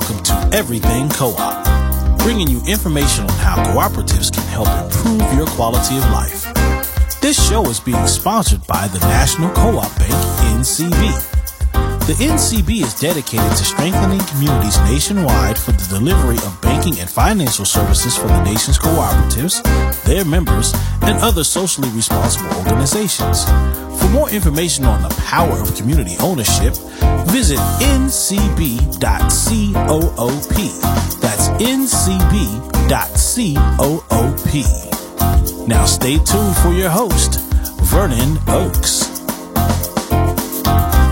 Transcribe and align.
Welcome 0.00 0.22
to 0.26 0.50
Everything 0.56 1.08
Co-op, 1.08 2.18
bringing 2.20 2.46
you 2.46 2.62
information 2.68 3.24
on 3.24 3.36
how 3.40 3.56
cooperatives 3.56 4.32
can 4.32 4.44
help 4.44 4.68
improve 4.68 5.34
your 5.34 5.46
quality 5.48 5.96
of 5.96 6.04
life. 6.12 6.44
This 7.20 7.36
show 7.48 7.64
is 7.68 7.80
being 7.80 8.06
sponsored 8.06 8.64
by 8.68 8.86
the 8.86 9.00
National 9.00 9.50
Co-op 9.54 9.98
Bank, 9.98 10.12
NCB. 10.54 10.94
The 12.06 12.12
NCB 12.12 12.84
is 12.84 12.94
dedicated 13.00 13.50
to 13.50 13.64
strengthening 13.64 14.20
communities 14.20 14.78
nationwide 14.82 15.58
for 15.58 15.72
the 15.72 15.86
delivery 15.88 16.36
of 16.46 16.56
banking 16.62 17.00
and 17.00 17.10
financial 17.10 17.64
services 17.64 18.16
for 18.16 18.28
the 18.28 18.44
nation's 18.44 18.78
cooperatives, 18.78 19.64
their 20.08 20.24
members, 20.24 20.72
and 21.02 21.18
other 21.18 21.44
socially 21.44 21.90
responsible 21.90 22.48
organizations. 22.56 23.44
For 24.00 24.08
more 24.08 24.30
information 24.30 24.86
on 24.86 25.02
the 25.02 25.14
power 25.26 25.52
of 25.60 25.76
community 25.76 26.16
ownership, 26.20 26.74
visit 27.28 27.58
ncb.coop. 27.80 28.98
That's 31.20 31.48
ncb.coop. 31.60 32.88
Now 35.68 35.84
stay 35.84 36.16
tuned 36.16 36.56
for 36.56 36.72
your 36.72 36.88
host, 36.88 37.40
Vernon 37.82 38.38
Oakes. 38.48 39.18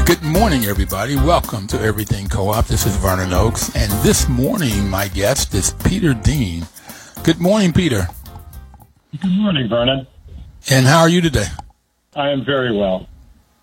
Good 0.06 0.22
morning, 0.22 0.64
everybody. 0.64 1.16
Welcome 1.16 1.66
to 1.66 1.80
Everything 1.80 2.28
Co-op. 2.28 2.66
This 2.66 2.86
is 2.86 2.96
Vernon 2.96 3.34
Oakes, 3.34 3.74
and 3.76 3.92
this 4.02 4.26
morning 4.26 4.88
my 4.88 5.08
guest 5.08 5.52
is 5.52 5.72
Peter 5.84 6.14
Dean. 6.14 6.64
Good 7.24 7.40
morning, 7.40 7.74
Peter. 7.74 8.08
Good 9.22 9.30
morning, 9.30 9.68
Vernon. 9.68 10.06
And 10.70 10.84
how 10.84 11.00
are 11.00 11.08
you 11.08 11.20
today? 11.20 11.46
I 12.14 12.30
am 12.30 12.44
very 12.44 12.76
well. 12.76 13.08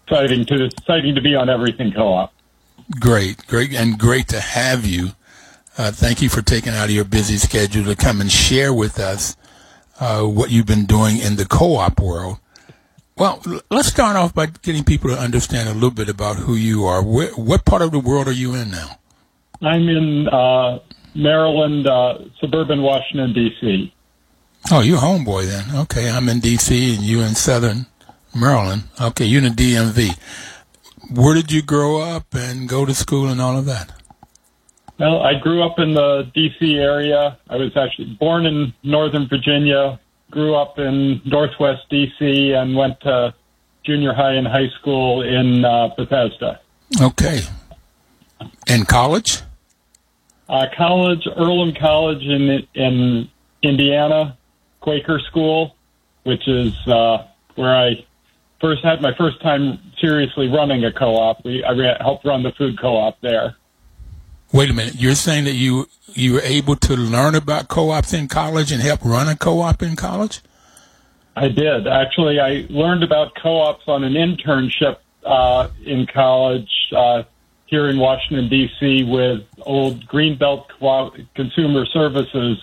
Exciting 0.08 0.46
to 0.46 0.66
exciting 0.66 1.16
to 1.16 1.22
be 1.22 1.36
on 1.36 1.50
Everything 1.50 1.92
Co-op. 1.92 2.34
Great, 3.00 3.46
great, 3.46 3.74
and 3.74 4.00
great 4.00 4.28
to 4.30 4.40
have 4.40 4.86
you. 4.86 5.10
Uh, 5.78 5.92
thank 5.92 6.22
you 6.22 6.30
for 6.30 6.42
taking 6.42 6.74
out 6.74 6.86
of 6.86 6.92
your 6.92 7.04
busy 7.04 7.38
schedule 7.38 7.84
to 7.86 7.96
come 7.96 8.20
and 8.20 8.32
share 8.32 8.74
with 8.74 9.00
us 9.00 9.36
uh, 10.00 10.24
what 10.24 10.50
you've 10.50 10.66
been 10.66 10.86
doing 10.86 11.18
in 11.18 11.36
the 11.36 11.46
co-op 11.46 12.00
world. 12.00 12.40
Well, 13.18 13.44
let's 13.70 13.90
start 13.90 14.16
off 14.16 14.34
by 14.34 14.48
getting 14.48 14.84
people 14.84 15.10
to 15.10 15.20
understand 15.20 15.70
a 15.70 15.74
little 15.74 15.92
bit 15.92 16.10
about 16.10 16.38
who 16.38 16.56
you 16.56 16.86
are. 16.86 17.04
Where, 17.04 17.32
what 17.32 17.66
part 17.66 17.82
of 17.82 17.92
the 17.92 18.00
world 18.00 18.28
are 18.28 18.32
you 18.32 18.56
in 18.56 18.72
now? 18.72 18.98
I'm 19.62 19.88
in 19.88 20.28
uh, 20.30 20.80
Maryland, 21.14 21.86
uh, 21.86 22.20
suburban 22.40 22.82
Washington, 22.82 23.34
D.C. 23.34 23.94
Oh, 24.72 24.82
you're 24.82 25.00
homeboy 25.00 25.46
then. 25.46 25.76
Okay, 25.82 26.10
I'm 26.10 26.30
in 26.30 26.40
D.C. 26.40 26.96
and 26.96 27.04
you 27.04 27.22
in 27.22 27.36
Southern 27.36 27.86
Maryland. 28.34 28.84
Okay, 29.00 29.26
you're 29.26 29.44
in 29.44 29.56
the 29.56 29.74
DMV. 29.74 30.18
Where 31.12 31.36
did 31.36 31.52
you 31.52 31.62
grow 31.62 32.02
up 32.02 32.34
and 32.34 32.68
go 32.68 32.86
to 32.86 32.94
school 32.94 33.28
and 33.28 33.42
all 33.42 33.58
of 33.58 33.66
that? 33.66 33.92
Well, 34.98 35.22
I 35.22 35.38
grew 35.40 35.62
up 35.64 35.80
in 35.80 35.94
the 35.94 36.32
D.C. 36.34 36.78
area. 36.78 37.38
I 37.50 37.58
was 37.58 37.76
actually 37.76 38.16
born 38.20 38.46
in 38.46 38.74
Northern 38.84 39.28
Virginia, 39.28 40.00
grew 40.32 40.56
up 40.56 40.80
in 40.80 41.22
Northwest 41.26 41.82
DC 41.92 42.56
and 42.56 42.76
went 42.76 43.02
to 43.02 43.34
junior 43.84 44.14
high 44.14 44.34
and 44.34 44.48
high 44.48 44.70
school 44.80 45.22
in 45.22 45.66
uh, 45.66 45.90
Bethesda. 45.98 46.62
Okay. 47.02 47.42
And 48.68 48.88
college? 48.88 49.42
Uh, 50.48 50.68
college, 50.76 51.28
Earlham 51.36 51.74
College 51.74 52.24
in 52.24 52.68
in 52.74 53.30
Indiana, 53.62 54.38
Quaker 54.84 55.20
School, 55.30 55.76
which 56.24 56.46
is 56.48 56.76
uh, 56.88 57.26
where 57.56 57.74
I 57.74 58.06
first 58.60 58.84
had 58.84 59.02
my 59.02 59.14
first 59.16 59.42
time 59.42 59.80
seriously 60.00 60.50
running 60.50 60.84
a 60.84 60.92
co-op. 60.92 61.44
We, 61.46 61.64
I 61.64 61.72
ran, 61.72 61.96
helped 62.02 62.26
run 62.26 62.44
the 62.44 62.52
food 62.52 62.80
co-op 62.80 63.20
there. 63.22 63.56
Wait 64.52 64.70
a 64.70 64.74
minute. 64.74 64.96
You're 64.96 65.16
saying 65.16 65.46
that 65.46 65.54
you 65.54 65.88
you 66.08 66.34
were 66.34 66.42
able 66.42 66.76
to 66.76 66.96
learn 66.96 67.34
about 67.34 67.70
co-ops 67.70 68.14
in 68.14 68.28
college 68.28 68.72
and 68.72 68.82
help 68.82 69.04
run 69.04 69.28
a 69.30 69.36
co-op 69.36 69.82
in 69.82 69.96
college? 69.96 70.42
I 71.36 71.48
did. 71.48 71.88
Actually, 71.88 72.40
I 72.40 72.68
learned 72.70 73.04
about 73.04 73.34
co-ops 73.42 73.86
on 73.88 74.04
an 74.04 74.14
internship 74.14 74.98
uh, 75.26 75.70
in 75.84 76.06
college 76.06 76.70
uh, 76.96 77.24
here 77.68 77.88
in 77.88 77.98
Washington, 77.98 78.50
D.C. 78.50 79.06
with 79.06 79.44
old 79.62 80.06
Greenbelt 80.08 80.66
Consumer 81.34 81.86
Services 81.86 82.60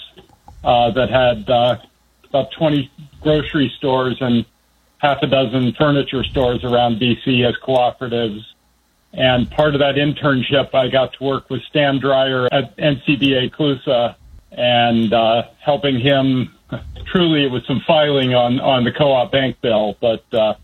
uh, 0.63 0.91
that 0.93 1.11
had 1.11 1.49
uh, 1.51 1.79
about 2.31 2.51
20 2.53 2.91
grocery 3.21 3.73
stores 3.77 4.17
and 4.21 4.47
half 4.99 5.19
a 5.23 5.27
dozen 5.27 5.73
furniture 5.75 6.25
stores 6.25 6.65
around 6.65 6.99
D.C. 6.99 7.45
as 7.45 7.55
cooperatives. 7.57 8.41
And 9.13 9.51
part 9.51 9.75
of 9.75 9.81
that 9.81 9.97
internship, 9.97 10.75
I 10.75 10.89
got 10.89 11.13
to 11.15 11.25
work 11.25 11.51
with 11.51 11.63
Stan 11.65 11.99
Dreyer 11.99 12.47
at 12.53 12.77
NCBA 12.77 13.51
CLUSA 13.53 14.15
and 14.53 15.13
uh, 15.13 15.43
helping 15.59 15.99
him. 15.99 16.55
Truly, 17.07 17.45
it 17.45 17.51
was 17.51 17.67
some 17.67 17.83
filing 17.87 18.35
on, 18.35 18.61
on 18.61 18.85
the 18.85 18.93
co-op 18.93 19.33
bank 19.33 19.61
bill, 19.61 19.97
but 20.01 20.25
uh, 20.33 20.55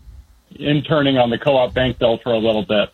interning 0.51 1.17
on 1.17 1.29
the 1.29 1.37
co-op 1.37 1.73
bank 1.73 1.99
bill 1.99 2.19
for 2.23 2.31
a 2.31 2.37
little 2.37 2.63
bit. 2.63 2.89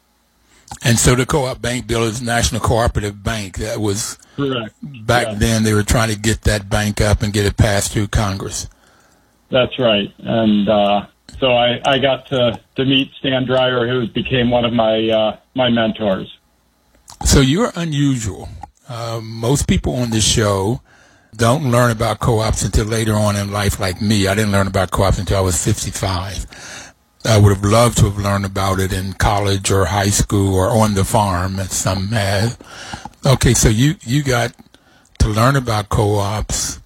And 0.84 0.98
so 0.98 1.16
the 1.16 1.26
co-op 1.26 1.62
bank 1.62 1.88
bill 1.88 2.04
is 2.04 2.22
National 2.22 2.60
Cooperative 2.60 3.24
Bank. 3.24 3.58
That 3.58 3.80
was 3.80 4.18
correct. 4.36 4.76
Back 4.82 5.28
yeah. 5.28 5.34
then, 5.36 5.64
they 5.64 5.74
were 5.74 5.84
trying 5.84 6.10
to 6.10 6.18
get 6.18 6.42
that 6.42 6.70
bank 6.70 7.00
up 7.00 7.22
and 7.22 7.32
get 7.32 7.46
it 7.46 7.58
passed 7.58 7.94
through 7.94 8.08
Congress. 8.08 8.68
That's 9.50 9.78
right, 9.78 10.12
and 10.18 10.68
uh, 10.68 11.06
so 11.40 11.52
I, 11.52 11.80
I 11.86 12.00
got 12.00 12.26
to, 12.28 12.60
to 12.76 12.86
meet 12.86 13.12
Stan 13.20 13.46
Dreyer, 13.46 13.88
who 13.88 14.08
became 14.08 14.50
one 14.50 14.66
of 14.66 14.74
my 14.74 15.10
uh, 15.10 15.38
my 15.56 15.70
mentors. 15.70 16.38
So 17.26 17.40
you're 17.40 17.72
unusual. 17.76 18.50
Uh, 18.88 19.22
most 19.24 19.68
people 19.68 19.96
on 19.96 20.10
this 20.10 20.28
show 20.28 20.82
don't 21.36 21.72
learn 21.72 21.92
about 21.92 22.20
co-ops 22.20 22.64
until 22.64 22.86
later 22.86 23.14
on 23.14 23.36
in 23.36 23.52
life, 23.52 23.80
like 23.80 24.02
me. 24.02 24.28
I 24.28 24.36
didn't 24.36 24.52
learn 24.52 24.68
about 24.68 24.92
co-ops 24.92 25.20
until 25.20 25.38
I 25.38 25.42
was 25.42 25.64
55. 25.64 26.93
I 27.26 27.40
would 27.40 27.56
have 27.56 27.64
loved 27.64 27.98
to 28.00 28.06
have 28.06 28.18
learned 28.18 28.46
about 28.46 28.80
it 28.80 28.92
in 28.92 29.14
college 29.14 29.72
or 29.72 29.86
high 29.86 30.10
school 30.10 30.56
or 30.56 30.70
on 30.70 30.94
the 30.94 31.06
farm, 31.06 31.60
at 31.60 31.72
some 31.72 32.08
have. 32.10 32.58
Okay, 33.26 33.54
so 33.54 33.70
you, 33.70 33.96
you 34.02 34.24
got 34.24 34.54
to 35.20 35.30
learn 35.30 35.56
about 35.56 35.90
co-ops 35.90 36.82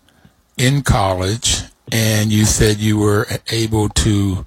in 0.58 0.84
college 0.84 1.62
and 1.92 2.32
you 2.32 2.46
said 2.46 2.78
you 2.78 2.98
were 2.98 3.26
able 3.52 3.90
to 3.90 4.46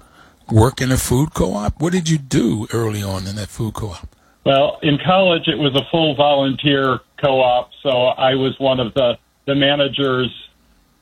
work 0.49 0.81
in 0.81 0.91
a 0.91 0.97
food 0.97 1.33
co-op. 1.33 1.81
What 1.81 1.93
did 1.93 2.09
you 2.09 2.17
do 2.17 2.67
early 2.73 3.01
on 3.03 3.27
in 3.27 3.35
that 3.35 3.49
food 3.49 3.73
co-op? 3.73 4.07
Well, 4.43 4.79
in 4.81 4.97
college, 5.05 5.47
it 5.47 5.57
was 5.57 5.75
a 5.75 5.83
full 5.91 6.15
volunteer 6.15 6.99
co-op, 7.21 7.71
so 7.83 7.89
I 7.89 8.35
was 8.35 8.59
one 8.59 8.79
of 8.79 8.93
the 8.93 9.17
the 9.45 9.55
managers, 9.55 10.29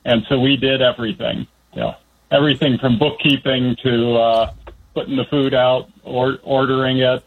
and 0.04 0.24
so 0.28 0.38
we 0.38 0.56
did 0.56 0.82
everything. 0.82 1.46
Yeah, 1.74 1.94
everything 2.30 2.78
from 2.78 2.98
bookkeeping 2.98 3.76
to 3.82 4.14
uh, 4.16 4.54
putting 4.94 5.16
the 5.16 5.24
food 5.24 5.54
out, 5.54 5.88
or 6.02 6.38
ordering 6.42 6.98
it, 6.98 7.24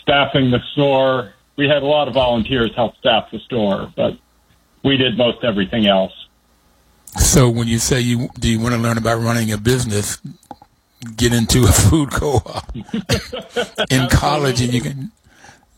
staffing 0.00 0.50
the 0.50 0.60
store. 0.72 1.34
We 1.56 1.66
had 1.66 1.82
a 1.82 1.86
lot 1.86 2.08
of 2.08 2.14
volunteers 2.14 2.70
help 2.74 2.96
staff 2.98 3.30
the 3.30 3.40
store, 3.40 3.92
but 3.96 4.16
we 4.84 4.96
did 4.96 5.16
most 5.16 5.44
everything 5.44 5.86
else. 5.86 6.12
So 7.18 7.48
when 7.48 7.66
you 7.68 7.78
say 7.78 8.00
you 8.00 8.28
do 8.38 8.48
you 8.48 8.60
want 8.60 8.74
to 8.74 8.80
learn 8.80 8.98
about 8.98 9.20
running 9.20 9.50
a 9.52 9.58
business, 9.58 10.18
get 11.16 11.32
into 11.32 11.64
a 11.64 11.72
food 11.72 12.10
co-op 12.10 12.76
in 13.90 14.08
college 14.08 14.60
and 14.60 14.72
you 14.72 14.80
can 14.80 15.12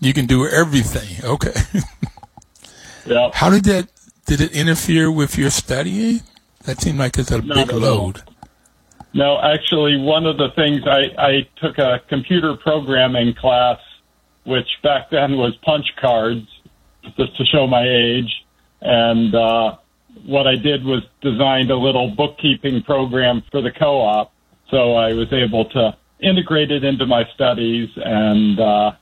you 0.01 0.13
can 0.13 0.27
do 0.27 0.47
everything. 0.47 1.25
Okay. 1.25 1.55
yeah. 3.07 3.31
How 3.33 3.51
did 3.51 3.65
that 3.65 3.89
did 4.27 4.41
it 4.41 4.53
interfere 4.53 5.11
with 5.11 5.39
your 5.39 5.51
studying? 5.51 6.21
That 6.65 6.81
seemed 6.81 6.99
like 6.99 7.19
it's 7.19 7.31
a 7.31 7.41
Not 7.41 7.69
big 7.69 7.73
load. 7.77 8.23
No, 9.13 9.41
actually, 9.41 9.97
one 9.97 10.27
of 10.27 10.37
the 10.37 10.51
things 10.55 10.83
I, 10.87 11.11
I 11.19 11.49
took 11.57 11.79
a 11.79 12.01
computer 12.09 12.57
programming 12.57 13.35
class, 13.35 13.79
which 14.45 14.69
back 14.83 15.11
then 15.11 15.37
was 15.37 15.55
punch 15.63 15.87
cards, 16.01 16.47
just 17.17 17.37
to 17.37 17.45
show 17.45 17.67
my 17.67 17.87
age, 17.89 18.31
and 18.81 19.35
uh, 19.35 19.77
what 20.25 20.47
I 20.47 20.55
did 20.55 20.85
was 20.85 21.03
designed 21.23 21.71
a 21.71 21.77
little 21.77 22.15
bookkeeping 22.15 22.83
program 22.83 23.43
for 23.51 23.61
the 23.61 23.71
co-op. 23.71 24.33
So 24.71 24.95
I 24.95 25.13
was 25.15 25.33
able 25.33 25.65
to 25.71 25.97
integrate 26.21 26.71
it 26.71 26.85
into 26.85 27.07
my 27.07 27.25
studies 27.35 27.89
and, 27.97 28.61
uh, 28.61 28.93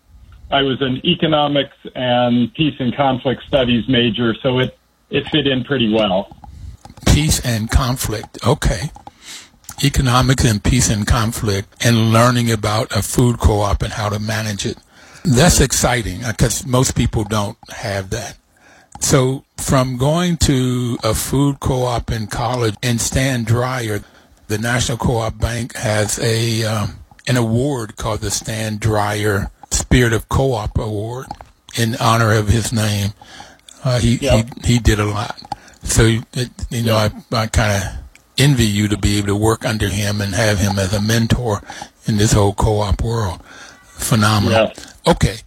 I 0.50 0.62
was 0.62 0.80
an 0.80 1.04
economics 1.04 1.76
and 1.94 2.52
peace 2.54 2.74
and 2.78 2.96
conflict 2.96 3.42
studies 3.46 3.84
major, 3.86 4.34
so 4.42 4.58
it, 4.60 4.78
it 5.10 5.28
fit 5.28 5.46
in 5.46 5.62
pretty 5.64 5.92
well. 5.92 6.34
Peace 7.06 7.40
and 7.40 7.70
conflict. 7.70 8.38
Okay. 8.46 8.90
Economics 9.82 10.44
and 10.44 10.62
peace 10.62 10.90
and 10.90 11.06
conflict 11.06 11.84
and 11.84 12.12
learning 12.12 12.50
about 12.50 12.90
a 12.96 13.02
food 13.02 13.38
co-op 13.38 13.82
and 13.82 13.92
how 13.92 14.08
to 14.08 14.18
manage 14.18 14.66
it. 14.66 14.76
That's 15.24 15.60
exciting 15.60 16.22
because 16.26 16.66
most 16.66 16.96
people 16.96 17.24
don't 17.24 17.56
have 17.70 18.10
that. 18.10 18.36
So 19.00 19.44
from 19.56 19.96
going 19.96 20.36
to 20.38 20.98
a 21.04 21.14
food 21.14 21.60
co-op 21.60 22.10
in 22.10 22.26
college 22.26 22.74
and 22.82 23.00
Stan 23.00 23.44
Dreyer, 23.44 24.00
the 24.48 24.58
National 24.58 24.98
Co-op 24.98 25.38
Bank 25.38 25.76
has 25.76 26.18
a 26.18 26.64
um, 26.64 26.98
an 27.28 27.36
award 27.36 27.96
called 27.96 28.20
the 28.20 28.30
Stan 28.30 28.78
Dreyer 28.78 29.50
Spirit 29.70 30.12
of 30.14 30.28
Co-op 30.28 30.76
Award 30.78 31.26
in 31.76 31.94
honor 32.00 32.32
of 32.32 32.48
his 32.48 32.72
name. 32.72 33.10
Uh, 33.84 33.98
he, 34.00 34.16
Yep. 34.16 34.46
he 34.64 34.72
he 34.74 34.78
did 34.80 34.98
a 34.98 35.04
lot. 35.04 35.38
So 35.84 36.02
it, 36.32 36.50
you 36.70 36.82
know, 36.82 36.96
I 36.96 37.10
I 37.32 37.46
kind 37.46 37.82
of 37.84 38.07
envy 38.38 38.64
you 38.64 38.88
to 38.88 38.96
be 38.96 39.18
able 39.18 39.28
to 39.28 39.36
work 39.36 39.64
under 39.64 39.88
him 39.88 40.20
and 40.20 40.34
have 40.34 40.58
him 40.58 40.78
as 40.78 40.94
a 40.94 41.00
mentor 41.00 41.62
in 42.06 42.16
this 42.16 42.32
whole 42.32 42.54
co-op 42.54 43.02
world. 43.02 43.42
Phenomenal. 43.82 44.68
Yes. 44.68 44.94
Okay, 45.06 45.38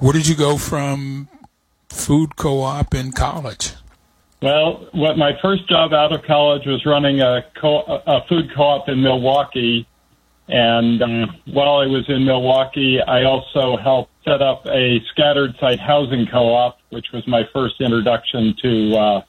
where 0.00 0.12
did 0.12 0.26
you 0.26 0.34
go 0.34 0.56
from 0.56 1.28
food 1.88 2.36
co-op 2.36 2.94
in 2.94 3.12
college? 3.12 3.72
Well, 4.42 4.88
what 4.92 5.16
my 5.16 5.32
first 5.40 5.68
job 5.68 5.92
out 5.92 6.12
of 6.12 6.22
college 6.22 6.66
was 6.66 6.84
running 6.84 7.20
a, 7.20 7.44
co- 7.60 7.84
a 8.06 8.24
food 8.28 8.50
co-op 8.54 8.88
in 8.88 9.02
Milwaukee, 9.02 9.86
and 10.48 11.02
uh, 11.02 11.26
while 11.46 11.78
I 11.78 11.86
was 11.86 12.04
in 12.08 12.24
Milwaukee, 12.24 13.00
I 13.00 13.24
also 13.24 13.76
helped 13.76 14.12
set 14.24 14.42
up 14.42 14.66
a 14.66 15.00
scattered 15.12 15.56
site 15.58 15.80
housing 15.80 16.26
co-op, 16.26 16.78
which 16.90 17.06
was 17.12 17.26
my 17.26 17.42
first 17.52 17.80
introduction 17.80 18.54
to 18.62 18.96
uh, 18.96 19.22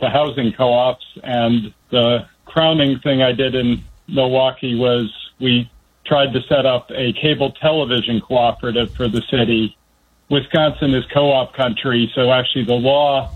the 0.00 0.08
housing 0.08 0.52
co-ops. 0.52 1.04
And 1.22 1.74
the 1.90 2.26
crowning 2.52 2.98
thing 3.00 3.22
I 3.22 3.32
did 3.32 3.54
in 3.54 3.82
Milwaukee 4.08 4.74
was 4.74 5.10
we 5.40 5.70
tried 6.04 6.32
to 6.34 6.40
set 6.48 6.66
up 6.66 6.90
a 6.90 7.12
cable 7.14 7.52
television 7.52 8.20
cooperative 8.20 8.94
for 8.94 9.08
the 9.08 9.22
city. 9.30 9.76
Wisconsin 10.28 10.94
is 10.94 11.04
co-op 11.12 11.54
country, 11.54 12.10
so 12.14 12.30
actually 12.30 12.64
the 12.64 12.74
law 12.74 13.30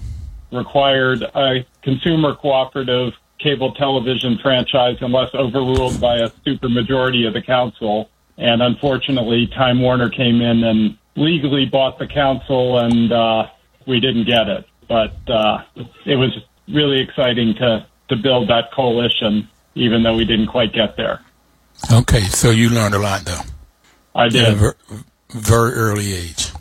required 0.52 1.22
a 1.22 1.66
consumer 1.82 2.34
cooperative 2.34 3.14
cable 3.38 3.72
television 3.74 4.38
franchise 4.42 4.96
unless 5.00 5.34
overruled 5.34 6.00
by 6.00 6.16
a 6.16 6.30
supermajority 6.46 7.26
of 7.26 7.34
the 7.34 7.42
council. 7.42 8.10
And 8.38 8.62
unfortunately, 8.62 9.46
Time 9.46 9.80
Warner 9.80 10.10
came 10.10 10.40
in 10.42 10.64
and 10.64 10.98
legally 11.16 11.64
bought 11.64 11.98
the 11.98 12.06
council, 12.06 12.78
and 12.78 13.12
uh, 13.12 13.46
we 13.86 13.98
didn't 14.00 14.24
get 14.26 14.48
it. 14.48 14.66
But 14.88 15.16
uh, 15.28 15.62
it 16.04 16.16
was 16.16 16.36
really 16.68 17.00
exciting 17.00 17.54
to 17.54 17.86
to 18.08 18.16
build 18.16 18.48
that 18.48 18.72
coalition, 18.72 19.48
even 19.74 20.02
though 20.02 20.16
we 20.16 20.24
didn't 20.24 20.46
quite 20.48 20.72
get 20.72 20.96
there. 20.96 21.20
Okay, 21.92 22.22
so 22.22 22.50
you 22.50 22.70
learned 22.70 22.94
a 22.94 22.98
lot 22.98 23.24
though. 23.24 23.40
I 24.14 24.26
at 24.26 24.28
a 24.28 24.30
did. 24.30 24.56
ver- 24.56 24.76
very 25.30 25.72
early 25.72 26.14
age 26.14 26.52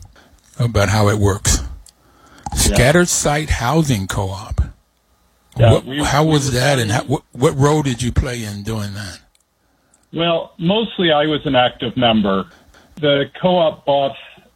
about 0.59 0.89
how 0.89 1.07
it 1.09 1.17
works. 1.17 1.59
Scattered 2.55 3.07
site 3.07 3.49
housing 3.49 4.07
co-op. 4.07 4.61
Yeah, 5.57 5.71
what, 5.71 5.85
we- 5.85 6.03
how 6.03 6.25
was 6.25 6.47
were 6.47 6.59
that, 6.59 6.79
and 6.79 6.91
how, 6.91 7.03
what, 7.03 7.23
what 7.31 7.57
role 7.57 7.81
did 7.81 8.01
you 8.01 8.11
play 8.11 8.43
in 8.43 8.63
doing 8.63 8.93
that? 8.93 9.19
Well, 10.13 10.53
mostly 10.57 11.11
I 11.11 11.25
was 11.25 11.45
an 11.45 11.55
active 11.55 11.95
member. 11.95 12.45
The 12.99 13.29
co-op 13.41 13.85
bought 13.85 14.15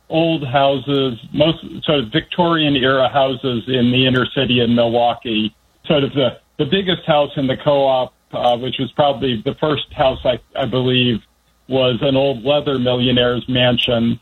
old 0.10 0.46
houses, 0.46 1.20
most 1.34 1.60
sort 1.84 2.00
of 2.00 2.12
Victorian 2.12 2.76
era 2.76 3.08
houses 3.10 3.64
in 3.68 3.92
the 3.92 4.08
inner 4.08 4.26
city 4.26 4.60
in 4.62 4.76
Milwaukee. 4.76 5.54
Sort 5.86 6.04
of 6.04 6.14
the 6.14 6.40
the 6.60 6.66
biggest 6.66 7.06
house 7.08 7.32
in 7.36 7.48
the 7.48 7.58
co-op, 7.58 8.14
uh, 8.32 8.56
which 8.58 8.76
was 8.78 8.92
probably 8.92 9.42
the 9.44 9.56
first 9.56 9.92
house 9.92 10.20
I, 10.24 10.40
I 10.56 10.66
believe, 10.66 11.22
was 11.68 11.98
an 12.02 12.16
old 12.16 12.44
leather 12.44 12.78
millionaire's 12.78 13.48
mansion. 13.50 14.20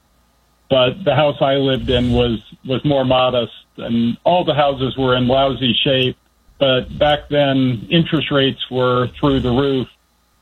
But 0.69 1.03
the 1.03 1.15
house 1.15 1.41
I 1.41 1.55
lived 1.55 1.89
in 1.89 2.13
was 2.13 2.39
was 2.65 2.83
more 2.85 3.03
modest, 3.03 3.53
and 3.77 4.17
all 4.23 4.45
the 4.45 4.53
houses 4.53 4.97
were 4.97 5.17
in 5.17 5.27
lousy 5.27 5.73
shape. 5.83 6.17
But 6.59 6.97
back 6.97 7.27
then, 7.29 7.87
interest 7.91 8.31
rates 8.31 8.71
were 8.71 9.09
through 9.19 9.41
the 9.41 9.51
roof 9.51 9.87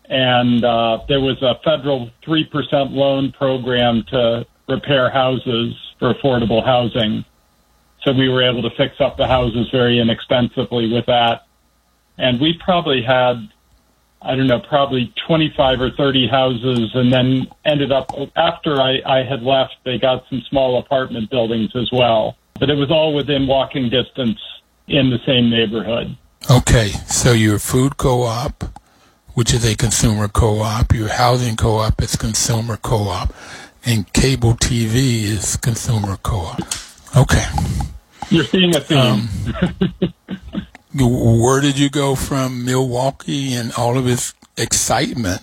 and 0.10 0.64
uh, 0.64 1.00
there 1.08 1.20
was 1.20 1.42
a 1.42 1.56
federal 1.64 2.12
3% 2.26 2.92
loan 2.92 3.32
program 3.32 4.04
to 4.10 4.46
repair 4.68 5.10
houses 5.10 5.74
for 6.00 6.14
affordable 6.14 6.64
housing. 6.64 7.26
So 8.04 8.12
we 8.12 8.30
were 8.30 8.48
able 8.48 8.62
to 8.62 8.76
fix 8.76 8.96
up 9.00 9.18
the 9.18 9.28
houses 9.28 9.68
very 9.72 10.00
inexpensively 10.00 10.92
with 10.92 11.08
that. 11.08 11.45
And 12.18 12.40
we 12.40 12.60
probably 12.64 13.02
had, 13.02 13.50
I 14.22 14.36
don't 14.36 14.48
know, 14.48 14.60
probably 14.60 15.14
25 15.28 15.82
or 15.82 15.92
30 15.92 16.28
houses 16.28 16.92
and 16.94 17.12
then 17.12 17.48
ended 17.66 17.92
up, 17.92 18.12
after 18.36 18.82
I, 18.82 19.00
I 19.06 19.24
had 19.24 19.44
left, 19.44 19.76
they 19.84 19.98
got 19.98 20.26
some 20.30 20.42
small 20.50 20.80
apartment 20.80 21.30
buildings 21.30 21.72
as 21.76 21.90
well. 21.92 22.38
But 22.60 22.70
it 22.70 22.76
was 22.76 22.90
all 22.90 23.14
within 23.14 23.48
walking 23.48 23.90
distance 23.90 24.40
in 24.88 25.10
the 25.10 25.20
same 25.26 25.50
neighborhood. 25.50 26.16
Okay, 26.50 26.90
so 27.08 27.34
your 27.34 27.60
food 27.60 27.98
co-op, 27.98 28.64
which 29.34 29.54
is 29.54 29.66
a 29.66 29.76
consumer 29.76 30.28
co-op, 30.28 30.94
your 30.94 31.10
housing 31.10 31.56
co-op 31.56 32.02
is 32.02 32.16
consumer 32.16 32.78
co-op, 32.78 33.34
and 33.84 34.12
cable 34.14 34.54
TV 34.54 35.24
is 35.24 35.58
consumer 35.58 36.18
co-op. 36.18 36.62
Okay, 37.18 37.46
You're 38.30 38.44
seeing 38.44 38.76
a 38.76 38.80
theme. 38.80 39.28
Um, 39.62 40.14
where 40.98 41.62
did 41.62 41.78
you 41.78 41.90
go 41.90 42.16
from 42.16 42.64
Milwaukee 42.64 43.54
and 43.54 43.72
all 43.74 43.98
of 43.98 44.08
its 44.08 44.34
excitement? 44.58 45.42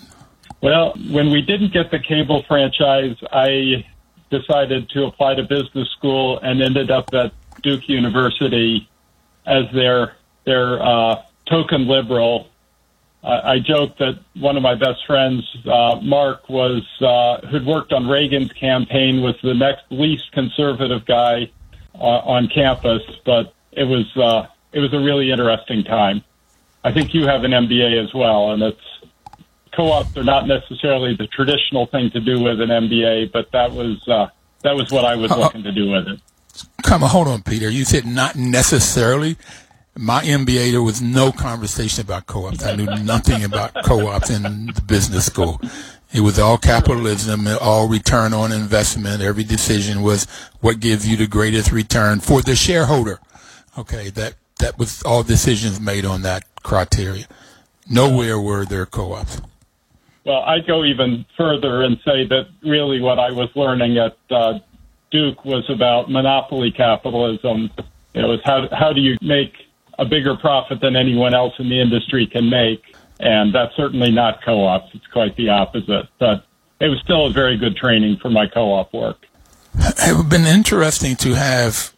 Well, 0.63 0.95
when 1.11 1.31
we 1.31 1.43
didn't 1.43 1.73
get 1.73 1.91
the 1.91 1.99
cable 1.99 2.45
franchise, 2.49 3.17
I 3.33 3.85
decided 4.31 4.89
to 4.91 5.05
apply 5.05 5.35
to 5.35 5.43
business 5.43 5.89
school 5.99 6.39
and 6.39 6.63
ended 6.63 6.91
up 6.91 7.13
at 7.13 7.33
Duke 7.63 7.89
University 7.89 8.89
as 9.47 9.65
their 9.75 10.17
their 10.45 10.83
uh, 10.83 11.23
token 11.47 11.87
liberal. 11.87 12.49
I 13.25 13.61
joke 13.61 13.99
that 13.99 14.19
one 14.35 14.57
of 14.57 14.65
my 14.65 14.75
best 14.75 15.07
friends, 15.07 15.45
uh, 15.65 16.01
Mark, 16.03 16.49
was 16.49 16.83
uh, 17.01 17.47
who'd 17.47 17.65
worked 17.65 17.93
on 17.93 18.09
Reagan's 18.09 18.53
campaign, 18.53 19.23
was 19.23 19.37
the 19.45 19.55
next 19.55 19.85
least 19.91 20.33
conservative 20.33 21.07
guy 21.07 21.49
uh, 21.95 21.99
on 21.99 22.49
campus. 22.49 23.03
But 23.25 23.55
it 23.71 23.85
was 23.85 24.07
uh, 24.17 24.52
it 24.73 24.81
was 24.81 24.93
a 24.93 24.99
really 24.99 25.31
interesting 25.31 25.85
time. 25.85 26.23
I 26.85 26.93
think 26.93 27.15
you 27.15 27.27
have 27.27 27.45
an 27.45 27.53
MBA 27.53 28.03
as 28.03 28.13
well, 28.13 28.53
and 28.53 28.63
it's 28.63 28.81
co-ops 29.73 30.17
are 30.17 30.25
not 30.25 30.47
necessarily 30.47 31.15
the 31.17 31.27
traditional 31.29 31.87
thing 31.87 32.11
to 32.11 32.21
do 32.21 32.41
with 32.41 32.61
an 32.61 32.69
MBA, 32.69 33.33
but 33.33 33.51
that 33.53 33.73
was 33.73 34.07
uh, 34.09 34.29
that 34.63 34.75
was 34.75 34.91
what 34.91 35.05
I 35.05 35.17
was 35.17 35.31
looking 35.31 35.63
to 35.63 35.73
do 35.73 35.91
with 35.91 36.09
it. 36.09 36.21
Come 36.83 37.03
on, 37.03 37.11
hold 37.11 37.29
on, 37.29 37.43
Peter. 37.43 37.71
You 37.71 37.85
said 37.85 38.07
not 38.07 38.37
necessarily. 38.37 39.37
My 39.95 40.23
MBA, 40.23 40.73
there 40.73 40.83
was 40.83 41.03
no 41.03 41.33
conversation 41.33 42.01
about 42.01 42.27
co-ops. 42.27 42.65
I 42.65 42.77
knew 42.77 42.87
nothing 42.87 43.45
about 43.45 43.75
co-ops 43.85 44.31
in 44.31 44.67
the 44.67 44.83
business 44.87 45.27
school. 45.27 45.61
It 46.15 46.21
was 46.21 46.39
all 46.39 46.57
capitalism, 46.57 47.47
all 47.61 47.89
return 47.89 48.33
on 48.33 48.53
investment. 48.53 49.23
Every 49.23 49.45
decision 49.45 50.03
was 50.03 50.27
what 50.61 50.81
gives 50.81 51.07
you 51.07 51.19
the 51.19 51.27
greatest 51.27 51.73
return 51.73 52.21
for 52.21 52.41
the 52.41 52.57
shareholder. 52.57 53.21
Okay, 53.79 54.09
that 54.11 54.35
that 54.63 54.79
was 54.79 55.03
all 55.03 55.23
decisions 55.23 55.81
made 55.81 56.05
on 56.05 56.23
that 56.23 56.45
criteria. 56.63 57.27
Nowhere 57.91 58.41
were 58.41 58.65
there 58.65 58.87
co-ops. 58.87 59.41
Well, 60.25 60.43
I'd 60.43 60.67
go 60.67 60.85
even 60.85 61.27
further 61.37 61.83
and 61.83 61.97
say 62.05 62.27
that 62.29 62.47
really 62.63 63.01
what 63.01 63.19
I 63.19 63.33
was 63.33 63.49
learning 63.57 63.99
at 63.99 64.17
uh, 64.31 64.61
Duke 65.11 65.45
was 65.45 65.69
about 65.69 66.09
monopoly 66.09 66.71
capitalism. 66.71 67.71
It 68.15 68.23
was 68.23 68.41
how 68.45 68.69
how 68.71 68.93
do 68.93 69.01
you 69.01 69.19
make 69.21 69.53
a 69.99 70.05
bigger 70.05 70.37
profit 70.37 70.81
than 70.81 70.95
anyone 70.95 71.35
else 71.35 71.55
in 71.59 71.69
the 71.69 71.81
industry 71.81 72.27
can 72.27 72.49
make, 72.49 72.83
and 73.19 73.53
that's 73.53 73.75
certainly 73.77 74.13
not 74.13 74.45
co-ops. 74.45 74.95
It's 74.95 75.07
quite 75.09 75.37
the 75.37 75.49
opposite. 75.49 76.07
But 76.21 76.47
it 76.81 76.89
was 76.89 77.01
still 77.01 77.27
a 77.27 77.31
very 77.31 77.57
good 77.57 77.77
training 77.77 78.19
for 78.19 78.31
my 78.31 78.47
co-op 78.47 78.95
work. 78.95 79.27
It 79.75 80.17
would 80.17 80.23
have 80.23 80.29
been 80.29 80.47
interesting 80.47 81.17
to 81.17 81.35
have 81.35 81.92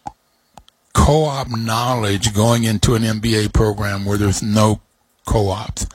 co-op 0.95 1.51
knowledge 1.51 2.33
going 2.33 2.65
into 2.65 2.95
an 2.95 3.03
MBA 3.03 3.53
program 3.53 4.07
where 4.07 4.17
there's 4.17 4.43
no 4.43 4.81
co-ops. 5.27 5.87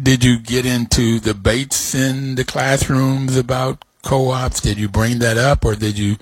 Did 0.00 0.24
you 0.24 0.38
get 0.38 0.66
into 0.66 1.20
debates 1.20 1.94
in 1.94 2.34
the 2.34 2.44
classrooms 2.44 3.36
about 3.36 3.84
co-ops? 4.02 4.60
Did 4.60 4.78
you 4.78 4.88
bring 4.88 5.20
that 5.20 5.38
up 5.38 5.64
or 5.64 5.74
did 5.74 5.96
you 5.96 6.16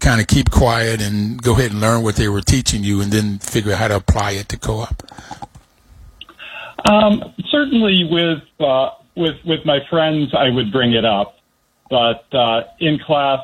kind 0.00 0.20
of 0.20 0.26
keep 0.26 0.50
quiet 0.50 1.02
and 1.02 1.42
go 1.42 1.52
ahead 1.52 1.72
and 1.72 1.80
learn 1.80 2.02
what 2.02 2.16
they 2.16 2.28
were 2.28 2.40
teaching 2.40 2.84
you 2.84 3.00
and 3.00 3.12
then 3.12 3.38
figure 3.38 3.72
out 3.72 3.78
how 3.78 3.88
to 3.88 3.96
apply 3.96 4.32
it 4.32 4.48
to 4.50 4.56
co-op? 4.56 5.02
Um, 6.84 7.34
certainly, 7.50 8.04
with 8.10 8.42
uh, 8.60 8.90
with 9.16 9.36
with 9.44 9.66
my 9.66 9.80
friends, 9.90 10.32
I 10.32 10.48
would 10.48 10.72
bring 10.72 10.92
it 10.92 11.04
up, 11.04 11.36
but 11.90 12.24
uh, 12.32 12.62
in 12.78 12.98
class, 13.00 13.40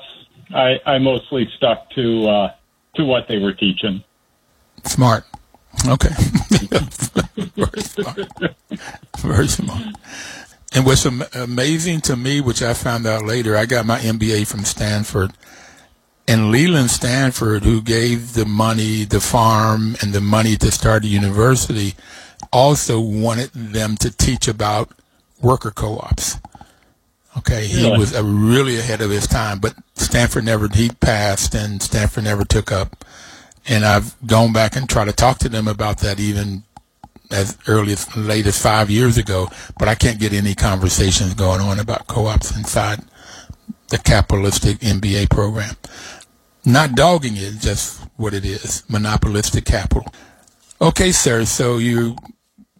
I, 0.54 0.76
I 0.86 0.98
mostly 0.98 1.48
stuck 1.56 1.90
to 1.90 2.28
uh, 2.28 2.54
to 2.96 3.04
what 3.04 3.28
they 3.28 3.38
were 3.38 3.52
teaching. 3.52 4.02
Smart. 4.84 5.24
Okay. 5.86 6.10
Very 7.56 7.82
smart. 7.82 8.18
Very 9.18 9.48
smart. 9.48 9.82
And 10.74 10.84
what's 10.84 11.06
am- 11.06 11.24
amazing 11.34 12.00
to 12.02 12.16
me, 12.16 12.40
which 12.40 12.62
I 12.62 12.74
found 12.74 13.06
out 13.06 13.24
later, 13.24 13.56
I 13.56 13.66
got 13.66 13.86
my 13.86 13.98
MBA 13.98 14.46
from 14.46 14.64
Stanford. 14.64 15.32
And 16.26 16.50
Leland 16.50 16.90
Stanford, 16.90 17.64
who 17.64 17.82
gave 17.82 18.32
the 18.32 18.46
money, 18.46 19.04
the 19.04 19.20
farm, 19.20 19.96
and 20.00 20.12
the 20.12 20.20
money 20.20 20.56
to 20.56 20.70
start 20.70 21.04
a 21.04 21.06
university, 21.06 21.94
also 22.52 22.98
wanted 22.98 23.52
them 23.52 23.96
to 23.98 24.10
teach 24.10 24.48
about 24.48 24.90
worker 25.40 25.70
co-ops. 25.70 26.38
Okay, 27.38 27.66
he 27.66 27.82
Really? 27.84 27.98
was 27.98 28.14
uh, 28.14 28.22
really 28.24 28.78
ahead 28.78 29.00
of 29.00 29.10
his 29.10 29.26
time, 29.26 29.58
but 29.58 29.74
Stanford 29.96 30.44
never, 30.44 30.68
he 30.72 30.90
passed 30.90 31.54
and 31.54 31.82
Stanford 31.82 32.24
never 32.24 32.44
took 32.44 32.70
up 32.70 33.04
and 33.66 33.84
I've 33.84 34.14
gone 34.26 34.52
back 34.52 34.76
and 34.76 34.88
tried 34.88 35.06
to 35.06 35.12
talk 35.12 35.38
to 35.38 35.48
them 35.48 35.66
about 35.68 35.98
that 35.98 36.20
even 36.20 36.62
as 37.30 37.56
early 37.66 37.92
as 37.92 38.14
late 38.16 38.46
as 38.46 38.60
five 38.60 38.90
years 38.90 39.16
ago, 39.16 39.48
but 39.78 39.88
I 39.88 39.94
can't 39.94 40.20
get 40.20 40.32
any 40.32 40.54
conversations 40.54 41.34
going 41.34 41.60
on 41.60 41.80
about 41.80 42.06
co-ops 42.06 42.56
inside 42.56 43.00
the 43.88 43.98
capitalistic 43.98 44.78
MBA 44.78 45.30
program. 45.30 45.74
Not 46.64 46.94
dogging 46.94 47.36
it, 47.36 47.58
just 47.60 48.00
what 48.16 48.34
it 48.34 48.44
is, 48.44 48.84
monopolistic 48.88 49.64
capital. 49.64 50.06
Okay, 50.80 51.12
sir. 51.12 51.44
So 51.44 51.78
you 51.78 52.16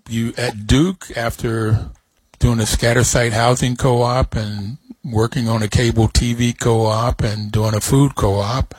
you 0.08 0.34
at 0.36 0.66
Duke 0.66 1.06
after 1.16 1.90
doing 2.38 2.60
a 2.60 2.66
scatter 2.66 3.04
site 3.04 3.32
housing 3.32 3.76
co-op 3.76 4.34
and 4.34 4.78
working 5.04 5.48
on 5.48 5.62
a 5.62 5.68
cable 5.68 6.08
TV 6.08 6.58
co-op 6.58 7.22
and 7.22 7.52
doing 7.52 7.74
a 7.74 7.80
food 7.80 8.14
co-op. 8.14 8.74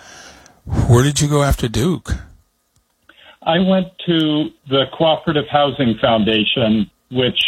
Where 0.65 1.03
did 1.03 1.21
you 1.21 1.27
go 1.27 1.43
after 1.43 1.67
Duke? 1.67 2.11
I 3.43 3.59
went 3.59 3.87
to 4.07 4.49
the 4.67 4.85
Cooperative 4.97 5.45
Housing 5.51 5.95
Foundation, 6.01 6.89
which 7.11 7.39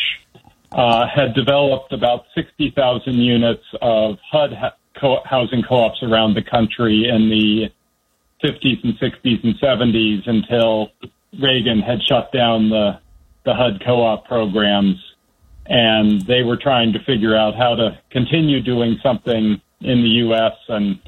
uh, 0.71 1.07
had 1.07 1.33
developed 1.33 1.91
about 1.91 2.25
60,000 2.35 3.13
units 3.13 3.63
of 3.81 4.17
HUD 4.31 4.51
co- 4.99 5.21
housing 5.25 5.63
co-ops 5.67 6.03
around 6.03 6.35
the 6.35 6.43
country 6.43 7.09
in 7.09 7.29
the 7.29 7.71
50s 8.43 8.83
and 8.83 8.93
60s 8.99 9.43
and 9.43 9.55
70s 9.59 10.27
until 10.29 10.91
Reagan 11.41 11.81
had 11.81 12.03
shut 12.03 12.31
down 12.31 12.69
the, 12.69 12.99
the 13.45 13.53
HUD 13.55 13.81
co-op 13.83 14.25
programs. 14.25 14.95
And 15.69 16.21
they 16.21 16.43
were 16.43 16.57
trying 16.57 16.93
to 16.93 16.99
figure 16.99 17.35
out 17.35 17.55
how 17.55 17.75
to 17.75 17.99
continue 18.09 18.61
doing 18.61 18.99
something 19.03 19.61
in 19.81 20.01
the 20.01 20.09
U.S. 20.25 20.53
And 20.69 20.99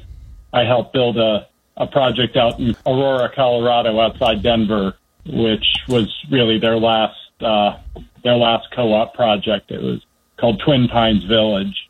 I 0.52 0.64
helped 0.64 0.92
build 0.92 1.16
a 1.16 1.48
a 1.80 1.86
project 1.86 2.36
out 2.36 2.60
in 2.60 2.76
Aurora, 2.86 3.32
Colorado, 3.34 3.98
outside 4.00 4.42
Denver, 4.42 4.94
which 5.24 5.64
was 5.88 6.14
really 6.30 6.58
their 6.58 6.76
last 6.76 7.16
uh, 7.40 7.78
their 8.22 8.36
last 8.36 8.68
co-op 8.74 9.14
project. 9.14 9.70
It 9.70 9.80
was 9.80 10.04
called 10.38 10.60
Twin 10.64 10.88
Pines 10.88 11.24
Village, 11.24 11.88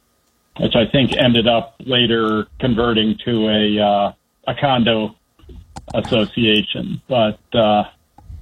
which 0.61 0.75
I 0.77 0.87
think 0.87 1.13
ended 1.17 1.49
up 1.49 1.75
later 1.81 2.47
converting 2.61 3.19
to 3.25 3.49
a 3.49 3.81
uh, 3.81 4.13
a 4.47 4.55
condo 4.61 5.17
association. 5.93 7.03
But 7.09 7.41
uh, 7.53 7.85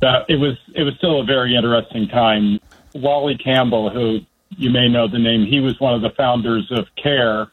that 0.00 0.26
it 0.28 0.36
was 0.36 0.56
it 0.74 0.82
was 0.82 0.94
still 0.98 1.20
a 1.20 1.24
very 1.24 1.56
interesting 1.56 2.08
time. 2.08 2.60
Wally 3.00 3.36
Campbell, 3.36 3.90
who 3.90 4.20
you 4.56 4.70
may 4.70 4.88
know 4.88 5.08
the 5.08 5.18
name, 5.18 5.46
he 5.46 5.60
was 5.60 5.78
one 5.80 5.94
of 5.94 6.02
the 6.02 6.10
founders 6.10 6.70
of 6.70 6.86
CARE, 6.96 7.50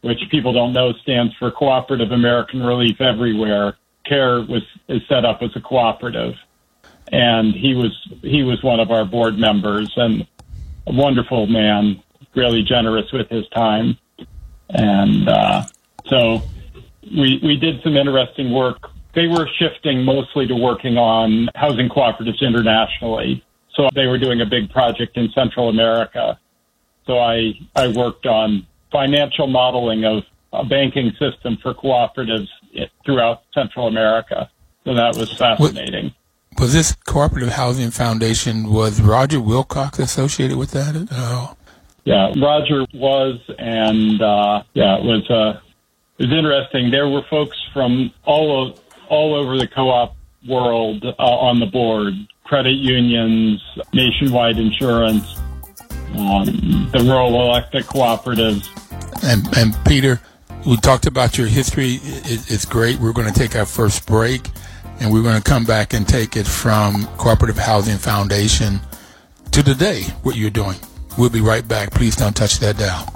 which 0.00 0.18
people 0.30 0.52
don't 0.52 0.72
know 0.72 0.92
stands 1.02 1.34
for 1.38 1.50
Cooperative 1.50 2.10
American 2.10 2.62
Relief 2.62 3.00
Everywhere. 3.00 3.76
CARE 4.06 4.42
was 4.42 4.62
is 4.88 5.02
set 5.08 5.24
up 5.24 5.42
as 5.42 5.50
a 5.54 5.60
cooperative, 5.60 6.34
and 7.12 7.54
he 7.54 7.74
was 7.74 7.92
he 8.22 8.42
was 8.42 8.62
one 8.62 8.80
of 8.80 8.90
our 8.90 9.04
board 9.04 9.38
members 9.38 9.92
and 9.96 10.26
a 10.86 10.92
wonderful 10.92 11.46
man, 11.46 12.02
really 12.34 12.62
generous 12.62 13.10
with 13.12 13.28
his 13.28 13.48
time, 13.50 13.96
and 14.70 15.28
uh, 15.28 15.62
so 16.06 16.42
we 17.04 17.40
we 17.42 17.56
did 17.56 17.82
some 17.82 17.96
interesting 17.96 18.52
work. 18.52 18.90
They 19.14 19.26
were 19.26 19.48
shifting 19.58 20.04
mostly 20.04 20.46
to 20.46 20.56
working 20.56 20.96
on 20.96 21.48
housing 21.54 21.88
cooperatives 21.88 22.40
internationally. 22.40 23.44
So 23.74 23.88
they 23.94 24.06
were 24.06 24.18
doing 24.18 24.40
a 24.40 24.46
big 24.46 24.70
project 24.70 25.16
in 25.16 25.30
Central 25.30 25.68
America. 25.68 26.38
So 27.06 27.18
I 27.18 27.54
I 27.74 27.88
worked 27.88 28.26
on 28.26 28.66
financial 28.90 29.46
modeling 29.46 30.04
of 30.04 30.24
a 30.52 30.64
banking 30.64 31.12
system 31.18 31.56
for 31.62 31.74
cooperatives 31.74 32.48
throughout 33.04 33.42
Central 33.54 33.86
America. 33.86 34.50
So 34.84 34.94
that 34.94 35.16
was 35.16 35.32
fascinating. 35.32 36.12
Was 36.58 36.74
this 36.74 36.94
Cooperative 37.06 37.50
Housing 37.50 37.90
Foundation, 37.90 38.70
was 38.70 39.00
Roger 39.00 39.40
Wilcox 39.40 39.98
associated 39.98 40.58
with 40.58 40.72
that 40.72 40.94
at 40.94 41.12
all? 41.12 41.56
Yeah, 42.04 42.32
Roger 42.36 42.84
was, 42.92 43.40
and 43.58 44.20
uh, 44.20 44.62
yeah, 44.74 44.98
it 44.98 45.04
was, 45.04 45.30
uh, 45.30 45.60
it 46.18 46.28
was 46.28 46.32
interesting. 46.32 46.90
There 46.90 47.08
were 47.08 47.22
folks 47.30 47.56
from 47.72 48.12
all, 48.24 48.68
of, 48.68 48.80
all 49.08 49.34
over 49.34 49.56
the 49.56 49.66
co-op 49.66 50.14
world 50.46 51.04
uh, 51.04 51.22
on 51.22 51.60
the 51.60 51.66
board, 51.66 52.14
credit 52.44 52.76
unions, 52.76 53.62
nationwide 53.92 54.58
insurance, 54.58 55.38
um, 56.16 56.90
the 56.92 57.00
rural 57.04 57.34
electric 57.48 57.84
cooperatives, 57.86 58.68
and, 59.22 59.56
and 59.56 59.76
Peter, 59.84 60.20
we 60.66 60.76
talked 60.76 61.06
about 61.06 61.38
your 61.38 61.46
history. 61.46 62.00
It, 62.02 62.50
it's 62.50 62.64
great. 62.64 62.98
We're 62.98 63.12
going 63.12 63.32
to 63.32 63.38
take 63.38 63.56
our 63.56 63.66
first 63.66 64.06
break, 64.06 64.48
and 65.00 65.12
we're 65.12 65.22
going 65.22 65.40
to 65.40 65.42
come 65.42 65.64
back 65.64 65.94
and 65.94 66.08
take 66.08 66.36
it 66.36 66.46
from 66.46 67.06
Cooperative 67.18 67.58
Housing 67.58 67.98
Foundation 67.98 68.80
to 69.52 69.62
today, 69.62 70.02
what 70.22 70.36
you're 70.36 70.50
doing. 70.50 70.76
We'll 71.18 71.30
be 71.30 71.40
right 71.40 71.66
back. 71.66 71.92
Please 71.92 72.16
don't 72.16 72.34
touch 72.34 72.58
that 72.60 72.78
dial. 72.78 73.06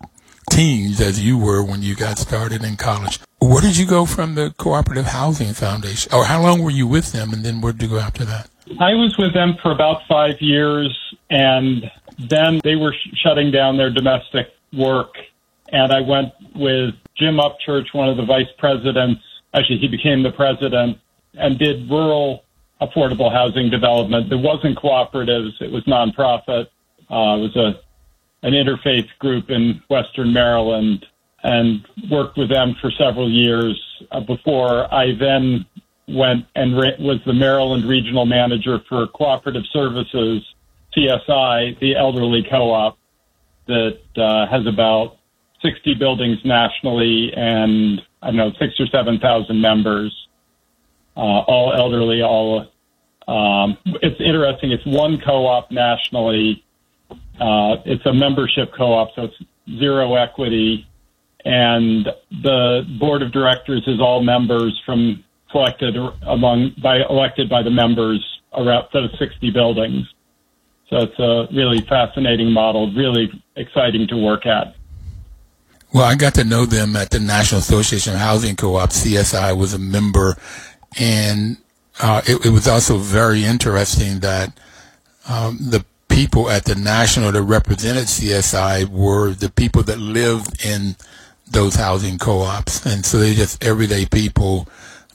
teens 0.51 1.01
as 1.01 1.23
you 1.23 1.39
were 1.39 1.63
when 1.63 1.83
you 1.83 1.95
got 1.95 2.19
started 2.19 2.65
in 2.65 2.77
college. 2.77 3.21
Where 3.41 3.61
did 3.61 3.77
you 3.77 3.87
go 3.87 4.07
from 4.07 4.35
the 4.35 4.53
Cooperative 4.57 5.07
Housing 5.07 5.53
Foundation? 5.53 6.13
Or 6.13 6.25
how 6.25 6.43
long 6.43 6.63
were 6.63 6.71
you 6.71 6.87
with 6.87 7.13
them, 7.13 7.33
and 7.33 7.45
then 7.45 7.61
where 7.61 7.73
did 7.73 7.83
you 7.83 7.89
go 7.89 7.99
after 7.99 8.25
that? 8.25 8.49
I 8.81 8.95
was 8.95 9.17
with 9.19 9.33
them 9.35 9.57
for 9.63 9.71
about 9.71 10.03
five 10.09 10.41
years, 10.41 10.97
and 11.31 11.91
then 12.19 12.61
they 12.65 12.77
were 12.77 12.93
sh- 12.93 13.17
shutting 13.23 13.51
down 13.51 13.77
their 13.77 13.91
domestic 13.91 14.49
work. 14.73 15.15
And 15.71 15.93
I 15.93 16.01
went 16.01 16.33
with 16.55 16.95
Jim 17.17 17.37
Upchurch, 17.37 17.93
one 17.93 18.09
of 18.09 18.17
the 18.17 18.25
vice 18.25 18.51
presidents. 18.59 19.23
Actually, 19.55 19.79
he 19.79 19.89
became 19.89 20.23
the 20.23 20.33
president 20.33 20.99
and 21.35 21.59
did 21.59 21.89
rural 21.91 22.45
affordable 22.81 23.33
housing 23.33 23.71
development. 23.71 24.33
It 24.33 24.37
wasn't 24.37 24.79
cooperatives; 24.79 25.61
it 25.61 25.71
was 25.71 25.85
nonprofit. 25.85 26.69
Uh, 27.11 27.37
it 27.37 27.41
was 27.41 27.57
a 27.57 27.81
an 28.47 28.53
interfaith 28.53 29.09
group 29.19 29.51
in 29.51 29.83
Western 29.89 30.33
Maryland, 30.33 31.05
and 31.43 31.87
worked 32.11 32.39
with 32.39 32.49
them 32.49 32.77
for 32.81 32.91
several 32.93 33.31
years 33.31 33.79
uh, 34.13 34.21
before 34.21 34.93
I 34.95 35.15
then 35.19 35.67
went 36.07 36.47
and 36.55 36.79
re- 36.79 36.97
was 36.99 37.19
the 37.27 37.33
Maryland 37.33 37.85
regional 37.85 38.27
manager 38.27 38.79
for 38.89 39.07
Cooperative 39.09 39.65
Services 39.73 40.43
CSI, 40.99 41.79
the 41.81 41.97
elderly 41.97 42.45
co-op 42.51 42.99
that 43.67 43.99
uh, 44.17 44.47
has 44.51 44.67
about 44.67 45.17
60 45.63 45.95
buildings 45.95 46.39
nationally 46.45 47.33
and 47.37 48.01
I 48.23 48.29
don't 48.29 48.37
know 48.37 48.51
six 48.59 48.75
or 48.81 48.87
seven 48.87 49.19
thousand 49.21 49.61
members 49.61 50.13
uh, 51.17 51.21
all 51.21 51.73
elderly, 51.77 52.23
all. 52.23 52.67
Um, 53.27 53.77
it's 54.03 54.21
interesting. 54.21 54.71
It's 54.73 54.87
one 54.87 55.21
co-op 55.25 55.71
nationally. 55.71 56.65
Uh, 57.11 57.77
it's 57.85 58.07
a 58.07 58.13
membership 58.13 58.73
co-op, 58.77 59.15
so 59.15 59.25
it's 59.25 59.35
zero 59.79 60.15
equity. 60.15 60.87
and 61.45 62.09
the 62.43 62.83
board 62.99 63.23
of 63.23 63.33
directors 63.33 63.83
is 63.87 64.01
all 64.01 64.23
members 64.23 64.81
from 64.85 65.25
selected 65.51 65.97
among 66.27 66.75
by 66.83 66.99
elected 67.09 67.49
by 67.49 67.63
the 67.63 67.71
members 67.71 68.25
around 68.57 68.87
those 68.93 69.11
60 69.19 69.51
buildings. 69.51 70.07
So 70.91 70.97
it's 71.03 71.19
a 71.19 71.49
really 71.53 71.83
fascinating 71.83 72.51
model, 72.51 72.91
really 72.93 73.31
exciting 73.57 74.07
to 74.09 74.17
work 74.17 74.47
at. 74.47 74.75
Well, 75.93 76.05
I 76.05 76.15
got 76.15 76.35
to 76.35 76.45
know 76.45 76.65
them 76.67 76.97
at 76.97 77.11
the 77.11 77.21
National 77.21 77.61
Association 77.61 78.15
of 78.15 78.21
Housing 78.21 78.57
Co-op. 78.57 78.91
CSI 78.91 79.57
was 79.57 79.75
a 79.75 79.79
member, 79.79 80.37
and 80.99 81.59
uh, 82.01 82.23
it, 82.27 82.47
it, 82.47 82.51
was 82.51 82.69
also 82.69 82.99
very 82.99 83.45
interesting 83.45 84.21
that 84.21 84.59
um, 85.29 85.59
the 85.61 85.85
people 86.09 86.51
at 86.51 86.65
the 86.65 86.75
national 86.75 87.33
that 87.33 87.43
represented 87.43 88.05
CSI 88.05 88.89
were 88.89 89.31
the 89.33 89.51
people 89.51 89.83
that 89.85 89.99
lived 89.99 90.65
in 90.65 90.97
those 91.51 91.75
housing 91.75 92.19
co-ops, 92.19 92.85
and 92.85 93.05
so 93.05 93.19
they're 93.19 93.35
just 93.35 93.63
everyday 93.65 94.05
people 94.05 94.69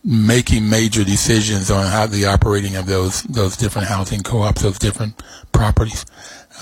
making 0.03 0.69
major 0.69 1.03
decisions 1.03 1.71
on 1.71 1.85
how 1.85 2.05
the 2.07 2.25
operating 2.25 2.75
of 2.75 2.85
those 2.85 3.23
those 3.23 3.55
different 3.55 3.87
housing 3.87 4.21
co-ops, 4.21 4.61
those 4.61 4.79
different 4.79 5.21
properties. 5.51 6.05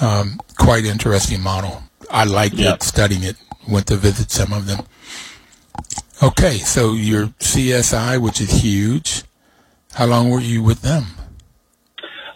Um, 0.01 0.39
quite 0.57 0.85
interesting 0.85 1.41
model. 1.41 1.83
I 2.09 2.25
liked 2.25 2.55
yep. 2.55 2.75
it, 2.75 2.83
studying 2.83 3.23
it 3.23 3.35
went 3.67 3.87
to 3.87 3.95
visit 3.95 4.31
some 4.31 4.53
of 4.53 4.65
them. 4.67 4.85
Okay, 6.23 6.57
so 6.57 6.93
your 6.93 7.27
CSI, 7.39 8.21
which 8.21 8.41
is 8.41 8.61
huge. 8.61 9.23
How 9.93 10.05
long 10.05 10.29
were 10.29 10.39
you 10.39 10.61
with 10.61 10.81
them? 10.81 11.05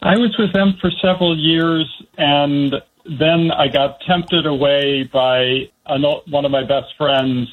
I 0.01 0.17
was 0.17 0.35
with 0.37 0.53
them 0.53 0.75
for 0.81 0.91
several 1.01 1.37
years, 1.37 1.85
and 2.17 2.73
then 3.19 3.51
I 3.51 3.67
got 3.67 3.99
tempted 4.01 4.45
away 4.45 5.03
by 5.03 5.69
one 5.87 6.45
of 6.45 6.51
my 6.51 6.63
best 6.63 6.93
friends 6.97 7.47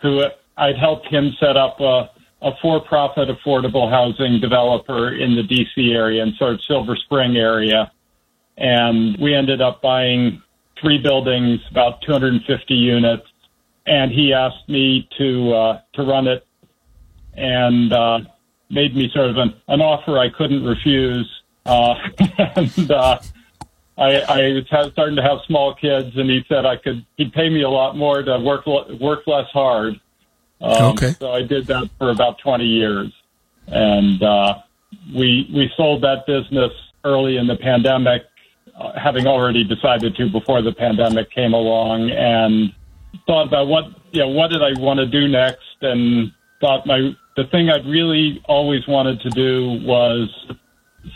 who 0.00 0.24
I'd 0.56 0.76
helped 0.76 1.06
him 1.08 1.32
set 1.40 1.56
up 1.56 1.80
a, 1.80 2.10
a 2.42 2.50
for-profit 2.60 3.28
affordable 3.28 3.88
housing 3.88 4.40
developer 4.40 5.14
in 5.14 5.36
the 5.36 5.42
DC 5.42 5.94
area 5.94 6.22
and 6.22 6.34
sort 6.34 6.54
of 6.54 6.62
Silver 6.64 6.96
Spring 6.96 7.36
area. 7.36 7.92
And 8.56 9.16
we 9.18 9.34
ended 9.34 9.60
up 9.60 9.80
buying 9.80 10.42
three 10.80 10.98
buildings, 10.98 11.60
about 11.70 12.02
250 12.02 12.74
units, 12.74 13.26
and 13.86 14.10
he 14.10 14.32
asked 14.32 14.68
me 14.68 15.08
to 15.18 15.52
uh, 15.52 15.80
to 15.94 16.02
run 16.02 16.26
it, 16.26 16.46
and 17.34 17.92
uh, 17.92 18.20
made 18.70 18.94
me 18.94 19.10
sort 19.14 19.30
of 19.30 19.36
an, 19.36 19.54
an 19.68 19.80
offer 19.80 20.18
I 20.18 20.28
couldn't 20.28 20.64
refuse. 20.64 21.28
Uh, 21.64 21.94
and 22.56 22.90
uh, 22.90 23.20
I, 23.96 24.20
I 24.20 24.52
was 24.52 24.92
starting 24.92 25.16
to 25.16 25.22
have 25.22 25.38
small 25.46 25.74
kids, 25.74 26.16
and 26.16 26.28
he 26.28 26.44
said 26.48 26.66
I 26.66 26.76
could 26.76 27.04
he'd 27.16 27.32
pay 27.32 27.48
me 27.48 27.62
a 27.62 27.70
lot 27.70 27.96
more 27.96 28.22
to 28.22 28.38
work 28.40 28.66
work 28.66 29.26
less 29.26 29.48
hard. 29.52 30.00
Um, 30.62 30.92
okay. 30.92 31.12
So 31.18 31.32
I 31.32 31.42
did 31.42 31.66
that 31.66 31.90
for 31.98 32.10
about 32.10 32.38
20 32.38 32.64
years, 32.64 33.12
and 33.66 34.22
uh, 34.22 34.58
we 35.14 35.50
we 35.52 35.70
sold 35.76 36.02
that 36.02 36.24
business 36.26 36.72
early 37.04 37.36
in 37.36 37.46
the 37.46 37.56
pandemic 37.56 38.22
uh, 38.78 38.98
having 38.98 39.26
already 39.26 39.64
decided 39.64 40.16
to 40.16 40.28
before 40.30 40.62
the 40.62 40.72
pandemic 40.72 41.30
came 41.30 41.52
along 41.52 42.10
and 42.10 42.72
thought 43.26 43.46
about 43.46 43.66
what 43.66 43.84
you 44.12 44.20
know 44.20 44.28
what 44.28 44.50
did 44.50 44.62
I 44.62 44.78
want 44.78 44.98
to 44.98 45.06
do 45.06 45.28
next 45.28 45.60
and 45.82 46.32
thought 46.60 46.86
my 46.86 47.10
the 47.36 47.44
thing 47.44 47.70
I'd 47.70 47.86
really 47.86 48.42
always 48.46 48.86
wanted 48.86 49.20
to 49.20 49.30
do 49.30 49.84
was 49.84 50.28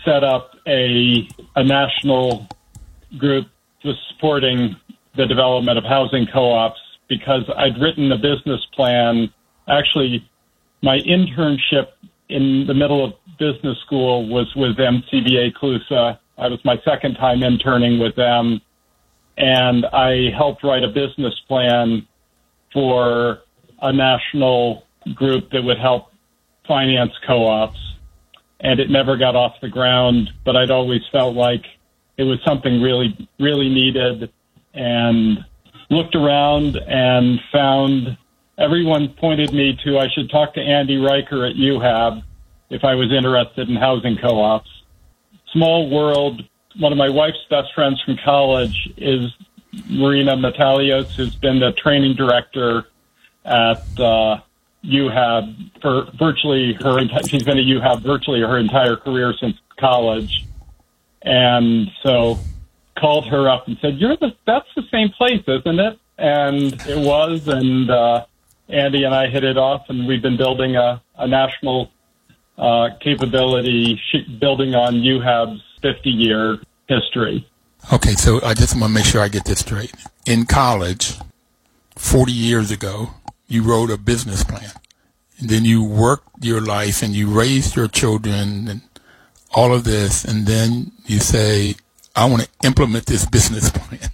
set 0.05 0.23
up 0.23 0.53
a 0.67 1.27
a 1.55 1.65
national 1.65 2.47
group 3.17 3.47
just 3.83 3.99
supporting 4.13 4.77
the 5.17 5.27
development 5.27 5.79
of 5.79 5.85
housing 5.85 6.27
co-ops 6.27 6.81
because 7.09 7.49
I'd 7.57 7.81
written 7.81 8.11
a 8.13 8.19
business 8.19 8.61
plan 8.75 9.33
actually 9.69 10.29
my 10.83 10.99
internship 10.99 11.89
in 12.29 12.67
the 12.67 12.75
middle 12.75 13.05
of 13.05 13.13
business 13.39 13.79
school 13.85 14.29
was 14.29 14.53
with 14.57 14.77
NCBA 14.77 15.55
CLUSA 15.55 16.19
I 16.39 16.49
was 16.49 16.63
my 16.65 16.77
second 16.85 17.15
time 17.15 17.43
interning 17.43 17.99
with 17.99 18.15
them, 18.15 18.61
and 19.39 19.87
I 19.87 20.31
helped 20.37 20.63
write 20.63 20.85
a 20.85 20.89
business 20.89 21.35
plan 21.49 22.07
for 22.73 23.41
a 23.81 23.93
national 23.93 24.85
group 25.15 25.51
that 25.53 25.63
would 25.63 25.79
help 25.79 26.13
finance 26.69 27.13
co-ops. 27.27 27.79
And 28.61 28.81
it 28.81 28.91
never 28.91 29.17
got 29.17 29.37
off 29.37 29.55
the 29.61 29.69
ground, 29.69 30.31
but 30.45 30.57
I'd 30.57 30.71
always 30.71 31.03
felt 31.13 31.35
like 31.35 31.65
it 32.17 32.25
was 32.25 32.39
something 32.45 32.81
really, 32.81 33.29
really 33.39 33.69
needed 33.69 34.33
and 34.75 35.45
looked 35.91 36.15
around 36.15 36.77
and 36.77 37.41
found 37.53 38.17
everyone 38.59 39.09
pointed 39.19 39.53
me 39.53 39.79
to 39.85 39.99
I 39.99 40.09
should 40.09 40.31
talk 40.31 40.55
to 40.55 40.61
Andy 40.61 40.97
Reicher 40.97 41.49
at 41.49 41.57
UHAB 41.57 42.23
if 42.71 42.85
I 42.85 42.95
was 42.95 43.13
interested 43.13 43.69
in 43.69 43.77
housing 43.77 44.17
co-ops 44.21 44.71
small 45.57 45.89
world. 45.89 46.43
One 46.79 46.93
of 46.93 46.99
my 46.99 47.09
wife's 47.09 47.45
best 47.49 47.73
friends 47.75 48.01
from 48.05 48.19
college 48.23 48.91
is 48.97 49.33
Marina 49.89 50.37
Metalios, 50.37 51.15
who's 51.15 51.35
been 51.35 51.59
the 51.59 51.73
training 51.73 52.15
director 52.15 52.87
at 53.45 53.83
uh, 53.99 54.41
UHAB 54.85 55.81
for 55.81 56.11
virtually 56.19 56.75
her. 56.83 57.01
She's 57.27 57.43
been 57.43 57.59
at 57.59 57.65
UHAB 57.65 58.03
virtually 58.03 58.41
her 58.41 58.59
entire 58.59 58.97
career 58.97 59.33
since 59.41 59.57
college, 59.79 60.45
and 61.23 61.91
so 62.03 62.39
called 62.99 63.27
her 63.29 63.49
up 63.49 63.67
and 63.69 63.79
said, 63.81 63.97
"You're 63.97 64.17
the 64.17 64.35
that's 64.47 64.69
the 64.75 64.83
same 64.91 65.11
place, 65.11 65.43
isn't 65.47 65.81
it?" 65.81 65.99
And 66.19 66.73
it 66.89 66.99
was, 66.99 67.49
and 67.49 67.91
uh, 67.91 68.27
Andy 68.69 69.05
and 69.05 69.15
I 69.15 69.29
hit 69.29 69.45
it 69.45 69.57
off, 69.57 69.87
and 69.89 70.07
we've 70.07 70.23
been 70.23 70.37
building 70.37 70.77
a, 70.77 71.03
a 71.17 71.27
national 71.27 71.91
uh, 72.59 72.89
capability 73.01 74.01
building 74.41 74.75
on 74.75 74.95
UHAB's 74.95 75.63
50 75.83 76.11
year 76.11 76.59
history. 76.89 77.47
Okay, 77.93 78.15
so 78.15 78.41
I 78.43 78.55
just 78.55 78.75
want 78.75 78.91
to 78.91 78.95
make 78.95 79.05
sure 79.05 79.21
I 79.21 79.29
get 79.29 79.45
this 79.45 79.61
straight. 79.61 79.95
In 80.27 80.47
college, 80.47 81.15
40 81.97 82.33
years 82.33 82.71
ago, 82.71 83.11
you 83.47 83.63
wrote 83.63 83.91
a 83.91 83.97
business 83.97 84.43
plan. 84.43 84.73
And 85.39 85.49
then 85.51 85.65
you 85.65 85.85
worked 85.85 86.45
your 86.45 86.61
life 86.61 87.03
and 87.03 87.15
you 87.15 87.29
raised 87.29 87.77
your 87.77 87.89
children 87.89 88.69
and 88.69 88.81
all 89.55 89.75
of 89.75 89.85
this. 89.85 90.25
And 90.25 90.47
then 90.47 90.93
you 91.05 91.21
say, 91.21 91.75
I 92.15 92.25
want 92.27 92.43
to 92.43 92.49
implement 92.65 93.07
this 93.07 93.27
business 93.27 93.71
plan. 93.75 94.11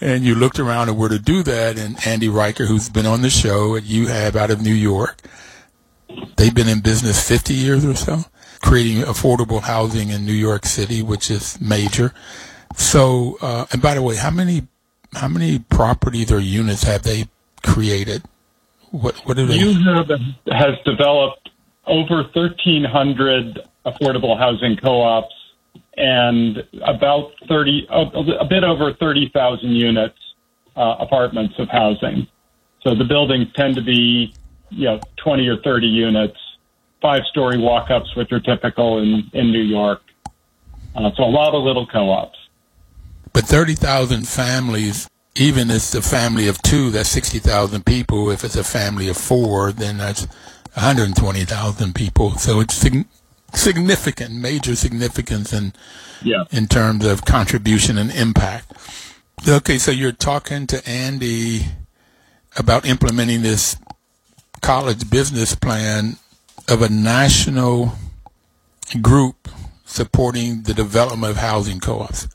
And 0.00 0.24
you 0.24 0.34
looked 0.34 0.58
around 0.58 0.88
and 0.88 0.98
where 0.98 1.08
to 1.08 1.18
do 1.18 1.42
that. 1.42 1.78
And 1.78 1.96
Andy 2.06 2.28
Reicher, 2.28 2.66
who's 2.66 2.88
been 2.88 3.06
on 3.06 3.22
the 3.22 3.30
show 3.30 3.76
at 3.76 3.84
UHAB 3.84 4.36
out 4.36 4.50
of 4.50 4.62
New 4.62 4.74
York, 4.74 5.20
They've 6.36 6.54
been 6.54 6.68
in 6.68 6.80
business 6.80 7.26
50 7.26 7.54
years 7.54 7.84
or 7.84 7.94
so, 7.94 8.24
creating 8.62 9.02
affordable 9.02 9.62
housing 9.62 10.10
in 10.10 10.24
New 10.24 10.32
York 10.32 10.66
City, 10.66 11.02
which 11.02 11.30
is 11.30 11.60
major. 11.60 12.12
So, 12.76 13.38
uh, 13.40 13.66
and 13.72 13.80
by 13.80 13.94
the 13.94 14.02
way, 14.02 14.16
how 14.16 14.30
many 14.30 14.66
how 15.14 15.28
many 15.28 15.60
properties 15.60 16.32
or 16.32 16.40
units 16.40 16.82
have 16.82 17.02
they 17.02 17.26
created? 17.62 18.24
What 18.90 19.16
what 19.26 19.36
do 19.36 19.46
they? 19.46 19.58
Has 20.52 20.74
developed 20.84 21.50
over 21.86 22.22
1,300 22.34 23.60
affordable 23.86 24.38
housing 24.38 24.76
co-ops 24.76 25.34
and 25.96 26.58
about 26.82 27.32
30, 27.48 27.86
a 27.90 28.44
bit 28.44 28.64
over 28.64 28.92
30,000 28.94 29.70
units, 29.70 30.18
uh, 30.76 30.96
apartments 30.98 31.54
of 31.58 31.68
housing. 31.68 32.26
So 32.82 32.94
the 32.94 33.04
buildings 33.04 33.48
tend 33.54 33.76
to 33.76 33.82
be 33.82 34.34
you 34.70 34.84
know, 34.86 35.00
20 35.22 35.46
or 35.48 35.56
30 35.62 35.86
units, 35.86 36.36
five 37.00 37.22
story 37.30 37.58
walk 37.58 37.90
ups, 37.90 38.14
which 38.16 38.32
are 38.32 38.40
typical 38.40 38.98
in, 38.98 39.30
in 39.32 39.52
New 39.52 39.62
York. 39.62 40.02
Uh, 40.94 41.10
so 41.16 41.24
a 41.24 41.30
lot 41.30 41.54
of 41.54 41.62
little 41.62 41.86
co 41.86 42.10
ops. 42.10 42.38
But 43.32 43.44
30,000 43.44 44.28
families, 44.28 45.08
even 45.34 45.70
if 45.70 45.76
it's 45.76 45.94
a 45.94 46.02
family 46.02 46.46
of 46.46 46.60
two, 46.62 46.90
that's 46.90 47.08
60,000 47.08 47.84
people. 47.84 48.30
If 48.30 48.44
it's 48.44 48.56
a 48.56 48.64
family 48.64 49.08
of 49.08 49.16
four, 49.16 49.72
then 49.72 49.98
that's 49.98 50.26
120,000 50.74 51.94
people. 51.94 52.32
So 52.32 52.60
it's 52.60 52.74
significant, 53.54 54.34
major 54.34 54.74
significance 54.74 55.52
in, 55.52 55.72
yeah. 56.22 56.44
in 56.50 56.66
terms 56.66 57.04
of 57.04 57.24
contribution 57.24 57.98
and 57.98 58.10
impact. 58.10 58.72
Okay, 59.46 59.78
so 59.78 59.90
you're 59.90 60.12
talking 60.12 60.66
to 60.68 60.88
Andy 60.88 61.66
about 62.56 62.86
implementing 62.86 63.42
this 63.42 63.76
college 64.62 65.10
business 65.10 65.54
plan 65.54 66.16
of 66.68 66.82
a 66.82 66.88
national 66.88 67.92
group 69.02 69.48
supporting 69.84 70.62
the 70.62 70.74
development 70.74 71.30
of 71.30 71.36
housing 71.36 71.80
co-ops. 71.80 72.28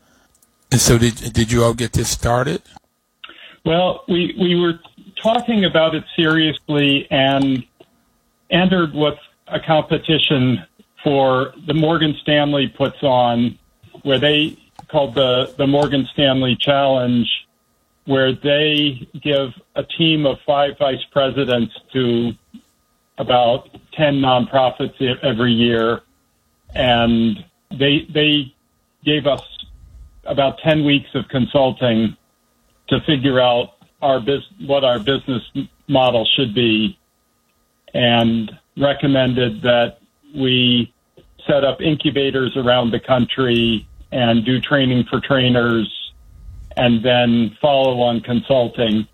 And 0.72 0.80
so 0.80 0.98
did, 0.98 1.34
did 1.34 1.52
you 1.52 1.64
all 1.64 1.74
get 1.74 1.94
this 1.94 2.10
started? 2.10 2.62
Well, 3.66 4.04
we, 4.08 4.36
we 4.40 4.56
were 4.56 4.80
talking 5.22 5.66
about 5.66 5.96
it 5.96 6.04
seriously 6.16 7.08
and 7.10 7.66
entered 8.52 8.94
with 8.94 9.18
a 9.48 9.60
competition 9.60 10.66
for 11.04 11.54
the 11.68 11.74
Morgan 11.74 12.16
Stanley 12.22 12.68
puts 12.68 13.02
on 13.04 13.58
where 14.04 14.20
they 14.20 14.58
called 14.90 15.16
the, 15.16 15.54
the 15.58 15.68
Morgan 15.68 16.08
Stanley 16.14 16.58
Challenge 16.60 17.28
where 18.10 18.34
they 18.34 19.08
give 19.22 19.54
a 19.76 19.84
team 19.84 20.26
of 20.26 20.40
five 20.44 20.76
vice 20.80 21.04
presidents 21.12 21.72
to 21.94 22.32
about 23.20 23.70
10 23.94 24.16
nonprofits 24.16 25.00
every 25.22 25.52
year. 25.52 26.02
And 26.74 27.46
they, 27.70 28.08
they 28.12 28.56
gave 29.06 29.28
us 29.28 29.44
about 30.24 30.58
10 30.64 30.86
weeks 30.86 31.10
of 31.14 31.28
consulting 31.30 32.18
to 32.88 33.00
figure 33.02 33.40
out 33.40 33.74
our 34.02 34.20
bus- 34.20 34.50
what 34.66 34.84
our 34.84 34.98
business 34.98 35.44
model 35.88 36.28
should 36.36 36.56
be 36.56 36.98
and 37.94 38.52
recommended 38.76 39.62
that 39.62 39.99
we 40.36 40.94
set 41.48 41.64
up 41.64 41.82
incubators 41.82 42.56
around 42.56 42.92
the 42.92 43.00
country 43.00 43.88
and 44.12 44.46
do 44.46 44.60
training 44.60 45.06
for 45.10 45.20
trainers 45.20 45.88
and 46.76 47.04
then 47.04 47.58
follow 47.62 48.02
on 48.02 48.22
consulting. 48.22 49.08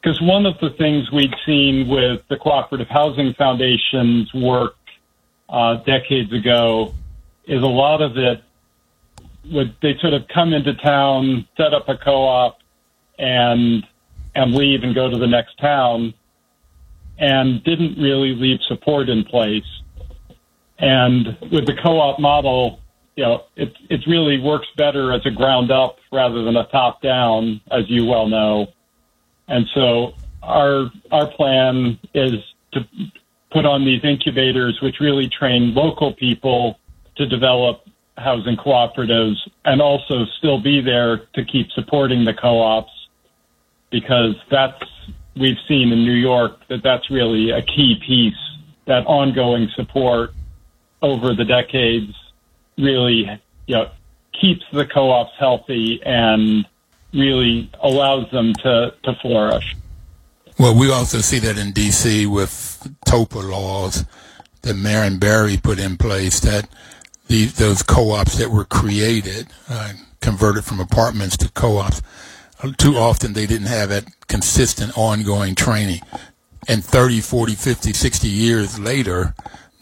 Because 0.00 0.20
one 0.20 0.46
of 0.46 0.54
the 0.60 0.70
things 0.70 1.10
we'd 1.10 1.34
seen 1.44 1.88
with 1.88 2.22
the 2.28 2.36
Cooperative 2.36 2.88
Housing 2.88 3.34
Foundation's 3.34 4.32
work 4.34 4.76
uh, 5.48 5.76
decades 5.84 6.32
ago 6.32 6.94
is 7.46 7.62
a 7.62 7.66
lot 7.66 8.02
of 8.02 8.16
it 8.16 8.42
would 9.52 9.76
they 9.80 9.96
sort 10.00 10.12
of 10.12 10.26
come 10.28 10.52
into 10.52 10.74
town, 10.74 11.46
set 11.56 11.72
up 11.72 11.88
a 11.88 11.96
co-op, 11.96 12.58
and 13.18 13.86
and 14.34 14.54
leave 14.54 14.82
and 14.82 14.94
go 14.94 15.08
to 15.08 15.16
the 15.16 15.26
next 15.26 15.58
town, 15.58 16.12
and 17.18 17.62
didn't 17.64 18.00
really 18.00 18.34
leave 18.34 18.58
support 18.68 19.08
in 19.08 19.24
place. 19.24 19.64
And 20.78 21.36
with 21.50 21.66
the 21.66 21.74
co-op 21.82 22.18
model, 22.18 22.80
you 23.16 23.24
know, 23.24 23.44
it 23.56 23.72
it 23.88 24.00
really 24.06 24.38
works 24.38 24.66
better 24.76 25.12
as 25.12 25.24
a 25.24 25.30
ground 25.30 25.70
up 25.70 25.96
rather 26.12 26.44
than 26.44 26.56
a 26.56 26.66
top 26.66 27.00
down, 27.00 27.60
as 27.70 27.88
you 27.88 28.04
well 28.04 28.28
know. 28.28 28.66
And 29.48 29.66
so 29.74 30.12
our 30.42 30.90
our 31.10 31.26
plan 31.32 31.98
is 32.12 32.34
to 32.72 32.86
put 33.50 33.64
on 33.64 33.86
these 33.86 34.04
incubators, 34.04 34.78
which 34.82 34.96
really 35.00 35.28
train 35.28 35.72
local 35.74 36.12
people 36.12 36.78
to 37.16 37.26
develop 37.26 37.82
housing 38.18 38.56
cooperatives, 38.56 39.36
and 39.64 39.80
also 39.80 40.26
still 40.38 40.60
be 40.60 40.82
there 40.82 41.26
to 41.34 41.44
keep 41.44 41.70
supporting 41.72 42.24
the 42.24 42.34
co-ops, 42.34 42.92
because 43.90 44.34
that's 44.50 44.82
we've 45.36 45.58
seen 45.66 45.90
in 45.92 46.04
New 46.04 46.12
York 46.12 46.66
that 46.68 46.82
that's 46.82 47.10
really 47.10 47.50
a 47.50 47.62
key 47.62 47.98
piece. 48.06 48.34
That 48.86 49.06
ongoing 49.06 49.68
support 49.74 50.30
over 51.02 51.34
the 51.34 51.44
decades 51.44 52.14
really 52.78 53.40
you 53.66 53.74
know, 53.74 53.90
keeps 54.40 54.64
the 54.72 54.86
co-ops 54.86 55.32
healthy 55.38 56.00
and 56.04 56.66
really 57.12 57.70
allows 57.82 58.30
them 58.30 58.52
to, 58.54 58.94
to 59.02 59.14
flourish. 59.22 59.74
Well, 60.58 60.74
we 60.74 60.90
also 60.90 61.18
see 61.18 61.38
that 61.40 61.58
in 61.58 61.72
D.C. 61.72 62.26
with 62.26 62.88
TOPA 63.06 63.42
laws 63.50 64.04
that 64.62 64.74
Marion 64.74 65.18
Barry 65.18 65.58
put 65.58 65.78
in 65.78 65.96
place 65.96 66.40
that 66.40 66.68
the, 67.28 67.46
those 67.46 67.82
co-ops 67.82 68.38
that 68.38 68.50
were 68.50 68.64
created, 68.64 69.48
uh, 69.68 69.92
converted 70.20 70.64
from 70.64 70.80
apartments 70.80 71.36
to 71.38 71.50
co-ops, 71.52 72.00
too 72.78 72.96
often 72.96 73.32
they 73.32 73.46
didn't 73.46 73.66
have 73.66 73.90
that 73.90 74.06
consistent 74.28 74.96
ongoing 74.96 75.54
training. 75.54 76.00
And 76.68 76.84
30, 76.84 77.20
40, 77.20 77.54
50, 77.54 77.92
60 77.92 78.28
years 78.28 78.78
later, 78.78 79.34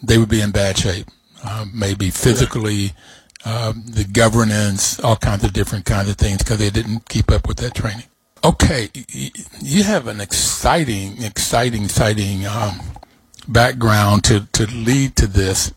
they 0.05 0.17
would 0.17 0.29
be 0.29 0.41
in 0.41 0.51
bad 0.51 0.77
shape 0.77 1.07
uh, 1.45 1.65
maybe 1.73 2.09
physically, 2.09 2.93
uh, 3.45 3.73
the 3.73 4.03
governance, 4.03 4.99
all 4.99 5.15
kinds 5.15 5.43
of 5.43 5.53
different 5.53 5.85
kinds 5.85 6.09
of 6.09 6.15
things 6.17 6.39
because 6.39 6.57
they 6.57 6.69
didn't 6.69 7.07
keep 7.07 7.31
up 7.31 7.47
with 7.47 7.57
that 7.57 7.75
training. 7.75 8.05
Okay, 8.43 8.89
you 9.59 9.83
have 9.83 10.07
an 10.07 10.21
exciting, 10.21 11.23
exciting, 11.23 11.83
exciting 11.85 12.45
um, 12.45 12.79
background 13.47 14.23
to, 14.25 14.47
to 14.53 14.65
lead 14.67 15.15
to 15.15 15.27
this. 15.27 15.73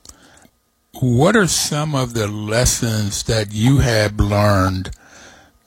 What 1.01 1.37
are 1.37 1.47
some 1.47 1.95
of 1.95 2.15
the 2.15 2.27
lessons 2.27 3.23
that 3.25 3.53
you 3.53 3.79
have 3.79 4.19
learned 4.19 4.91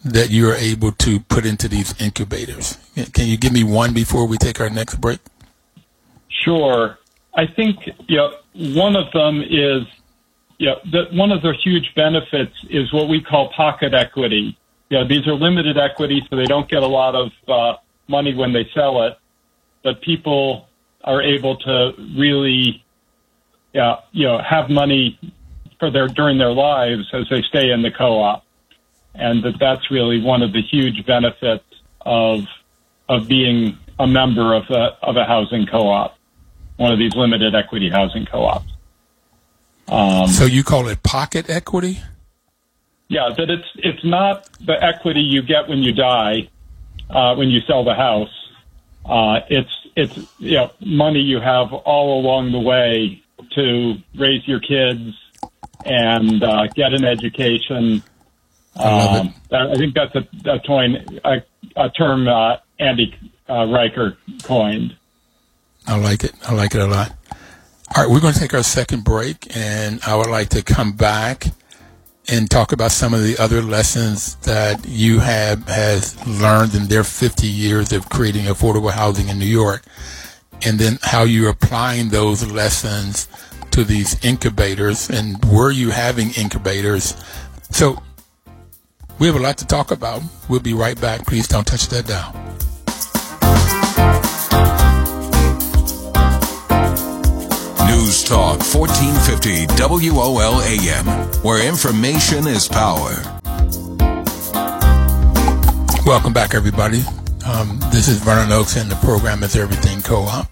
that 0.04 0.30
you 0.30 0.50
are 0.50 0.56
able 0.56 0.91
to 0.93 1.19
put 1.21 1.45
into 1.45 1.67
these 1.67 2.00
incubators? 2.02 2.78
Can 3.13 3.28
you 3.28 3.38
give 3.38 3.54
me 3.54 3.63
one 3.63 3.93
before 3.93 4.28
we 4.28 4.38
take 4.38 4.60
our 4.60 4.69
next 4.69 4.95
break? 4.95 5.19
Sure. 6.28 6.97
I 7.34 7.48
think 7.48 7.78
know, 8.17 8.34
one 8.54 8.96
of 8.96 9.12
them 9.13 9.41
is 9.41 9.86
know, 10.67 10.76
the, 10.91 11.06
one 11.17 11.32
of 11.32 11.41
the 11.41 11.54
huge 11.63 11.94
benefits 11.96 12.54
is 12.70 12.91
what 12.94 13.10
we 13.10 13.22
call 13.22 13.50
pocket 13.50 13.94
equity. 13.94 14.58
Know, 14.89 15.08
these 15.08 15.26
are 15.28 15.34
limited 15.34 15.78
equity, 15.78 16.22
so 16.30 16.36
they 16.36 16.46
don't 16.46 16.70
get 16.70 16.84
a 16.84 16.88
lot 16.88 17.15
of 17.15 17.32
uh, 17.48 17.78
money 18.08 18.36
when 18.36 18.52
they 18.52 18.70
sell 18.74 19.04
it, 19.04 19.17
but 19.84 20.02
people 20.02 20.67
are 21.04 21.22
able 21.22 21.56
to 21.58 21.94
really, 22.17 22.84
yeah, 23.74 24.02
you 24.12 24.28
know, 24.28 24.39
have 24.39 24.70
money 24.70 25.17
for 25.80 25.89
their 25.89 26.08
during 26.08 26.38
their 26.38 26.52
lives 26.52 27.10
as 27.13 27.28
they 27.30 27.41
stay 27.41 27.72
in 27.72 27.82
the 27.82 27.89
co-op, 27.89 28.44
and 29.15 29.44
that 29.44 29.58
that's 29.60 29.89
really 29.89 30.22
one 30.22 30.41
of 30.41 30.52
the 30.52 30.62
huge 30.62 31.06
benefits 31.06 31.63
of 32.02 32.46
of 33.08 33.28
being 33.28 33.78
a 33.98 34.06
member 34.06 34.54
of 34.54 34.70
a 34.70 34.98
of 35.02 35.15
a 35.15 35.24
housing 35.24 35.65
co-op 35.65 36.17
one 36.77 36.91
of 36.91 36.99
these 36.99 37.15
limited 37.15 37.55
equity 37.55 37.89
housing 37.89 38.25
co-ops. 38.25 38.71
Um, 39.88 40.27
so 40.27 40.45
you 40.45 40.63
call 40.63 40.88
it 40.88 41.03
pocket 41.03 41.49
equity? 41.49 41.99
Yeah, 43.10 43.29
that 43.38 43.49
it's 43.49 43.67
it's 43.75 44.05
not 44.05 44.47
the 44.65 44.81
equity 44.81 45.19
you 45.19 45.41
get 45.41 45.67
when 45.67 45.79
you 45.79 45.91
die, 45.91 46.49
uh, 47.10 47.36
when 47.36 47.49
you 47.49 47.60
sell 47.67 47.84
the 47.84 47.93
house. 47.93 48.29
Uh, 49.05 49.41
it's 49.49 49.88
it's 49.95 50.17
you 50.39 50.55
know, 50.55 50.71
money 50.79 51.19
you 51.19 51.41
have 51.41 51.73
all 51.73 52.21
along 52.21 52.51
the 52.53 52.60
way 52.60 53.21
to 53.55 53.95
raise 54.15 54.47
your 54.47 54.60
kids 54.60 55.13
and 55.86 56.43
uh, 56.43 56.67
get 56.67 56.93
an 56.93 57.03
education. 57.03 58.03
I, 58.77 59.19
um, 59.19 59.34
I 59.51 59.75
think 59.75 59.93
that's 59.93 60.15
a, 60.15 60.49
a, 60.49 60.60
toy, 60.60 60.86
a, 61.25 61.43
a 61.75 61.89
term 61.89 62.27
uh, 62.27 62.57
Andy 62.79 63.13
uh, 63.49 63.65
Reicher 63.65 64.15
coined. 64.43 64.95
I 65.88 65.98
like 65.98 66.24
it. 66.24 66.34
I 66.48 66.54
like 66.54 66.76
it 66.76 66.82
a 66.82 66.88
lot. 66.88 67.13
All 67.96 68.04
right, 68.04 68.10
we're 68.10 68.22
going 68.22 68.34
to 68.34 68.39
take 68.39 68.54
our 68.54 68.63
second 68.63 69.04
break, 69.04 69.56
and 69.56 70.00
I 70.06 70.15
would 70.15 70.30
like 70.30 70.50
to 70.50 70.63
come 70.63 70.94
back 70.94 71.48
and 72.30 72.50
talk 72.50 72.72
about 72.72 72.91
some 72.91 73.13
of 73.13 73.24
the 73.24 73.38
other 73.38 73.62
lessons 73.62 74.36
that 74.44 74.88
you 74.88 75.20
have 75.20 75.67
has 75.67 76.15
learned 76.26 76.74
in 76.74 76.88
their 76.88 77.04
50 77.04 77.48
years 77.48 77.91
of 77.91 78.08
creating 78.10 78.46
affordable 78.46 78.91
housing 78.91 79.28
in 79.28 79.38
New 79.39 79.46
York, 79.46 79.84
and 80.62 80.80
then 80.80 81.00
how 81.02 81.24
you're 81.24 81.50
applying 81.50 82.10
those 82.10 82.50
lessons 82.50 83.28
to 83.72 83.84
these 83.84 84.24
incubators, 84.24 85.10
and 85.10 85.44
were 85.46 85.72
you 85.72 85.89
having 85.89 86.32
incubators? 86.32 87.15
So 87.72 88.02
we 89.20 89.28
have 89.28 89.36
a 89.36 89.39
lot 89.39 89.58
to 89.58 89.67
talk 89.67 89.91
about. 89.91 90.22
We'll 90.48 90.60
be 90.62 90.74
right 90.74 91.00
back. 91.00 91.26
Please 91.26 91.48
don't 91.48 91.67
touch 91.67 91.88
that 91.88 92.08
dial. 92.08 92.40
News 97.91 98.23
Talk 98.23 98.60
1450 98.60 99.67
WOL 100.12 100.62
AM, 100.62 101.06
where 101.43 101.67
information 101.67 102.47
is 102.47 102.65
power. 102.65 103.17
Welcome 106.06 106.32
back, 106.32 106.54
everybody. 106.54 107.04
Um, 107.45 107.82
this 107.91 108.08
is 108.08 108.19
Vernon 108.19 108.54
Oakes, 108.54 108.77
and 108.77 108.89
the 108.89 108.95
program 108.95 109.43
is 109.43 109.58
Everything 109.58 110.01
Co-op. 110.01 110.47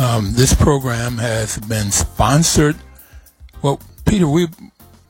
Um, 0.00 0.32
this 0.34 0.54
program 0.54 1.18
has 1.18 1.58
been 1.58 1.90
sponsored. 1.90 2.76
Well, 3.60 3.80
Peter, 4.06 4.28
we 4.28 4.46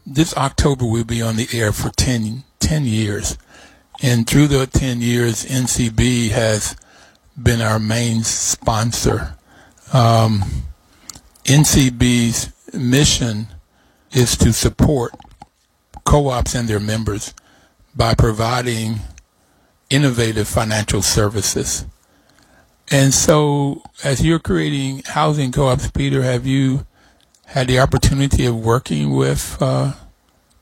this 0.06 0.34
October 0.38 0.86
we'll 0.86 1.04
be 1.04 1.20
on 1.20 1.36
the 1.36 1.48
air 1.52 1.72
for 1.72 1.90
10, 1.90 2.44
10 2.60 2.84
years, 2.86 3.36
and 4.02 4.26
through 4.26 4.46
the 4.46 4.66
ten 4.66 5.02
years, 5.02 5.44
NCB 5.44 6.30
has 6.30 6.74
been 7.36 7.60
our 7.60 7.78
main 7.78 8.22
sponsor. 8.22 9.36
Um, 9.92 10.42
NCB's 11.44 12.52
mission 12.72 13.48
is 14.12 14.36
to 14.38 14.52
support 14.52 15.12
co-ops 16.04 16.54
and 16.54 16.68
their 16.68 16.80
members 16.80 17.34
by 17.94 18.14
providing 18.14 19.00
innovative 19.90 20.48
financial 20.48 21.02
services. 21.02 21.84
And 22.90 23.12
so, 23.12 23.82
as 24.02 24.24
you're 24.24 24.38
creating 24.38 25.02
housing 25.06 25.52
co-ops, 25.52 25.90
Peter, 25.90 26.22
have 26.22 26.46
you 26.46 26.86
had 27.46 27.68
the 27.68 27.78
opportunity 27.78 28.46
of 28.46 28.56
working 28.56 29.10
with 29.10 29.58
uh, 29.60 29.92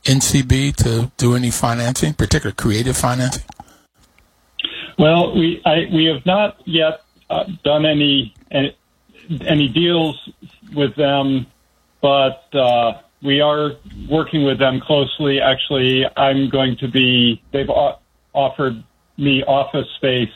NCB 0.05 0.75
to 0.77 1.13
do 1.17 1.35
any 1.37 1.51
financing, 1.51 2.15
particularly 2.15 2.57
creative 2.57 2.97
financing? 2.97 3.45
Well, 4.99 5.35
we 5.37 5.63
I, 5.65 5.89
we 5.93 6.07
have 6.07 6.25
not 6.27 6.61
yet 6.65 7.03
uh, 7.31 7.45
done 7.65 7.87
any, 7.87 8.35
any 8.51 8.77
any 9.47 9.69
deals 9.69 10.29
with 10.75 10.95
them, 10.97 11.47
but 12.01 12.45
uh, 12.55 13.01
we 13.23 13.41
are 13.41 13.73
working 14.09 14.45
with 14.45 14.59
them 14.59 14.81
closely. 14.81 15.41
Actually, 15.41 16.05
I'm 16.17 16.49
going 16.49 16.77
to 16.79 16.89
be, 16.89 17.43
they've 17.53 17.71
offered 18.35 18.83
me 19.17 19.43
office 19.45 19.89
space. 19.97 20.29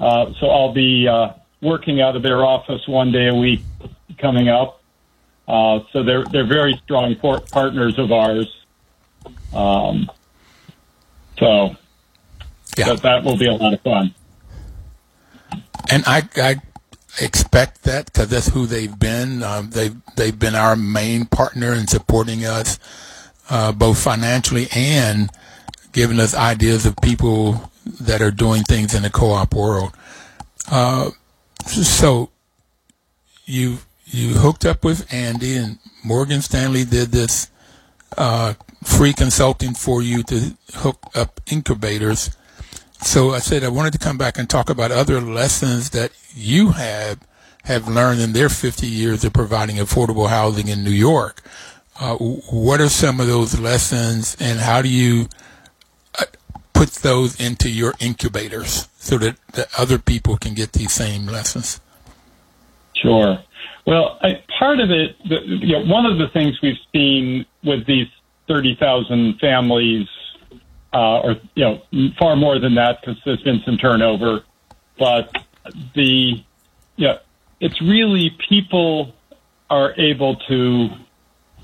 Uh, 0.00 0.32
so 0.38 0.48
I'll 0.48 0.72
be 0.72 1.08
uh, 1.08 1.30
working 1.60 2.00
out 2.00 2.16
of 2.16 2.22
their 2.22 2.44
office 2.44 2.86
one 2.86 3.12
day 3.12 3.28
a 3.28 3.34
week 3.34 3.60
coming 4.18 4.48
up. 4.48 4.80
Uh, 5.46 5.80
so 5.92 6.02
they're 6.02 6.24
they're 6.26 6.46
very 6.46 6.78
strong 6.84 7.14
por- 7.16 7.40
partners 7.40 7.98
of 7.98 8.12
ours. 8.12 8.54
Um, 9.54 10.10
so 11.38 11.74
Yeah. 12.76 12.88
that, 12.92 13.02
that 13.02 13.24
will 13.24 13.38
be 13.38 13.46
a 13.46 13.54
lot 13.54 13.72
of 13.72 13.80
fun. 13.80 14.14
And 15.90 16.04
I, 16.06 16.28
I 16.36 16.56
expect 17.20 17.82
that 17.84 18.06
because 18.06 18.28
that's 18.28 18.48
who 18.48 18.66
they've 18.66 18.98
been. 18.98 19.42
Um, 19.42 19.70
they've 19.70 19.96
they've 20.16 20.38
been 20.38 20.54
our 20.54 20.76
main 20.76 21.26
partner 21.26 21.72
in 21.72 21.86
supporting 21.86 22.44
us, 22.44 22.78
uh, 23.50 23.72
both 23.72 24.02
financially 24.02 24.68
and 24.74 25.30
giving 25.92 26.20
us 26.20 26.34
ideas 26.34 26.86
of 26.86 26.96
people 26.98 27.70
that 28.00 28.20
are 28.20 28.30
doing 28.30 28.62
things 28.62 28.94
in 28.94 29.02
the 29.02 29.10
co-op 29.10 29.54
world. 29.54 29.92
Uh, 30.70 31.10
so 31.66 32.30
you 33.44 33.78
you 34.06 34.34
hooked 34.34 34.64
up 34.64 34.84
with 34.84 35.12
Andy 35.12 35.56
and 35.56 35.78
Morgan 36.04 36.42
Stanley 36.42 36.84
did 36.84 37.10
this 37.10 37.50
uh, 38.16 38.54
free 38.84 39.12
consulting 39.12 39.74
for 39.74 40.02
you 40.02 40.22
to 40.24 40.56
hook 40.74 40.98
up 41.14 41.40
incubators. 41.46 42.30
So 43.00 43.30
I 43.30 43.38
said 43.38 43.64
I 43.64 43.68
wanted 43.68 43.92
to 43.94 43.98
come 43.98 44.18
back 44.18 44.38
and 44.38 44.48
talk 44.48 44.70
about 44.70 44.90
other 44.90 45.20
lessons 45.20 45.90
that 45.90 46.12
you 46.34 46.72
have 46.72 47.18
have 47.64 47.86
learned 47.86 48.20
in 48.20 48.32
their 48.32 48.48
50 48.48 48.86
years 48.86 49.24
of 49.24 49.32
providing 49.32 49.76
affordable 49.76 50.28
housing 50.28 50.68
in 50.68 50.82
New 50.82 50.90
York. 50.90 51.42
Uh, 52.00 52.16
what 52.16 52.80
are 52.80 52.88
some 52.88 53.20
of 53.20 53.26
those 53.26 53.58
lessons, 53.58 54.36
and 54.40 54.60
how 54.60 54.80
do 54.80 54.88
you 54.88 55.28
uh, 56.18 56.24
put 56.72 56.90
those 56.90 57.38
into 57.40 57.68
your 57.68 57.92
incubators 58.00 58.88
so 58.98 59.18
that, 59.18 59.36
that 59.52 59.68
other 59.76 59.98
people 59.98 60.36
can 60.36 60.54
get 60.54 60.72
these 60.72 60.92
same 60.92 61.26
lessons? 61.26 61.80
Sure. 62.94 63.38
Well, 63.86 64.18
I, 64.22 64.42
part 64.58 64.80
of 64.80 64.90
it, 64.90 65.16
the, 65.28 65.40
you 65.44 65.72
know, 65.72 65.92
one 65.92 66.06
of 66.06 66.18
the 66.18 66.28
things 66.28 66.58
we've 66.62 66.78
seen 66.92 67.44
with 67.64 67.86
these 67.86 68.06
30,000 68.46 69.38
families, 69.40 70.06
uh, 70.92 71.20
or, 71.20 71.36
you 71.54 71.64
know, 71.64 72.12
far 72.18 72.36
more 72.36 72.58
than 72.58 72.74
that 72.76 73.00
because 73.00 73.20
there's 73.24 73.42
been 73.42 73.60
some 73.64 73.76
turnover, 73.76 74.44
but 74.98 75.30
the, 75.94 76.42
you 76.96 77.06
know, 77.06 77.18
it's 77.60 77.80
really 77.82 78.36
people 78.48 79.14
are 79.70 79.92
able 79.98 80.36
to, 80.36 80.88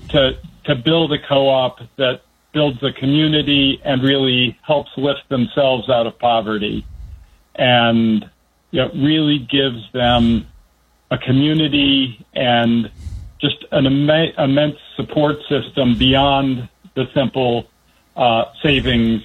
to, 0.09 0.37
to 0.65 0.75
build 0.75 1.11
a 1.13 1.17
co-op 1.27 1.79
that 1.97 2.21
builds 2.53 2.81
a 2.83 2.91
community 2.93 3.81
and 3.83 4.03
really 4.03 4.57
helps 4.61 4.91
lift 4.95 5.27
themselves 5.29 5.89
out 5.89 6.05
of 6.05 6.17
poverty 6.19 6.85
and, 7.55 8.29
you 8.71 8.81
know, 8.81 8.91
really 8.93 9.39
gives 9.39 9.91
them 9.91 10.45
a 11.11 11.17
community 11.17 12.25
and 12.33 12.91
just 13.39 13.65
an 13.71 13.85
imme- 13.85 14.37
immense 14.39 14.77
support 14.95 15.37
system 15.49 15.97
beyond 15.97 16.67
the 16.95 17.05
simple 17.13 17.67
uh, 18.15 18.45
savings. 18.63 19.21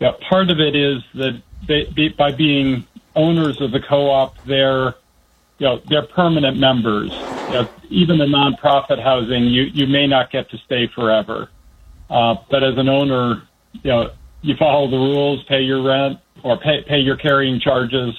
Yeah, 0.00 0.12
part 0.28 0.50
of 0.50 0.60
it 0.60 0.76
is 0.76 1.02
that 1.14 1.42
they, 1.66 1.84
be, 1.84 2.08
by 2.10 2.32
being 2.32 2.86
owners 3.14 3.60
of 3.60 3.72
the 3.72 3.80
co-op, 3.80 4.36
they're 4.44 4.94
you 5.58 5.66
know 5.66 5.80
they're 5.88 6.06
permanent 6.06 6.56
members. 6.58 7.12
You 7.48 7.54
know, 7.54 7.68
even 7.88 8.18
the 8.18 8.26
nonprofit 8.26 9.02
housing, 9.02 9.44
you 9.44 9.62
you 9.62 9.86
may 9.86 10.06
not 10.06 10.30
get 10.30 10.50
to 10.50 10.58
stay 10.58 10.88
forever, 10.94 11.50
uh, 12.10 12.36
but 12.50 12.62
as 12.62 12.76
an 12.76 12.88
owner, 12.88 13.42
you 13.72 13.90
know 13.90 14.10
you 14.42 14.54
follow 14.56 14.88
the 14.88 14.96
rules, 14.96 15.44
pay 15.48 15.62
your 15.62 15.82
rent 15.82 16.18
or 16.44 16.58
pay 16.58 16.82
pay 16.86 16.98
your 16.98 17.16
carrying 17.16 17.60
charges 17.60 18.14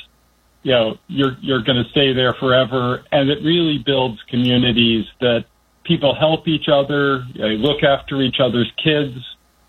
you 0.63 0.71
know 0.71 0.97
you're 1.07 1.37
you're 1.41 1.61
going 1.61 1.81
to 1.81 1.89
stay 1.91 2.13
there 2.13 2.33
forever 2.33 3.03
and 3.11 3.29
it 3.29 3.39
really 3.43 3.77
builds 3.77 4.21
communities 4.29 5.05
that 5.19 5.45
people 5.83 6.13
help 6.13 6.47
each 6.47 6.67
other 6.67 7.25
look 7.35 7.83
after 7.83 8.21
each 8.21 8.39
other's 8.39 8.71
kids 8.83 9.17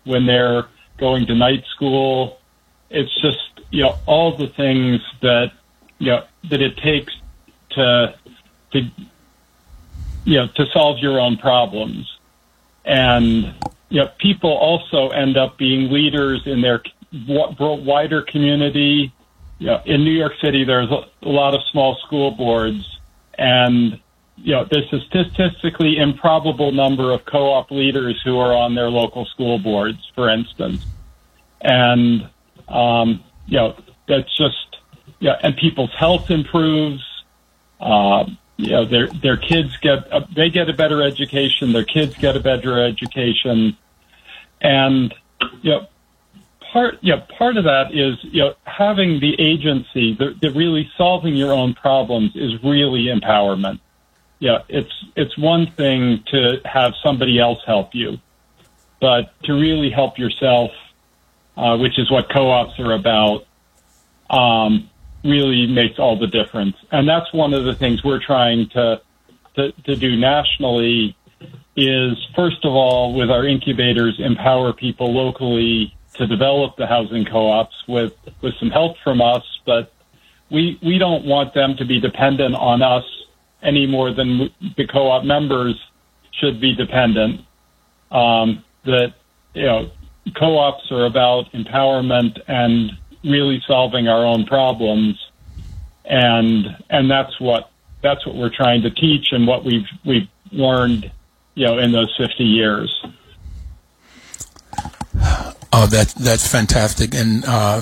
when 0.03 0.25
they're 0.25 0.65
going 0.97 1.25
to 1.27 1.35
night 1.35 1.63
school. 1.75 2.39
It's 2.89 3.13
just 3.21 3.39
you 3.69 3.83
know 3.83 3.95
all 4.05 4.37
the 4.37 4.47
things 4.47 5.01
that 5.21 5.51
you 5.99 6.11
know 6.11 6.25
that 6.49 6.61
it 6.61 6.77
takes 6.77 7.13
to 7.71 8.15
to 8.71 8.79
you 10.25 10.37
know 10.37 10.47
to 10.55 10.65
solve 10.67 10.99
your 10.99 11.19
own 11.19 11.37
problems. 11.37 12.17
And 12.85 13.53
you 13.89 14.01
know 14.01 14.09
people 14.19 14.51
also 14.51 15.09
end 15.09 15.37
up 15.37 15.57
being 15.57 15.91
leaders 15.91 16.43
in 16.45 16.61
their 16.61 16.81
wider 17.27 18.21
community. 18.21 19.11
You 19.59 19.67
know, 19.67 19.81
in 19.85 20.03
New 20.03 20.17
York 20.17 20.33
City, 20.41 20.63
there's 20.63 20.89
a, 20.89 21.05
lot 21.21 21.53
of 21.53 21.61
small 21.71 21.95
school 21.97 22.31
boards, 22.31 22.99
and 23.37 23.99
you 24.43 24.53
know, 24.53 24.65
there's 24.69 24.91
a 24.91 24.99
statistically 25.01 25.97
improbable 25.97 26.71
number 26.71 27.11
of 27.11 27.25
co-op 27.25 27.69
leaders 27.71 28.19
who 28.23 28.37
are 28.39 28.53
on 28.53 28.75
their 28.75 28.89
local 28.89 29.25
school 29.25 29.59
boards, 29.59 29.99
for 30.15 30.29
instance, 30.29 30.85
and 31.61 32.27
um, 32.67 33.23
you 33.45 33.57
know, 33.57 33.75
that's 34.07 34.35
just 34.37 34.77
yeah, 35.19 35.37
and 35.43 35.55
people's 35.55 35.93
health 35.97 36.29
improves. 36.31 37.03
Uh, 37.79 38.25
you 38.57 38.71
know, 38.71 38.85
their 38.85 39.07
their 39.07 39.37
kids 39.37 39.77
get 39.77 39.99
a, 40.11 40.27
they 40.35 40.49
get 40.49 40.69
a 40.69 40.73
better 40.73 41.03
education, 41.03 41.73
their 41.73 41.83
kids 41.83 42.15
get 42.17 42.35
a 42.35 42.39
better 42.39 42.83
education, 42.83 43.77
and 44.61 45.13
you 45.61 45.71
know, 45.71 45.87
part 46.71 46.97
yeah 47.01 47.25
part 47.37 47.57
of 47.57 47.65
that 47.65 47.93
is 47.93 48.17
you 48.23 48.41
know 48.41 48.53
having 48.63 49.19
the 49.19 49.33
agency 49.39 50.15
the, 50.15 50.35
the 50.41 50.51
really 50.51 50.89
solving 50.97 51.35
your 51.35 51.51
own 51.51 51.73
problems 51.73 52.31
is 52.35 52.51
really 52.63 53.05
empowerment 53.05 53.79
yeah 54.41 54.63
it's 54.67 54.91
it's 55.15 55.37
one 55.37 55.71
thing 55.77 56.21
to 56.27 56.59
have 56.65 56.93
somebody 57.01 57.39
else 57.39 57.59
help 57.65 57.95
you 57.95 58.17
but 58.99 59.33
to 59.43 59.53
really 59.53 59.89
help 59.89 60.17
yourself 60.17 60.71
uh, 61.55 61.77
which 61.77 61.97
is 61.97 62.11
what 62.11 62.29
co-ops 62.29 62.77
are 62.79 62.93
about 62.93 63.45
um, 64.29 64.89
really 65.23 65.67
makes 65.67 65.99
all 65.99 66.17
the 66.17 66.27
difference. 66.27 66.75
And 66.91 67.07
that's 67.07 67.31
one 67.33 67.53
of 67.53 67.65
the 67.65 67.75
things 67.75 68.03
we're 68.03 68.23
trying 68.23 68.69
to 68.69 69.01
to, 69.55 69.71
to 69.83 69.95
do 69.97 70.15
nationally 70.15 71.15
is 71.75 72.17
first 72.35 72.63
of 72.63 72.71
all 72.71 73.13
with 73.13 73.29
our 73.29 73.45
incubators 73.45 74.15
empower 74.19 74.71
people 74.71 75.13
locally 75.13 75.93
to 76.13 76.25
develop 76.25 76.77
the 76.77 76.87
housing 76.87 77.25
co-ops 77.25 77.75
with 77.87 78.13
with 78.41 78.53
some 78.59 78.69
help 78.69 78.97
from 79.03 79.21
us, 79.21 79.43
but 79.65 79.93
we 80.49 80.79
we 80.81 80.97
don't 80.97 81.25
want 81.25 81.53
them 81.53 81.75
to 81.77 81.85
be 81.85 81.99
dependent 81.99 82.55
on 82.55 82.81
us 82.81 83.05
any 83.61 83.85
more 83.87 84.13
than 84.13 84.49
the 84.77 84.87
co-op 84.87 85.23
members 85.23 85.75
should 86.39 86.59
be 86.59 86.75
dependent. 86.75 87.41
Um, 88.11 88.63
that 88.85 89.13
you 89.53 89.63
know, 89.63 89.91
co-ops 90.37 90.91
are 90.91 91.05
about 91.05 91.51
empowerment 91.53 92.39
and 92.47 92.91
really 93.23 93.61
solving 93.67 94.07
our 94.07 94.25
own 94.25 94.45
problems, 94.45 95.15
and 96.05 96.65
and 96.89 97.09
that's 97.09 97.39
what 97.39 97.69
that's 98.01 98.25
what 98.25 98.35
we're 98.35 98.55
trying 98.55 98.81
to 98.81 98.89
teach 98.89 99.27
and 99.31 99.47
what 99.47 99.63
we've 99.63 99.87
we've 100.05 100.27
learned, 100.51 101.11
you 101.55 101.65
know, 101.65 101.77
in 101.77 101.91
those 101.91 102.13
50 102.17 102.43
years. 102.43 103.05
Oh, 105.73 105.87
that 105.87 106.13
that's 106.19 106.47
fantastic. 106.47 107.15
And 107.15 107.43
uh, 107.45 107.81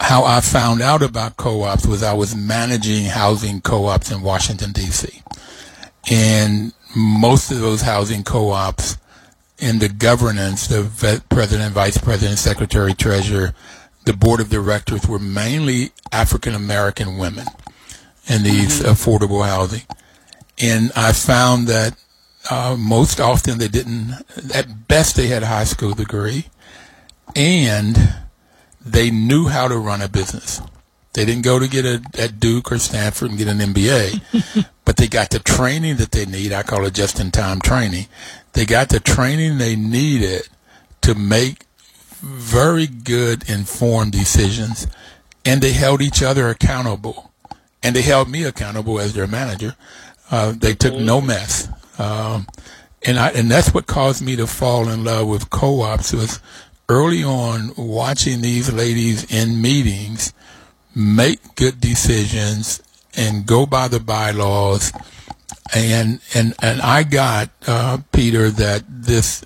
how 0.00 0.24
I 0.24 0.40
found 0.40 0.80
out 0.80 1.02
about 1.02 1.36
co-ops 1.36 1.86
was 1.86 2.02
I 2.02 2.14
was 2.14 2.34
managing 2.34 3.06
housing 3.06 3.60
co-ops 3.60 4.10
in 4.10 4.22
Washington 4.22 4.72
D.C. 4.72 5.22
And 6.10 6.72
most 6.96 7.50
of 7.50 7.60
those 7.60 7.82
housing 7.82 8.22
co-ops 8.22 8.96
in 9.58 9.80
the 9.80 9.88
governance, 9.88 10.68
the 10.68 11.22
president, 11.28 11.74
vice 11.74 11.98
president, 11.98 12.38
secretary, 12.38 12.94
treasurer, 12.94 13.54
the 14.04 14.12
board 14.12 14.40
of 14.40 14.48
directors 14.48 15.06
were 15.06 15.18
mainly 15.18 15.90
African 16.12 16.54
American 16.54 17.18
women 17.18 17.46
in 18.26 18.42
these 18.42 18.80
mm-hmm. 18.80 18.90
affordable 18.90 19.44
housing. 19.44 19.82
And 20.60 20.92
I 20.96 21.12
found 21.12 21.66
that 21.68 21.96
uh, 22.50 22.76
most 22.78 23.20
often 23.20 23.58
they 23.58 23.68
didn't, 23.68 24.14
at 24.54 24.88
best 24.88 25.16
they 25.16 25.26
had 25.26 25.42
a 25.42 25.46
high 25.46 25.64
school 25.64 25.92
degree 25.92 26.46
and 27.36 28.14
they 28.92 29.10
knew 29.10 29.48
how 29.48 29.68
to 29.68 29.76
run 29.76 30.02
a 30.02 30.08
business. 30.08 30.60
They 31.14 31.24
didn't 31.24 31.42
go 31.42 31.58
to 31.58 31.68
get 31.68 31.84
a, 31.84 32.02
at 32.18 32.38
Duke 32.38 32.70
or 32.70 32.78
Stanford 32.78 33.30
and 33.30 33.38
get 33.38 33.48
an 33.48 33.58
MBA, 33.58 34.66
but 34.84 34.96
they 34.96 35.08
got 35.08 35.30
the 35.30 35.38
training 35.38 35.96
that 35.96 36.12
they 36.12 36.26
need. 36.26 36.52
I 36.52 36.62
call 36.62 36.84
it 36.84 36.94
just 36.94 37.18
in 37.18 37.30
time 37.30 37.60
training. 37.60 38.06
They 38.52 38.64
got 38.64 38.88
the 38.88 39.00
training 39.00 39.58
they 39.58 39.76
needed 39.76 40.48
to 41.02 41.14
make 41.14 41.64
very 42.20 42.86
good 42.86 43.48
informed 43.48 44.12
decisions 44.12 44.86
and 45.44 45.62
they 45.62 45.72
held 45.72 46.02
each 46.02 46.22
other 46.22 46.48
accountable 46.48 47.32
and 47.82 47.94
they 47.94 48.02
held 48.02 48.28
me 48.28 48.44
accountable 48.44 49.00
as 49.00 49.14
their 49.14 49.26
manager. 49.26 49.76
Uh, 50.30 50.52
they 50.56 50.74
took 50.74 50.94
no 50.94 51.20
mess. 51.20 51.68
Um, 51.98 52.46
and 53.04 53.18
I, 53.18 53.28
and 53.30 53.50
that's 53.50 53.72
what 53.72 53.86
caused 53.86 54.22
me 54.22 54.36
to 54.36 54.46
fall 54.46 54.88
in 54.88 55.04
love 55.04 55.28
with 55.28 55.50
co-ops 55.50 56.12
was 56.12 56.40
early 56.88 57.22
on 57.22 57.72
watching 57.76 58.40
these 58.40 58.72
ladies 58.72 59.30
in 59.32 59.60
meetings 59.60 60.32
make 60.94 61.54
good 61.54 61.80
decisions 61.80 62.82
and 63.16 63.46
go 63.46 63.66
by 63.66 63.88
the 63.88 64.00
bylaws 64.00 64.92
and 65.74 66.20
and 66.34 66.54
and 66.62 66.80
I 66.80 67.02
got 67.02 67.50
uh, 67.66 67.98
Peter 68.12 68.50
that 68.50 68.84
this 68.88 69.44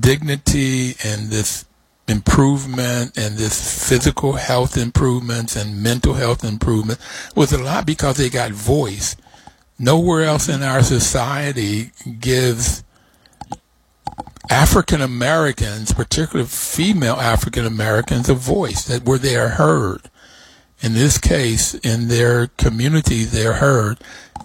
dignity 0.00 0.94
and 1.04 1.28
this 1.28 1.66
improvement 2.08 3.16
and 3.18 3.36
this 3.36 3.88
physical 3.88 4.34
health 4.34 4.76
improvements 4.76 5.56
and 5.56 5.82
mental 5.82 6.14
health 6.14 6.44
improvement 6.44 6.98
was 7.34 7.52
a 7.52 7.58
lot 7.58 7.84
because 7.84 8.16
they 8.16 8.30
got 8.30 8.52
voice. 8.52 9.16
Nowhere 9.78 10.24
else 10.24 10.48
in 10.48 10.62
our 10.62 10.82
society 10.82 11.90
gives 12.20 12.84
African 14.50 15.00
Americans, 15.00 15.92
particularly 15.92 16.48
female 16.48 17.16
African 17.16 17.66
Americans, 17.66 18.28
a 18.28 18.34
voice 18.34 18.84
that 18.84 19.04
where 19.04 19.18
they 19.18 19.36
are 19.36 19.50
heard. 19.50 20.10
In 20.80 20.92
this 20.94 21.18
case, 21.18 21.74
in 21.74 22.08
their 22.08 22.48
community, 22.48 23.24
they're 23.24 23.54
heard, 23.54 23.98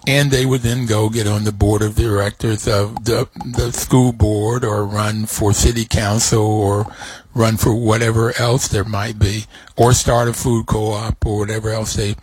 and 0.06 0.30
they 0.30 0.46
would 0.46 0.62
then 0.62 0.86
go 0.86 1.10
get 1.10 1.26
on 1.26 1.44
the 1.44 1.52
board 1.52 1.82
of 1.82 1.94
directors 1.94 2.66
of 2.66 3.04
the 3.04 3.28
the 3.44 3.70
school 3.70 4.12
board, 4.12 4.64
or 4.64 4.84
run 4.86 5.26
for 5.26 5.52
city 5.52 5.84
council, 5.84 6.42
or 6.42 6.86
run 7.34 7.56
for 7.58 7.74
whatever 7.74 8.32
else 8.40 8.66
there 8.68 8.84
might 8.84 9.18
be, 9.18 9.44
or 9.76 9.92
start 9.92 10.28
a 10.28 10.32
food 10.32 10.66
co-op, 10.66 11.24
or 11.26 11.38
whatever 11.38 11.68
else 11.68 11.94
they 11.94 12.16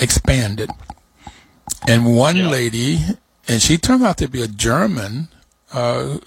expanded. 0.00 0.70
And 1.86 2.16
one 2.16 2.36
yeah. 2.36 2.48
lady, 2.48 2.98
and 3.48 3.62
she 3.62 3.78
turned 3.78 4.02
out 4.02 4.18
to 4.18 4.28
be 4.28 4.42
a 4.42 4.48
German. 4.48 5.28
Uh, 5.72 6.18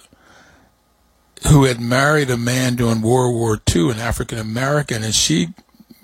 who 1.48 1.66
had 1.66 1.80
married 1.80 2.30
a 2.30 2.38
man 2.38 2.76
during 2.76 3.02
World 3.02 3.36
War 3.36 3.60
II, 3.74 3.92
an 3.92 4.00
African 4.00 4.38
American, 4.38 5.04
and 5.04 5.14
she, 5.14 5.50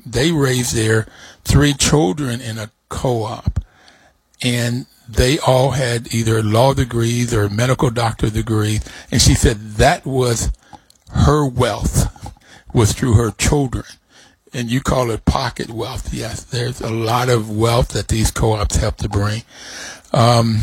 they 0.05 0.31
raised 0.31 0.75
their 0.75 1.07
three 1.43 1.73
children 1.73 2.41
in 2.41 2.57
a 2.57 2.71
co-op, 2.89 3.63
and 4.43 4.85
they 5.07 5.39
all 5.39 5.71
had 5.71 6.13
either 6.13 6.43
law 6.43 6.73
degrees 6.73 7.33
or 7.33 7.49
medical 7.49 7.89
doctor 7.89 8.29
degrees, 8.29 8.87
and 9.11 9.21
she 9.21 9.33
said 9.33 9.57
that 9.73 10.05
was 10.05 10.51
her 11.11 11.45
wealth 11.45 12.33
was 12.73 12.93
through 12.93 13.13
her 13.13 13.31
children. 13.31 13.85
And 14.51 14.69
you 14.69 14.81
call 14.81 15.11
it 15.11 15.25
pocket 15.25 15.69
wealth. 15.69 16.13
Yes, 16.13 16.43
there's 16.43 16.81
a 16.81 16.89
lot 16.89 17.29
of 17.29 17.55
wealth 17.55 17.89
that 17.89 18.07
these 18.07 18.31
co-ops 18.31 18.77
help 18.77 18.97
to 18.97 19.09
bring. 19.09 19.43
Um, 20.11 20.61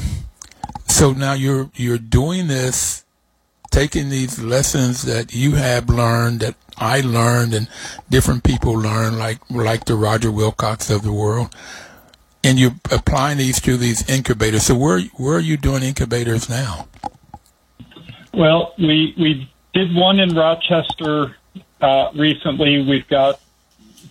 so 0.88 1.12
now 1.12 1.34
you're 1.34 1.70
you're 1.74 1.98
doing 1.98 2.48
this 2.48 3.04
taking 3.76 4.08
these 4.08 4.42
lessons 4.42 5.02
that 5.02 5.34
you 5.34 5.52
have 5.52 5.90
learned, 5.90 6.40
that 6.40 6.54
I 6.78 7.02
learned, 7.02 7.52
and 7.52 7.68
different 8.08 8.42
people 8.42 8.72
learn, 8.72 9.18
like 9.18 9.38
like 9.50 9.84
the 9.84 9.96
Roger 9.96 10.32
Wilcox 10.32 10.88
of 10.88 11.02
the 11.02 11.12
world, 11.12 11.54
and 12.42 12.58
you're 12.58 12.76
applying 12.90 13.36
these 13.36 13.60
to 13.60 13.76
these 13.76 14.08
incubators. 14.08 14.62
So 14.62 14.74
where 14.74 15.00
where 15.18 15.36
are 15.36 15.40
you 15.40 15.58
doing 15.58 15.82
incubators 15.82 16.48
now? 16.48 16.88
Well, 18.32 18.72
we 18.78 19.14
we 19.18 19.52
did 19.74 19.94
one 19.94 20.20
in 20.20 20.34
Rochester 20.34 21.36
uh, 21.82 22.12
recently. 22.14 22.82
We've 22.82 23.08
got 23.08 23.40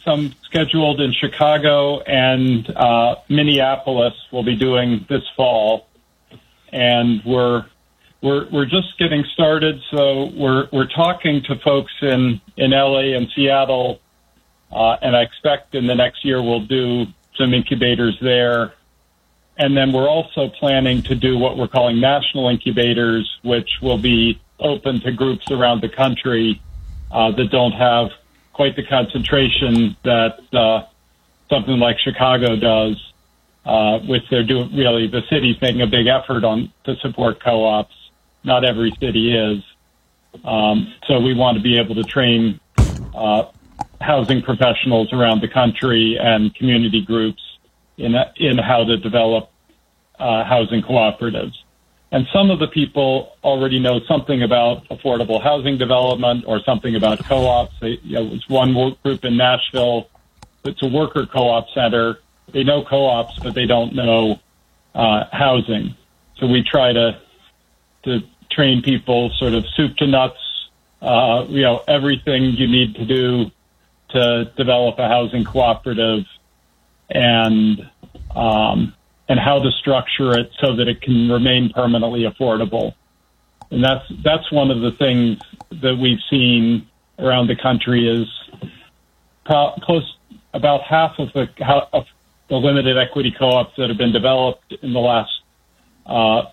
some 0.04 0.36
scheduled 0.44 1.02
in 1.02 1.12
Chicago 1.12 2.02
and 2.02 2.70
uh, 2.70 3.16
Minneapolis. 3.30 4.14
We'll 4.32 4.44
be 4.44 4.58
doing 4.58 5.08
this 5.10 5.24
fall, 5.36 5.88
and 6.72 7.24
we're 7.26 7.66
we're 8.22 8.50
we're 8.52 8.66
just 8.66 8.98
getting 8.98 9.24
started, 9.34 9.82
so 9.92 10.32
we're 10.36 10.68
we're 10.72 10.88
talking 10.88 11.44
to 11.44 11.56
folks 11.58 11.94
in 12.02 12.42
in 12.58 12.72
LA 12.72 13.16
and 13.16 13.28
Seattle, 13.36 14.00
uh, 14.72 14.98
and 15.02 15.16
I 15.16 15.22
expect 15.22 15.76
in 15.76 15.88
the 15.88 15.96
next 15.96 16.26
year 16.26 16.42
we'll 16.42 16.66
do 16.66 17.06
some 17.38 17.54
incubators 17.54 18.18
there, 18.22 18.74
and 19.58 19.76
then 19.76 19.92
we're 19.92 20.10
also 20.10 20.50
planning 20.60 21.04
to 21.04 21.16
do 21.16 21.38
what 21.38 21.58
we're 21.58 21.68
calling 21.68 22.00
national 22.00 22.50
incubators, 22.50 23.30
which 23.44 23.70
will 23.82 23.98
be 23.98 24.42
open 24.60 25.02
to 25.02 25.12
groups 25.12 25.52
around 25.52 25.82
the 25.82 25.90
country 25.90 26.62
uh, 27.12 27.32
that 27.32 27.52
don't 27.52 27.74
have 27.74 28.10
quite 28.54 28.76
the 28.76 28.84
concentration 28.84 29.96
that 30.04 30.40
uh, 30.54 30.86
something 31.50 31.78
like 31.78 31.98
Chicago 32.00 32.56
does, 32.56 33.14
uh, 33.66 34.00
which 34.00 34.24
they're 34.32 34.46
doing. 34.46 34.74
Really, 34.74 35.08
the 35.08 35.22
city's 35.30 35.60
making 35.62 35.82
a 35.82 35.88
big 35.88 36.08
effort 36.08 36.44
on 36.44 36.72
to 36.86 36.96
support 37.02 37.44
co-ops 37.44 37.94
not 38.46 38.64
every 38.64 38.92
city 39.00 39.36
is. 39.36 39.64
Um, 40.44 40.94
so 41.08 41.20
we 41.20 41.34
want 41.34 41.58
to 41.58 41.64
be 41.64 41.80
able 41.80 41.96
to 41.96 42.04
train 42.04 42.60
uh, 43.14 43.46
housing 44.02 44.42
professionals 44.42 45.12
around 45.14 45.42
the 45.42 45.48
country 45.48 46.18
and 46.20 46.54
community 46.56 47.02
groups 47.02 47.42
in 47.98 48.16
in 48.38 48.58
how 48.58 48.84
to 48.84 48.98
develop 48.98 49.50
uh, 50.20 50.44
housing 50.44 50.82
cooperatives. 50.82 51.54
And 52.12 52.28
some 52.32 52.50
of 52.52 52.60
the 52.60 52.68
people 52.68 53.36
already 53.44 53.80
know 53.80 54.00
something 54.08 54.44
about 54.44 54.88
affordable 54.90 55.42
housing 55.42 55.78
development 55.78 56.46
or 56.48 56.62
something 56.64 56.96
about 56.96 57.20
co-ops. 57.26 57.74
They, 57.82 58.00
you 58.04 58.16
know, 58.16 58.40
one 58.48 58.74
group 59.04 59.26
in 59.26 59.36
Nashville. 59.36 60.10
It's 60.64 60.82
a 60.82 60.88
worker 60.88 61.26
co-op 61.26 61.68
center. 61.74 62.20
They 62.54 62.64
know 62.64 62.86
co-ops, 62.86 63.40
but 63.40 63.54
they 63.54 63.66
don't 63.66 63.96
know 63.96 64.40
uh, 64.94 65.26
housing. 65.32 65.96
So 66.38 66.48
we 66.48 66.64
try 66.64 66.94
to 66.94 67.20
to 68.04 68.22
train 68.50 68.82
people 68.82 69.32
sort 69.38 69.54
of 69.54 69.66
soup 69.76 69.96
to 69.98 70.08
nuts, 70.08 70.40
uh, 71.02 71.46
you 71.50 71.62
know, 71.62 71.84
everything 71.88 72.44
you 72.44 72.68
need 72.68 72.96
to 72.96 73.06
do 73.06 73.52
to 74.10 74.46
develop 74.58 74.98
a 75.00 75.08
housing 75.08 75.44
cooperative 75.44 76.26
and, 77.10 77.90
um, 78.36 78.94
and 79.28 79.40
how 79.40 79.60
to 79.60 79.72
structure 79.72 80.38
it 80.38 80.52
so 80.60 80.76
that 80.76 80.88
it 80.88 81.02
can 81.02 81.30
remain 81.30 81.70
permanently 81.70 82.24
affordable. 82.24 82.94
And 83.72 83.84
that's, 83.84 84.06
that's 84.24 84.52
one 84.52 84.72
of 84.72 84.82
the 84.82 84.92
things 84.92 85.40
that 85.82 85.98
we've 85.98 86.22
seen 86.30 86.88
around 87.20 87.48
the 87.48 87.56
country 87.56 88.08
is 88.08 88.28
pro- 89.46 89.74
close 89.82 90.18
about 90.54 90.82
half 90.84 91.18
of 91.20 91.34
the, 91.34 91.50
of 91.94 92.06
the 92.50 92.56
limited 92.56 92.98
equity 92.98 93.34
co-ops 93.38 93.74
that 93.78 93.90
have 93.90 93.98
been 93.98 94.14
developed 94.14 94.74
in 94.82 94.94
the 94.94 95.00
last 95.00 95.32
uh, 96.06 96.44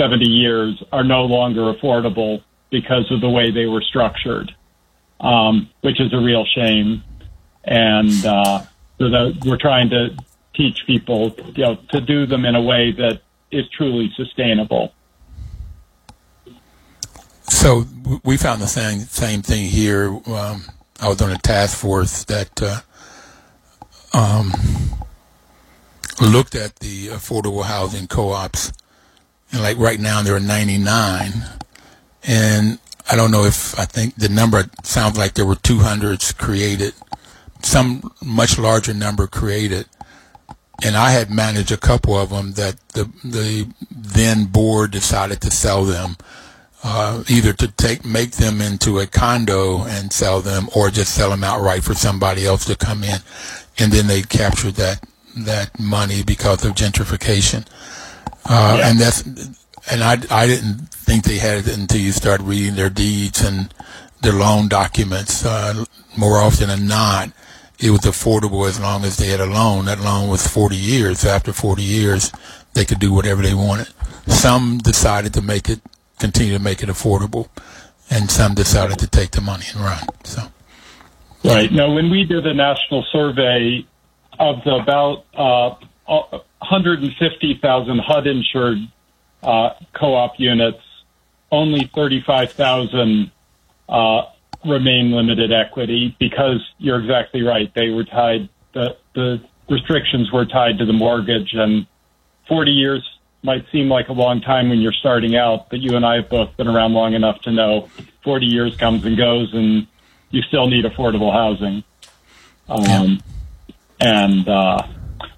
70 0.00 0.24
years 0.24 0.82
are 0.92 1.04
no 1.04 1.24
longer 1.24 1.72
affordable 1.74 2.42
because 2.70 3.10
of 3.12 3.20
the 3.20 3.28
way 3.28 3.50
they 3.50 3.66
were 3.66 3.82
structured, 3.82 4.50
um, 5.20 5.68
which 5.82 6.00
is 6.00 6.14
a 6.14 6.16
real 6.16 6.46
shame. 6.46 7.02
And 7.64 8.24
uh, 8.24 8.62
so 8.98 9.32
we're 9.44 9.58
trying 9.58 9.90
to 9.90 10.16
teach 10.54 10.86
people, 10.86 11.36
you 11.54 11.64
know, 11.64 11.74
to 11.90 12.00
do 12.00 12.24
them 12.24 12.46
in 12.46 12.54
a 12.54 12.62
way 12.62 12.92
that 12.92 13.20
is 13.50 13.68
truly 13.76 14.10
sustainable. 14.16 14.94
So 17.42 17.84
we 18.24 18.38
found 18.38 18.62
the 18.62 18.68
same 18.68 19.00
same 19.00 19.42
thing 19.42 19.66
here. 19.66 20.08
Um, 20.26 20.64
I 20.98 21.08
was 21.08 21.20
on 21.20 21.30
a 21.30 21.38
task 21.38 21.76
force 21.76 22.24
that 22.24 22.62
uh, 22.62 22.80
um, 24.14 24.52
looked 26.22 26.54
at 26.54 26.76
the 26.76 27.08
affordable 27.08 27.64
housing 27.64 28.06
co-ops 28.06 28.72
and 29.52 29.62
like 29.62 29.78
right 29.78 30.00
now 30.00 30.22
there 30.22 30.36
are 30.36 30.40
99. 30.40 31.32
And 32.26 32.78
I 33.10 33.16
don't 33.16 33.30
know 33.30 33.44
if 33.44 33.78
I 33.78 33.84
think 33.84 34.16
the 34.16 34.28
number 34.28 34.64
sounds 34.82 35.18
like 35.18 35.34
there 35.34 35.46
were 35.46 35.56
200s 35.56 36.36
created, 36.36 36.94
some 37.62 38.12
much 38.22 38.58
larger 38.58 38.94
number 38.94 39.26
created. 39.26 39.86
And 40.82 40.96
I 40.96 41.10
had 41.10 41.30
managed 41.30 41.72
a 41.72 41.76
couple 41.76 42.16
of 42.16 42.30
them 42.30 42.52
that 42.52 42.76
the 42.90 43.10
the 43.22 43.68
then 43.90 44.46
board 44.46 44.92
decided 44.92 45.40
to 45.42 45.50
sell 45.50 45.84
them, 45.84 46.16
uh, 46.82 47.22
either 47.28 47.52
to 47.52 47.68
take 47.68 48.04
make 48.04 48.32
them 48.32 48.62
into 48.62 48.98
a 48.98 49.06
condo 49.06 49.84
and 49.84 50.10
sell 50.10 50.40
them, 50.40 50.70
or 50.74 50.88
just 50.88 51.14
sell 51.14 51.30
them 51.30 51.44
outright 51.44 51.84
for 51.84 51.92
somebody 51.94 52.46
else 52.46 52.64
to 52.64 52.76
come 52.76 53.04
in, 53.04 53.18
and 53.78 53.92
then 53.92 54.06
they 54.06 54.22
captured 54.22 54.76
that 54.76 55.04
that 55.36 55.78
money 55.78 56.22
because 56.22 56.64
of 56.64 56.74
gentrification. 56.74 57.66
Uh, 58.50 58.76
yeah. 58.78 58.90
And 58.90 58.98
that's 58.98 59.22
and 59.90 60.02
I, 60.02 60.18
I 60.30 60.46
didn't 60.46 60.88
think 60.90 61.22
they 61.24 61.38
had 61.38 61.58
it 61.58 61.78
until 61.78 62.00
you 62.00 62.10
start 62.10 62.40
reading 62.40 62.74
their 62.74 62.90
deeds 62.90 63.44
and 63.44 63.72
their 64.22 64.32
loan 64.32 64.68
documents. 64.68 65.44
Uh, 65.46 65.84
more 66.16 66.38
often 66.38 66.68
than 66.68 66.88
not, 66.88 67.30
it 67.78 67.90
was 67.90 68.00
affordable 68.00 68.68
as 68.68 68.80
long 68.80 69.04
as 69.04 69.16
they 69.18 69.28
had 69.28 69.40
a 69.40 69.46
loan. 69.46 69.84
That 69.84 70.00
loan 70.00 70.28
was 70.28 70.46
40 70.46 70.74
years. 70.74 71.24
After 71.24 71.52
40 71.52 71.82
years, 71.82 72.32
they 72.74 72.84
could 72.84 72.98
do 72.98 73.12
whatever 73.12 73.40
they 73.40 73.54
wanted. 73.54 73.88
Some 74.26 74.78
decided 74.78 75.32
to 75.34 75.42
make 75.42 75.68
it, 75.68 75.80
continue 76.18 76.54
to 76.54 76.62
make 76.62 76.82
it 76.82 76.88
affordable, 76.88 77.48
and 78.10 78.30
some 78.30 78.54
decided 78.54 78.98
to 78.98 79.06
take 79.06 79.30
the 79.30 79.40
money 79.40 79.64
and 79.72 79.84
run. 79.84 80.04
So, 80.24 80.42
right 81.44 81.70
now, 81.70 81.94
when 81.94 82.10
we 82.10 82.24
did 82.24 82.44
a 82.46 82.54
national 82.54 83.04
survey 83.12 83.86
of 84.40 84.64
the 84.64 84.74
about 84.74 85.24
uh, 85.34 85.74
150,000 86.10 87.98
HUD 87.98 88.26
insured 88.26 88.78
uh, 89.42 89.70
co-op 89.92 90.38
units, 90.38 90.82
only 91.52 91.90
35,000 91.94 93.30
uh, 93.88 94.22
remain 94.66 95.12
limited 95.12 95.52
equity 95.52 96.16
because 96.18 96.60
you're 96.78 97.00
exactly 97.00 97.42
right. 97.42 97.72
They 97.74 97.90
were 97.90 98.04
tied, 98.04 98.48
the, 98.72 98.96
the 99.14 99.40
restrictions 99.68 100.30
were 100.32 100.46
tied 100.46 100.78
to 100.78 100.84
the 100.84 100.92
mortgage, 100.92 101.54
and 101.54 101.86
40 102.48 102.72
years 102.72 103.08
might 103.42 103.64
seem 103.72 103.88
like 103.88 104.08
a 104.08 104.12
long 104.12 104.40
time 104.40 104.68
when 104.68 104.80
you're 104.80 104.92
starting 104.92 105.36
out, 105.36 105.70
but 105.70 105.78
you 105.78 105.96
and 105.96 106.04
I 106.04 106.16
have 106.16 106.28
both 106.28 106.56
been 106.56 106.68
around 106.68 106.92
long 106.92 107.14
enough 107.14 107.40
to 107.42 107.52
know 107.52 107.88
40 108.22 108.46
years 108.46 108.76
comes 108.76 109.04
and 109.04 109.16
goes, 109.16 109.54
and 109.54 109.86
you 110.30 110.42
still 110.42 110.66
need 110.66 110.84
affordable 110.84 111.32
housing. 111.32 111.82
Um, 112.68 113.22
and 114.00 114.48
uh, 114.48 114.86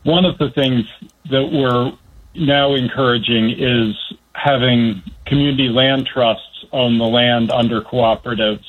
one 0.05 0.25
of 0.25 0.39
the 0.39 0.51
things 0.51 0.87
that 1.31 1.49
we're 1.53 1.93
now 2.35 2.75
encouraging 2.75 3.51
is 3.51 3.97
having 4.35 5.03
community 5.27 5.69
land 5.69 6.07
trusts 6.07 6.65
own 6.73 6.99
the 6.99 7.07
land 7.07 7.51
under 7.51 7.81
cooperatives, 7.83 8.65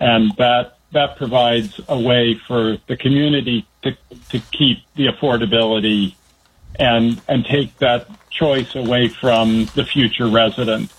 and 0.00 0.32
that 0.36 0.78
that 0.92 1.16
provides 1.16 1.80
a 1.88 1.98
way 1.98 2.34
for 2.34 2.78
the 2.86 2.96
community 2.96 3.66
to 3.82 3.96
to 4.30 4.38
keep 4.52 4.78
the 4.94 5.06
affordability 5.06 6.14
and 6.78 7.20
and 7.28 7.44
take 7.44 7.76
that 7.78 8.08
choice 8.30 8.74
away 8.74 9.08
from 9.08 9.66
the 9.74 9.84
future 9.84 10.26
resident, 10.26 10.92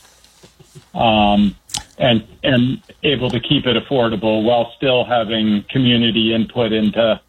um, 0.93 1.55
and 1.97 2.25
and 2.43 2.81
able 3.03 3.29
to 3.29 3.39
keep 3.39 3.65
it 3.65 3.75
affordable 3.75 4.43
while 4.43 4.71
still 4.77 5.03
having 5.03 5.63
community 5.69 6.33
input 6.33 6.71
into 6.71 7.19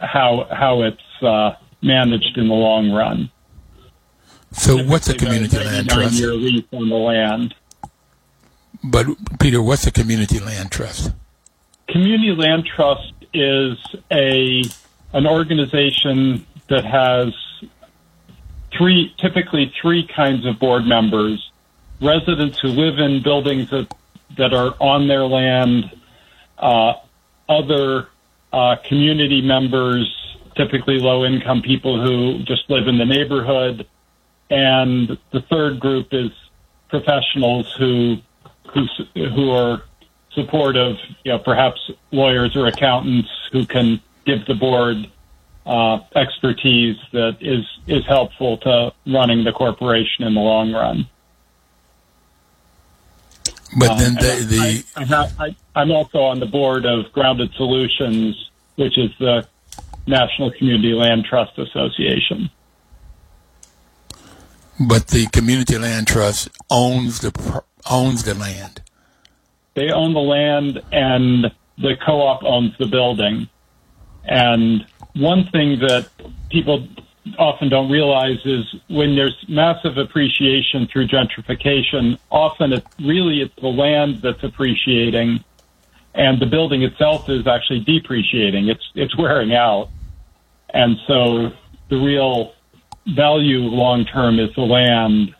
how 0.00 0.46
how 0.50 0.82
it's 0.82 1.22
uh, 1.22 1.54
managed 1.82 2.36
in 2.36 2.48
the 2.48 2.54
long 2.54 2.90
run. 2.90 3.30
So, 4.52 4.82
what's 4.82 5.08
a 5.08 5.14
community 5.14 5.58
land 5.58 5.88
trust? 5.88 6.14
Year 6.14 6.32
lease 6.32 6.64
on 6.72 6.88
the 6.88 6.96
land. 6.96 7.54
But 8.82 9.06
Peter, 9.38 9.62
what's 9.62 9.86
a 9.86 9.92
community 9.92 10.40
land 10.40 10.72
trust? 10.72 11.12
Community 11.88 12.32
land 12.32 12.66
trust 12.66 13.12
is 13.32 13.78
a 14.10 14.62
an 15.12 15.26
organization 15.26 16.46
that 16.68 16.84
has 16.84 17.34
three, 18.76 19.14
typically 19.18 19.72
three 19.80 20.06
kinds 20.06 20.46
of 20.46 20.58
board 20.58 20.84
members: 20.84 21.50
residents 22.00 22.58
who 22.58 22.68
live 22.68 22.98
in 22.98 23.22
buildings 23.22 23.70
that 23.70 23.94
that 24.36 24.52
are 24.52 24.74
on 24.80 25.06
their 25.06 25.24
land, 25.24 25.90
uh, 26.58 26.94
other 27.48 28.08
uh, 28.52 28.76
community 28.88 29.40
members, 29.40 30.08
typically 30.56 30.98
low 30.98 31.24
income 31.24 31.62
people 31.62 32.02
who 32.02 32.42
just 32.44 32.68
live 32.68 32.88
in 32.88 32.98
the 32.98 33.04
neighborhood, 33.04 33.86
and 34.50 35.16
the 35.32 35.40
third 35.42 35.78
group 35.78 36.08
is 36.12 36.30
professionals 36.88 37.72
who 37.78 38.16
who 38.74 38.86
who 39.14 39.50
are 39.50 39.82
supportive, 40.32 40.96
you 41.24 41.32
know, 41.32 41.38
perhaps 41.38 41.90
lawyers 42.12 42.56
or 42.56 42.66
accountants 42.66 43.28
who 43.52 43.66
can 43.66 44.00
give 44.26 44.44
the 44.46 44.54
board 44.54 44.96
uh, 45.66 45.98
expertise 46.16 46.96
that 47.12 47.36
is 47.40 47.64
is 47.86 48.04
helpful 48.06 48.58
to 48.58 48.92
running 49.06 49.44
the 49.44 49.52
corporation 49.52 50.24
in 50.24 50.34
the 50.34 50.40
long 50.40 50.72
run. 50.72 51.06
But 53.78 53.98
then 53.98 54.16
uh, 54.16 54.20
the, 54.20 54.44
the 54.44 54.84
I, 54.96 55.02
I 55.02 55.46
I, 55.46 55.56
I'm 55.76 55.90
also 55.90 56.18
on 56.18 56.40
the 56.40 56.46
board 56.46 56.84
of 56.84 57.12
Grounded 57.12 57.52
Solutions, 57.56 58.50
which 58.76 58.98
is 58.98 59.10
the 59.18 59.46
National 60.06 60.50
Community 60.50 60.92
Land 60.92 61.24
Trust 61.24 61.58
Association. 61.58 62.50
But 64.80 65.08
the 65.08 65.26
community 65.26 65.76
land 65.76 66.06
trust 66.06 66.48
owns 66.70 67.20
the 67.20 67.62
owns 67.88 68.24
the 68.24 68.34
land. 68.34 68.82
They 69.74 69.90
own 69.90 70.14
the 70.14 70.20
land, 70.20 70.82
and 70.90 71.52
the 71.76 71.96
co-op 72.04 72.42
owns 72.42 72.76
the 72.78 72.86
building. 72.86 73.48
And 74.24 74.86
one 75.14 75.48
thing 75.52 75.80
that 75.80 76.08
people 76.50 76.88
often 77.38 77.68
don't 77.68 77.90
realize 77.90 78.38
is 78.44 78.64
when 78.88 79.14
there's 79.14 79.36
massive 79.48 79.98
appreciation 79.98 80.88
through 80.90 81.06
gentrification, 81.08 82.18
often 82.30 82.72
it's 82.72 82.86
really 82.98 83.42
it's 83.42 83.54
the 83.60 83.68
land 83.68 84.22
that's 84.22 84.42
appreciating 84.42 85.44
and 86.14 86.40
the 86.40 86.46
building 86.46 86.82
itself 86.82 87.28
is 87.28 87.46
actually 87.46 87.80
depreciating. 87.80 88.68
It's 88.68 88.90
it's 88.94 89.16
wearing 89.16 89.54
out. 89.54 89.90
And 90.72 90.96
so 91.06 91.52
the 91.88 91.96
real 91.96 92.54
value 93.06 93.60
long 93.60 94.04
term 94.04 94.38
is 94.38 94.54
the 94.54 94.62
land 94.62 95.34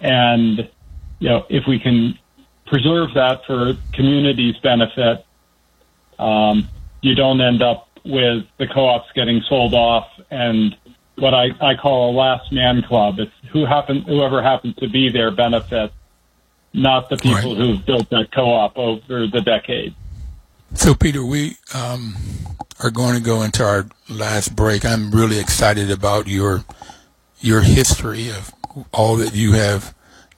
and 0.00 0.68
you 1.20 1.28
know 1.28 1.46
if 1.48 1.64
we 1.66 1.78
can 1.78 2.18
preserve 2.66 3.14
that 3.14 3.40
for 3.46 3.74
community's 3.92 4.56
benefit 4.58 5.24
um, 6.18 6.68
you 7.02 7.14
don't 7.14 7.40
end 7.40 7.62
up 7.62 7.88
with 8.04 8.44
the 8.58 8.66
co-ops 8.66 9.08
getting 9.14 9.40
sold 9.48 9.74
off 9.74 10.08
and 10.30 10.76
what 11.16 11.34
I, 11.34 11.48
I 11.60 11.74
call 11.74 12.10
a 12.10 12.14
last 12.16 12.52
man 12.52 12.82
club. 12.82 13.18
It's 13.18 13.32
who 13.52 13.66
happen, 13.66 14.02
whoever 14.02 14.42
happens 14.42 14.74
to 14.76 14.88
be 14.88 15.10
there 15.10 15.30
benefits, 15.30 15.94
not 16.72 17.08
the 17.08 17.16
people 17.16 17.54
right. 17.54 17.56
who've 17.56 17.86
built 17.86 18.10
that 18.10 18.32
co-op 18.32 18.76
over 18.76 19.26
the 19.26 19.40
decade. 19.40 19.94
So, 20.74 20.94
Peter, 20.94 21.24
we 21.24 21.56
um, 21.72 22.16
are 22.82 22.90
going 22.90 23.14
to 23.14 23.22
go 23.22 23.42
into 23.42 23.64
our 23.64 23.86
last 24.08 24.56
break. 24.56 24.84
I'm 24.84 25.12
really 25.12 25.38
excited 25.38 25.90
about 25.90 26.26
your 26.26 26.64
your 27.40 27.60
history 27.60 28.30
of 28.30 28.52
all 28.92 29.16
that 29.16 29.34
you 29.34 29.52
have 29.52 29.94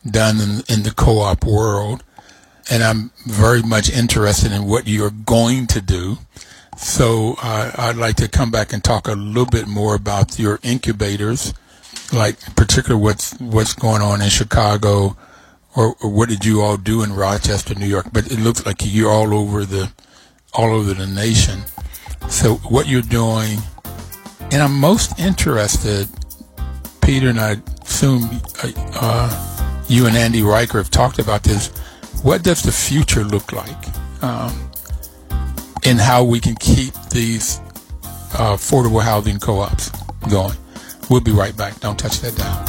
done 0.09 0.41
in, 0.41 0.63
in 0.69 0.83
the 0.83 0.93
co-op 0.95 1.45
world, 1.45 2.05
and 2.71 2.83
I'm 2.83 3.13
very 3.25 3.63
much 3.63 3.89
interested 3.89 4.53
in 4.53 4.67
what 4.67 4.87
you're 4.87 5.11
going 5.11 5.67
to 5.69 5.81
do. 5.81 6.19
So 6.77 7.37
uh, 7.43 7.73
I'd 7.77 7.97
like 7.97 8.17
to 8.17 8.29
come 8.29 8.51
back 8.51 8.73
and 8.73 8.85
talk 8.85 9.09
a 9.09 9.15
little 9.15 9.47
bit 9.47 9.67
more 9.67 9.95
about 9.95 10.39
your 10.39 10.61
incubators, 10.63 11.55
like 12.13 12.39
particularly 12.55 13.03
what's 13.03 13.33
what's 13.41 13.73
going 13.73 14.03
on 14.03 14.21
in 14.21 14.29
Chicago, 14.29 15.17
or, 15.75 15.97
or, 16.03 16.11
what 16.11 16.29
did 16.29 16.45
you 16.45 16.61
all 16.61 16.77
do 16.77 17.03
in 17.03 17.15
Rochester, 17.15 17.75
New 17.75 17.87
York? 17.87 18.09
But 18.13 18.31
it 18.31 18.39
looks 18.39 18.65
like 18.67 18.77
you're 18.81 19.11
all 19.11 19.35
over 19.35 19.65
the 19.65 19.91
all 20.53 20.73
over 20.73 20.93
the 20.93 21.07
nation. 21.07 21.63
So 22.29 22.57
what 22.57 22.89
you're 22.89 23.03
doing, 23.03 23.59
and 24.53 24.63
I'm 24.63 24.79
most 24.79 25.19
interested, 25.19 26.09
Peter, 27.01 27.31
and 27.31 27.41
I 27.41 27.57
assume 27.83 28.25
uh, 28.63 28.73
uh, 28.95 29.85
you 29.89 30.07
and 30.07 30.17
Andy 30.17 30.43
Reicher 30.43 30.75
have 30.75 30.91
talked 30.91 31.19
about 31.19 31.43
this. 31.43 31.69
What 32.23 32.43
does 32.43 32.63
the 32.63 32.73
future 32.73 33.25
look 33.25 33.53
like? 33.53 34.23
Um, 34.23 34.66
in 35.87 35.99
how 35.99 36.25
we 36.25 36.41
can 36.41 36.57
keep 36.57 36.93
these 37.11 37.61
uh, 38.35 38.57
affordable 38.57 39.01
housing 39.01 39.39
co-ops 39.39 39.91
going. 40.29 40.57
We'll 41.09 41.21
be 41.21 41.31
right 41.31 41.57
back. 41.57 41.79
Don't 41.79 41.97
touch 41.97 42.19
that 42.23 42.35
down. 42.35 42.65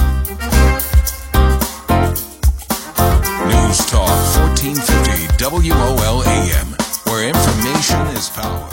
News 3.47 3.85
Talk 3.87 4.07
1450 4.53 5.43
WOLAM, 5.43 6.67
where 7.07 7.27
information 7.27 8.01
is 8.15 8.29
power. 8.29 8.69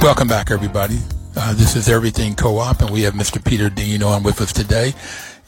Welcome 0.00 0.28
back, 0.28 0.50
everybody. 0.50 0.98
Uh, 1.36 1.52
this 1.52 1.76
is 1.76 1.90
Everything 1.90 2.34
Co-op, 2.34 2.80
and 2.80 2.90
we 2.90 3.02
have 3.02 3.12
Mr. 3.12 3.44
Peter 3.44 3.68
Dean 3.68 4.02
on 4.02 4.22
with 4.22 4.40
us 4.40 4.54
today. 4.54 4.94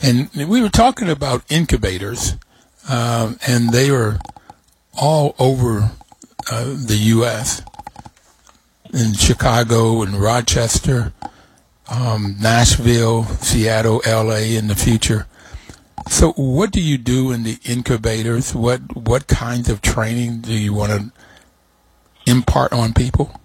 And 0.02 0.28
we 0.34 0.60
were 0.60 0.68
talking 0.68 1.08
about 1.08 1.42
incubators 1.48 2.36
um, 2.88 3.38
and 3.46 3.70
they 3.70 3.90
are 3.90 4.18
all 5.00 5.34
over 5.38 5.90
uh, 6.50 6.64
the 6.64 6.96
U.S. 6.96 7.62
in 8.92 9.12
Chicago 9.14 10.02
and 10.02 10.14
Rochester, 10.14 11.12
um, 11.90 12.36
Nashville, 12.40 13.24
Seattle, 13.24 14.02
L.A. 14.04 14.56
in 14.56 14.68
the 14.68 14.74
future. 14.74 15.26
So, 16.08 16.32
what 16.32 16.72
do 16.72 16.80
you 16.80 16.96
do 16.96 17.32
in 17.32 17.42
the 17.42 17.58
incubators? 17.64 18.54
What 18.54 18.96
what 18.96 19.26
kinds 19.26 19.68
of 19.68 19.82
training 19.82 20.40
do 20.40 20.54
you 20.54 20.72
want 20.72 20.92
to 20.92 21.12
impart 22.30 22.72
on 22.72 22.94
people? 22.94 23.38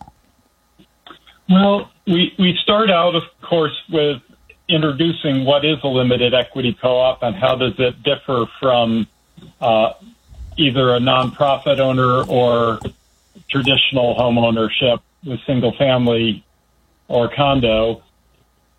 Well, 1.49 1.91
we 2.07 2.33
we 2.39 2.57
start 2.63 2.89
out, 2.89 3.15
of 3.15 3.23
course, 3.41 3.77
with 3.89 4.21
introducing 4.69 5.43
what 5.43 5.65
is 5.65 5.77
a 5.83 5.87
limited 5.87 6.33
equity 6.33 6.77
co-op 6.81 7.21
and 7.21 7.35
how 7.35 7.55
does 7.55 7.73
it 7.79 8.01
differ 8.01 8.45
from 8.61 9.07
uh, 9.63 9.93
either 10.57 10.93
a 10.95 10.99
nonprofit 10.99 11.79
owner 11.79 12.23
or 12.23 12.79
traditional 13.49 14.13
home 14.13 14.37
ownership 14.37 14.99
with 15.25 15.39
single 15.45 15.73
family 15.77 16.43
or 17.07 17.29
condo. 17.33 18.03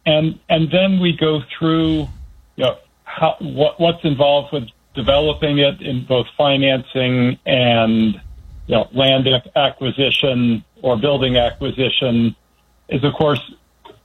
And, 0.06 0.38
and 0.48 0.70
then 0.70 1.00
we 1.00 1.16
go 1.16 1.42
through, 1.58 2.08
you 2.56 2.64
know, 2.64 2.76
how, 3.04 3.36
what, 3.40 3.80
what's 3.80 4.04
involved 4.04 4.52
with 4.52 4.68
developing 4.94 5.58
it 5.58 5.80
in 5.80 6.04
both 6.04 6.26
financing 6.36 7.38
and, 7.46 8.20
you 8.66 8.74
know, 8.76 8.88
land 8.92 9.26
acquisition 9.56 10.62
or 10.82 10.96
building 10.96 11.36
acquisition 11.36 12.36
is 12.88 13.02
of 13.02 13.14
course, 13.14 13.40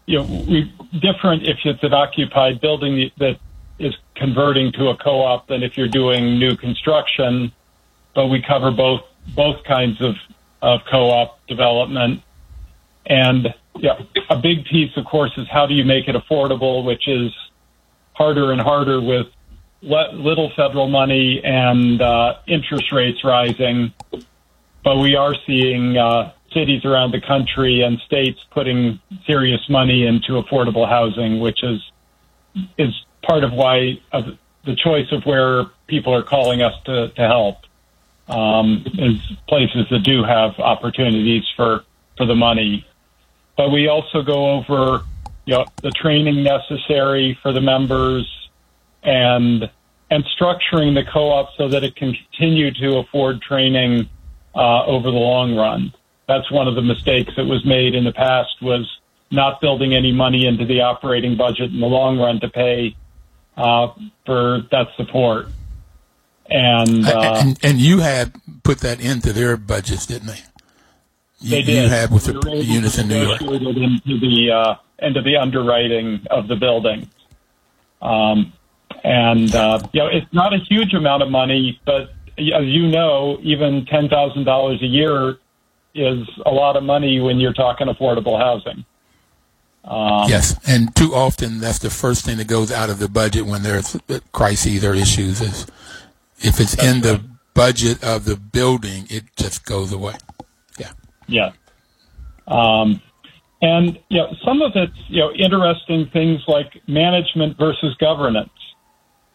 you 0.05 0.17
know, 0.17 0.45
we 0.47 0.73
different 0.99 1.43
if 1.43 1.57
it's 1.65 1.83
an 1.83 1.93
occupied 1.93 2.61
building 2.61 3.11
that 3.17 3.37
is 3.79 3.95
converting 4.15 4.71
to 4.73 4.89
a 4.89 4.97
co-op 4.97 5.47
than 5.47 5.63
if 5.63 5.77
you're 5.77 5.87
doing 5.87 6.37
new 6.37 6.55
construction. 6.55 7.51
But 8.13 8.27
we 8.27 8.41
cover 8.41 8.71
both 8.71 9.01
both 9.35 9.63
kinds 9.63 10.01
of, 10.01 10.15
of 10.61 10.81
co-op 10.89 11.45
development. 11.47 12.21
And 13.05 13.53
yeah, 13.77 14.01
a 14.29 14.37
big 14.37 14.65
piece, 14.65 14.91
of 14.97 15.05
course, 15.05 15.31
is 15.37 15.47
how 15.49 15.65
do 15.65 15.73
you 15.73 15.85
make 15.85 16.07
it 16.07 16.15
affordable, 16.15 16.83
which 16.83 17.07
is 17.07 17.31
harder 18.13 18.51
and 18.51 18.59
harder 18.59 19.01
with 19.01 19.27
le- 19.81 20.11
little 20.13 20.51
federal 20.55 20.87
money 20.87 21.41
and 21.43 22.01
uh, 22.01 22.37
interest 22.47 22.91
rates 22.91 23.23
rising. 23.23 23.93
But 24.83 24.97
we 24.97 25.15
are 25.15 25.35
seeing 25.45 25.97
uh, 25.97 26.33
cities 26.53 26.85
around 26.85 27.11
the 27.11 27.21
country 27.21 27.81
and 27.81 27.99
states 27.99 28.39
putting 28.51 28.99
serious 29.25 29.61
money 29.69 30.05
into 30.05 30.41
affordable 30.41 30.87
housing, 30.87 31.39
which 31.39 31.63
is 31.63 31.79
is 32.77 32.93
part 33.21 33.43
of 33.43 33.51
why 33.53 33.99
uh, 34.11 34.21
the 34.65 34.75
choice 34.75 35.11
of 35.11 35.23
where 35.25 35.65
people 35.87 36.13
are 36.13 36.23
calling 36.23 36.61
us 36.61 36.73
to, 36.85 37.09
to 37.09 37.27
help 37.27 37.57
um, 38.27 38.85
is 38.97 39.19
places 39.47 39.87
that 39.89 40.03
do 40.03 40.23
have 40.23 40.59
opportunities 40.59 41.43
for 41.55 41.83
for 42.17 42.25
the 42.25 42.35
money. 42.35 42.85
But 43.57 43.69
we 43.69 43.87
also 43.87 44.21
go 44.21 44.51
over 44.51 45.03
you 45.45 45.55
know, 45.55 45.65
the 45.81 45.91
training 45.91 46.43
necessary 46.43 47.37
for 47.41 47.51
the 47.51 47.61
members 47.61 48.27
and 49.03 49.69
and 50.11 50.23
structuring 50.39 50.95
the 50.95 51.03
co-op 51.11 51.49
so 51.57 51.67
that 51.67 51.83
it 51.83 51.95
can 51.95 52.13
continue 52.13 52.71
to 52.73 52.97
afford 52.97 53.41
training 53.41 54.09
uh, 54.55 54.85
over 54.85 55.11
the 55.11 55.17
long 55.17 55.55
run. 55.55 55.93
That's 56.27 56.51
one 56.51 56.67
of 56.67 56.75
the 56.75 56.81
mistakes 56.81 57.31
that 57.37 57.45
was 57.45 57.65
made 57.65 57.95
in 57.95 58.03
the 58.03 58.11
past 58.11 58.61
was 58.61 58.87
not 59.31 59.61
building 59.61 59.93
any 59.93 60.11
money 60.11 60.47
into 60.47 60.65
the 60.65 60.81
operating 60.81 61.37
budget 61.37 61.71
in 61.71 61.79
the 61.79 61.85
long 61.85 62.17
run 62.17 62.39
to 62.41 62.49
pay 62.49 62.95
uh, 63.59 63.93
for 64.25 64.61
that 64.71 64.87
support. 64.95 65.47
And, 66.49 67.05
uh, 67.05 67.35
and 67.37 67.59
and 67.63 67.77
you 67.77 67.99
had 67.99 68.33
put 68.63 68.79
that 68.79 68.99
into 68.99 69.33
their 69.33 69.55
budgets, 69.55 70.07
didn't 70.07 70.27
they? 70.27 70.39
You, 71.41 71.49
they 71.51 71.61
did. 71.61 71.83
You 71.83 71.89
had 71.89 72.11
with 72.11 72.27
We 72.27 72.33
the 72.33 72.63
units 72.63 72.97
in 72.97 73.07
New 73.07 73.21
York. 73.21 73.41
into 73.41 74.19
the 74.19 74.51
uh, 74.51 74.75
into 74.99 75.21
the 75.21 75.37
underwriting 75.37 76.25
of 76.31 76.47
the 76.47 76.55
building. 76.55 77.07
Um, 78.01 78.53
and 79.03 79.53
uh, 79.53 79.79
you 79.93 80.01
know, 80.01 80.07
it's 80.07 80.33
not 80.33 80.53
a 80.53 80.57
huge 80.57 80.93
amount 80.93 81.21
of 81.21 81.29
money, 81.29 81.79
but 81.85 82.09
as 82.37 82.65
you 82.65 82.87
know, 82.87 83.37
even 83.43 83.85
ten 83.85 84.09
thousand 84.09 84.45
dollars 84.45 84.81
a 84.81 84.87
year 84.87 85.37
is 85.93 86.27
a 86.45 86.51
lot 86.51 86.77
of 86.77 86.83
money 86.83 87.19
when 87.19 87.39
you're 87.39 87.53
talking 87.53 87.87
affordable 87.87 88.39
housing. 88.39 88.85
Um, 89.89 90.29
Yes, 90.29 90.55
and 90.67 90.95
too 90.95 91.15
often 91.15 91.59
that's 91.59 91.79
the 91.79 91.89
first 91.89 92.23
thing 92.23 92.37
that 92.37 92.47
goes 92.47 92.71
out 92.71 92.89
of 92.89 92.99
the 92.99 93.09
budget 93.09 93.45
when 93.45 93.63
there's 93.63 93.97
crises 94.31 94.85
or 94.85 94.93
issues. 94.93 95.41
Is 95.41 95.65
if 96.39 96.59
it's 96.59 96.75
in 96.75 97.01
the 97.01 97.21
budget 97.55 98.03
of 98.03 98.25
the 98.25 98.35
building, 98.35 99.07
it 99.09 99.23
just 99.35 99.65
goes 99.65 99.91
away. 99.91 100.13
Yeah. 100.77 100.91
Yeah. 101.27 101.51
Um, 102.47 103.01
and 103.61 103.99
you 104.09 104.19
know, 104.19 104.33
some 104.45 104.61
of 104.61 104.71
it's 104.75 104.93
you 105.07 105.19
know 105.19 105.31
interesting 105.33 106.07
things 106.13 106.41
like 106.47 106.81
management 106.87 107.57
versus 107.57 107.95
governance. 107.95 108.49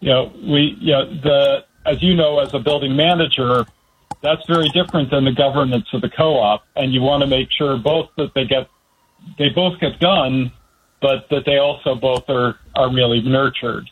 You 0.01 0.11
know, 0.11 0.33
we 0.37 0.77
you 0.81 0.93
know 0.93 1.05
the 1.21 1.65
as 1.85 2.03
you 2.03 2.15
know 2.15 2.39
as 2.39 2.55
a 2.55 2.59
building 2.59 2.97
manager, 2.97 3.67
that's 4.23 4.47
very 4.47 4.69
different 4.71 5.11
than 5.11 5.25
the 5.25 5.33
governance 5.33 5.87
of 5.93 6.01
the 6.01 6.09
co-op, 6.09 6.65
and 6.77 6.95
you 6.95 7.03
want 7.03 7.23
to 7.23 7.27
make 7.27 7.51
sure 7.51 7.77
both 7.77 8.09
that 8.17 8.33
they 8.35 8.47
get 8.47 8.69
they 9.39 9.49
both 9.49 9.81
get 9.81 9.99
done, 10.01 10.53
but 11.01 11.29
that 11.31 11.45
they 11.45 11.59
also 11.59 11.95
both 11.95 12.29
are 12.29 12.59
are 12.75 12.93
really 12.93 13.21
nurtured. 13.21 13.91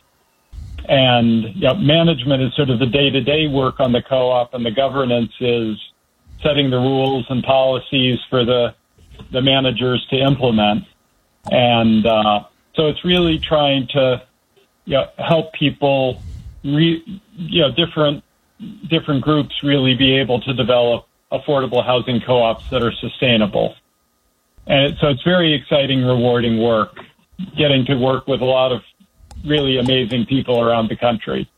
And 0.87 1.43
you 1.55 1.61
know, 1.61 1.75
management 1.75 2.43
is 2.43 2.53
sort 2.55 2.69
of 2.69 2.79
the 2.79 2.85
day 2.85 3.09
to 3.09 3.21
day 3.21 3.47
work 3.47 3.79
on 3.79 3.91
the 3.91 4.01
co-op, 4.01 4.53
and 4.53 4.65
the 4.65 4.71
governance 4.71 5.31
is 5.39 5.77
setting 6.41 6.69
the 6.69 6.77
rules 6.77 7.25
and 7.29 7.43
policies 7.43 8.19
for 8.29 8.43
the 8.43 8.75
the 9.31 9.41
managers 9.41 10.05
to 10.09 10.17
implement. 10.17 10.83
And 11.51 12.05
uh, 12.05 12.43
so 12.75 12.87
it's 12.87 13.03
really 13.03 13.39
trying 13.39 13.87
to 13.87 14.21
you 14.85 14.93
know, 14.93 15.07
help 15.17 15.53
people, 15.53 16.21
re, 16.63 17.03
you 17.35 17.61
know, 17.61 17.71
different 17.71 18.23
different 18.89 19.21
groups 19.21 19.53
really 19.63 19.93
be 19.93 20.17
able 20.17 20.39
to 20.41 20.53
develop 20.53 21.07
affordable 21.31 21.85
housing 21.85 22.21
co-ops 22.21 22.69
that 22.69 22.81
are 22.81 22.93
sustainable. 22.93 23.75
And 24.67 24.95
so 24.99 25.07
it's 25.09 25.23
very 25.23 25.53
exciting, 25.53 26.03
rewarding 26.03 26.61
work, 26.61 26.97
getting 27.57 27.85
to 27.85 27.95
work 27.95 28.27
with 28.27 28.41
a 28.41 28.45
lot 28.45 28.71
of 28.71 28.81
really 29.45 29.77
amazing 29.77 30.25
people 30.25 30.61
around 30.61 30.89
the 30.89 30.95
country. 30.95 31.49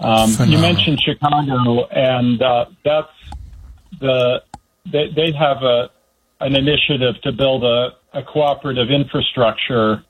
Um, 0.00 0.30
you 0.46 0.58
mentioned 0.58 1.00
Chicago, 1.00 1.86
and 1.86 2.42
uh, 2.42 2.66
that's 2.84 3.08
the 4.00 4.42
they, 4.84 5.10
they 5.14 5.32
have 5.32 5.62
a 5.62 5.90
an 6.40 6.54
initiative 6.54 7.14
to 7.22 7.32
build 7.32 7.64
a, 7.64 7.92
a 8.12 8.22
cooperative 8.22 8.90
infrastructure 8.90 10.04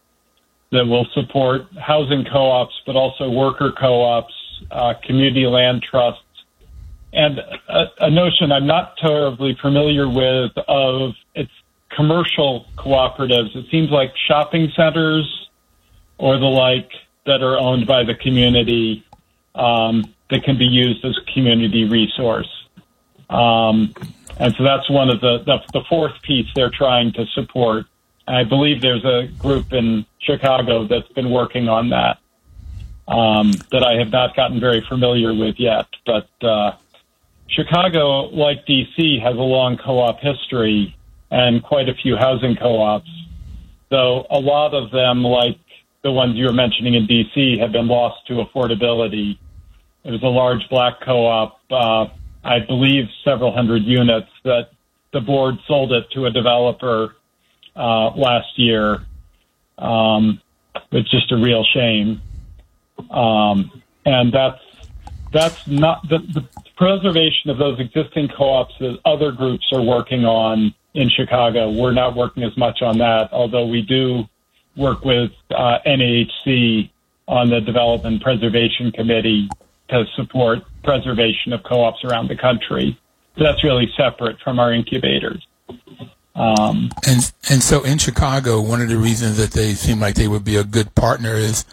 that 0.73 0.85
will 0.85 1.07
support 1.15 1.63
housing 1.81 2.25
co-ops, 2.25 2.75
but 2.85 2.97
also 2.97 3.31
worker 3.31 3.73
co-ops, 3.79 4.35
uh, 4.73 4.95
community 5.05 5.47
land 5.47 5.85
trusts, 5.89 6.23
and 7.13 7.39
a, 7.39 7.85
a 8.01 8.11
notion 8.11 8.51
I'm 8.51 8.67
not 8.67 8.97
terribly 8.97 9.57
familiar 9.63 10.09
with 10.09 10.51
of 10.67 11.13
it's 11.35 11.51
commercial 11.97 12.67
cooperatives. 12.77 13.57
It 13.57 13.67
seems 13.71 13.91
like 13.91 14.13
shopping 14.29 14.71
centers 14.77 15.49
or 16.19 16.39
the 16.39 16.47
like 16.47 16.91
that 17.25 17.43
are 17.43 17.59
owned 17.59 17.87
by 17.87 18.05
the 18.05 18.15
community 18.15 19.05
um, 19.55 20.15
that 20.31 20.45
can 20.45 20.59
be 20.59 20.67
used 20.67 21.05
as 21.05 21.17
a 21.17 21.33
community 21.33 21.85
resource. 21.85 22.49
Um, 23.31 23.95
and 24.39 24.55
so 24.57 24.63
that's 24.63 24.89
one 24.91 25.09
of 25.09 25.21
the, 25.21 25.39
the 25.45 25.59
the 25.73 25.85
fourth 25.89 26.13
piece 26.23 26.47
they're 26.55 26.71
trying 26.71 27.13
to 27.15 27.25
support. 27.35 27.87
I 28.29 28.45
believe 28.45 28.83
there's 28.83 29.05
a 29.05 29.29
group 29.39 29.73
in 29.73 30.05
Chicago 30.21 30.87
that's 30.87 31.09
been 31.13 31.31
working 31.31 31.69
on 31.69 31.91
that 31.91 32.19
um, 33.09 33.53
that 33.71 33.83
I 33.83 33.99
have 33.99 34.11
not 34.11 34.37
gotten 34.37 34.61
very 34.61 34.85
familiar 34.89 35.33
with 35.35 35.57
yet. 35.59 35.87
But 36.05 36.29
uh, 36.43 36.73
Chicago, 37.49 38.25
like 38.27 38.67
DC, 38.67 39.23
has 39.23 39.35
a 39.35 39.39
long 39.39 39.79
co-op 39.79 40.21
history 40.21 40.96
and 41.31 41.63
quite 41.63 41.89
a 41.89 41.95
few 41.95 42.17
housing 42.17 42.57
co-ops. 42.57 43.09
Though 43.91 44.27
a 44.31 44.39
lot 44.39 44.75
of 44.75 44.91
them, 44.91 45.23
like 45.23 45.59
the 46.03 46.13
ones 46.13 46.37
you 46.37 46.47
were 46.47 46.53
mentioning 46.53 46.95
in 46.95 47.07
DC, 47.07 47.59
have 47.61 47.73
been 47.73 47.89
lost 47.89 48.27
to 48.29 48.35
affordability. 48.35 49.39
It 50.05 50.11
was 50.11 50.23
a 50.23 50.29
large 50.29 50.69
black 50.69 51.01
co-op, 51.05 51.61
uh, 51.71 52.07
I 52.45 52.61
believe 52.61 53.07
several 53.25 53.53
hundred 53.53 53.83
units 53.83 54.29
that 54.45 54.71
the 55.13 55.21
board 55.21 55.57
sold 55.67 55.93
it 55.93 56.11
to 56.13 56.27
a 56.27 56.31
developer 56.31 57.17
uh, 57.75 58.11
last 58.11 58.57
year. 58.57 59.05
Um, 59.79 60.41
it's 60.93 61.11
just 61.11 61.33
a 61.33 61.37
real 61.37 61.65
shame. 61.65 62.21
Um, 63.11 63.83
and 64.05 64.33
that's 64.33 64.61
that's 65.33 65.67
not 65.67 66.09
the, 66.09 66.19
the 66.19 66.49
preservation 66.77 67.51
of 67.51 67.59
those 67.59 67.81
existing 67.81 68.29
co-ops 68.37 68.75
that 68.79 68.99
other 69.05 69.33
groups 69.33 69.67
are 69.73 69.83
working 69.83 70.25
on 70.25 70.75
in 70.97 71.11
Chicago. 71.11 71.71
We're 71.71 71.93
not 71.93 72.17
working 72.17 72.43
as 72.43 72.57
much 72.57 72.83
on 72.83 72.99
that, 72.99 73.33
although 73.33 73.67
we 73.67 73.83
do 73.83 74.25
work 74.77 75.05
with 75.05 75.31
uh, 75.51 75.79
NAHC 75.87 76.91
on 77.29 77.51
the 77.51 77.61
Development 77.61 78.23
Preservation 78.23 78.91
Committee 78.93 79.49
to 79.91 80.05
support 80.17 80.61
preservation 80.83 81.53
of 81.53 81.63
co-ops 81.63 82.03
around 82.05 82.29
the 82.29 82.37
country. 82.37 82.99
So 83.37 83.45
that's 83.45 83.63
really 83.63 83.93
separate 83.97 84.41
from 84.41 84.59
our 84.59 84.73
incubators. 84.73 85.47
Um, 86.35 86.91
And 87.07 87.33
and 87.49 87.63
so 87.63 87.83
in 87.83 87.99
Chicago, 87.99 88.61
one 88.61 88.81
of 88.81 88.89
the 88.89 88.97
reasons 88.97 89.37
that 89.37 89.53
they 89.53 89.75
seem 89.75 90.01
like 90.01 90.15
they 90.15 90.29
would 90.29 90.45
be 90.45 90.57
a 90.57 90.65
good 90.65 90.95
partner 90.95 91.35
is 91.35 91.65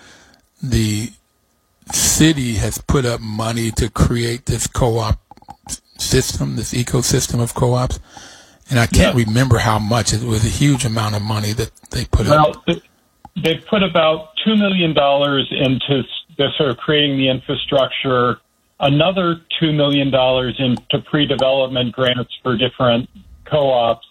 the 0.62 1.12
city 1.92 2.56
has 2.56 2.78
put 2.78 3.06
up 3.06 3.20
money 3.22 3.72
to 3.72 3.90
create 3.90 4.46
this 4.46 4.68
co-op 4.68 5.20
system, 5.98 6.56
this 6.56 6.74
ecosystem 6.74 7.42
of 7.42 7.54
co-ops. 7.54 8.00
And 8.70 8.80
I 8.80 8.88
can't 8.88 9.16
Yeah. 9.18 9.26
remember 9.26 9.59
how 9.59 9.80
much. 9.80 10.14
It 10.14 10.24
was 10.24 10.45
a 10.45 10.49
huge 10.49 10.86
amount 10.86 11.16
of 11.16 11.22
money 11.22 11.51
that 11.53 11.72
they 11.91 12.05
put 12.05 12.28
up. 12.28 12.38
Well, 12.38 12.64
th- 12.68 12.84
they've 13.36 13.66
put 13.66 13.84
about 13.84 14.30
$2 14.45 14.57
million 14.57 14.91
into 14.91 16.03
the 16.38 16.47
sort 16.57 16.70
of 16.70 16.78
creating 16.78 17.18
the 17.18 17.30
infrastructure, 17.30 18.39
another 18.80 19.41
$2 19.61 19.74
million 19.76 20.07
into 20.07 20.99
pre-development 21.09 21.93
grants 21.93 22.32
for 22.41 22.57
different 22.57 23.09
co-ops, 23.45 24.07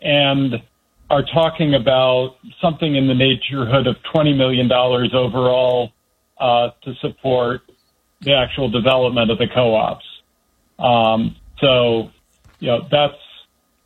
and 0.00 0.62
are 1.10 1.22
talking 1.22 1.74
about 1.74 2.36
something 2.60 2.96
in 2.96 3.06
the 3.06 3.14
neighborhood 3.14 3.86
of 3.86 3.96
$20 4.14 4.36
million 4.36 4.70
overall 4.72 5.92
uh, 6.38 6.70
to 6.82 6.94
support 7.00 7.62
the 8.20 8.32
actual 8.34 8.68
development 8.70 9.30
of 9.30 9.38
the 9.38 9.46
co-ops. 9.46 10.04
Um, 10.78 11.36
so, 11.60 12.10
you 12.60 12.68
know, 12.68 12.86
that's, 12.90 13.14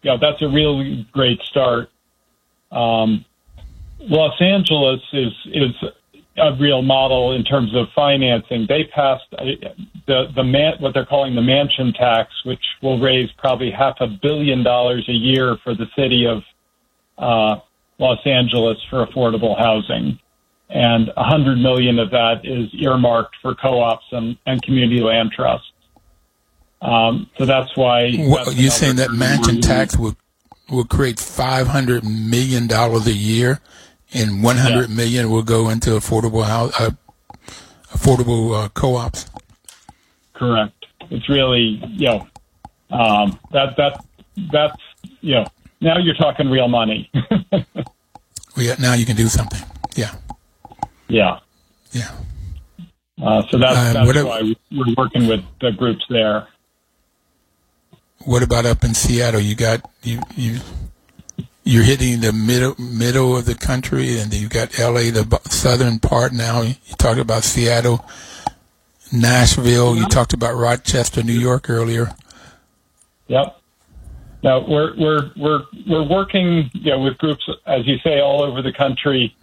you 0.07 0.13
know, 0.13 0.19
that's 0.21 0.41
a 0.41 0.49
really 0.49 1.05
great 1.11 1.41
start. 1.43 1.91
Um, 2.71 3.25
Los 3.99 4.41
Angeles 4.41 5.01
is 5.13 5.33
is 5.47 5.73
a 6.37 6.55
real 6.61 6.81
model 6.81 7.33
in 7.33 7.43
terms 7.43 7.75
of 7.75 7.89
financing. 7.93 8.67
They 8.69 8.85
passed 8.85 9.25
the 9.33 10.27
the 10.37 10.45
man, 10.45 10.75
what 10.79 10.95
they're 10.95 11.07
calling 11.07 11.35
the 11.35 11.43
mansion 11.43 11.93
tax, 11.93 12.31
which 12.45 12.63
will 12.83 13.01
raise 13.01 13.31
probably 13.37 13.73
half 13.73 13.97
a 13.99 14.07
billion 14.07 14.63
dollars 14.63 15.05
a 15.09 15.13
year 15.13 15.57
for 15.65 15.75
the 15.75 15.87
city 15.99 16.25
of 16.25 16.45
uh, 17.19 17.61
Los 17.99 18.25
Angeles 18.25 18.79
for 18.89 19.05
affordable 19.05 19.59
housing, 19.59 20.21
and 20.71 21.11
a 21.17 21.25
hundred 21.25 21.59
million 21.59 21.99
of 21.99 22.11
that 22.13 22.43
is 22.45 22.69
earmarked 22.81 23.35
for 23.43 23.57
co-ops 23.57 24.07
and, 24.13 24.37
and 24.47 24.63
community 24.63 25.01
land 25.01 25.33
trusts. 25.35 25.67
Um, 26.87 27.29
so 27.37 27.47
that's 27.47 27.77
why. 27.77 28.13
What, 28.13 28.55
you're 28.55 28.71
saying 28.71 28.97
that 28.97 29.11
mansion 29.11 29.61
tax 29.61 29.97
will 29.97 30.17
will 30.71 30.85
create 30.85 31.19
five 31.19 31.67
hundred 31.67 32.05
million 32.05 32.69
dollars 32.69 33.07
a 33.07 33.13
year, 33.13 33.61
and 34.15 34.43
one 34.43 34.57
hundred 34.57 34.89
yeah. 34.91 34.97
million 34.97 35.31
will 35.31 35.43
go 35.43 35.69
into 35.69 35.91
affordable 35.91 36.45
house, 36.45 36.73
uh, 36.81 36.91
affordable 37.93 38.65
uh, 38.65 38.69
co-ops. 38.69 39.29
Correct. 40.35 40.87
It's 41.11 41.29
really 41.29 41.83
you 41.89 42.07
know 42.07 42.29
um, 42.91 43.39
that 43.53 43.77
that 43.77 44.05
that's 44.53 44.81
you 45.21 45.35
know 45.35 45.47
now 45.81 45.99
you're 45.99 46.15
talking 46.15 46.49
real 46.51 46.69
money. 46.69 47.11
well, 47.53 47.65
yeah, 48.57 48.77
now 48.79 48.95
you 48.95 49.05
can 49.07 49.17
do 49.17 49.27
something. 49.27 49.61
Yeah. 49.97 50.15
Yeah. 51.09 51.41
Yeah. 51.93 52.11
Uh, 53.21 53.43
so 53.49 53.59
that's, 53.59 53.77
uh, 53.77 54.05
that's 54.05 54.25
why 54.25 54.55
we're 54.71 54.95
working 54.97 55.27
with 55.27 55.43
the 55.61 55.73
groups 55.73 56.05
there. 56.11 56.47
What 58.27 58.43
about 58.43 58.67
up 58.67 58.83
in 58.83 58.93
Seattle? 58.93 59.41
You 59.41 59.55
got 59.55 59.89
you 60.03 60.21
you 60.35 60.59
you're 61.63 61.85
hitting 61.85 62.21
the 62.23 62.33
middle 62.33 62.75
middle 62.77 63.37
of 63.37 63.45
the 63.45 63.55
country, 63.55 64.19
and 64.19 64.35
you 64.35 64.49
got 64.49 64.77
L.A. 64.81 65.11
the 65.11 65.41
southern 65.45 66.01
part 66.01 66.33
now. 66.33 66.63
You 66.63 66.75
talked 66.99 67.21
about 67.21 67.45
Seattle, 67.45 68.05
Nashville. 69.13 69.95
You 69.95 70.09
talked 70.09 70.33
about 70.33 70.57
Rochester, 70.57 71.23
New 71.23 71.39
York 71.39 71.71
earlier. 71.71 72.17
Yep. 73.29 73.61
Now 74.43 74.67
we're 74.69 74.97
we're 74.99 75.31
we're 75.37 75.63
we're 75.87 76.09
working 76.09 76.69
you 76.73 76.91
know, 76.91 76.99
with 76.99 77.19
groups, 77.19 77.49
as 77.65 77.87
you 77.87 77.99
say, 77.99 78.21
all 78.21 78.43
over 78.43 78.61
the 78.61 78.73
country. 78.73 79.37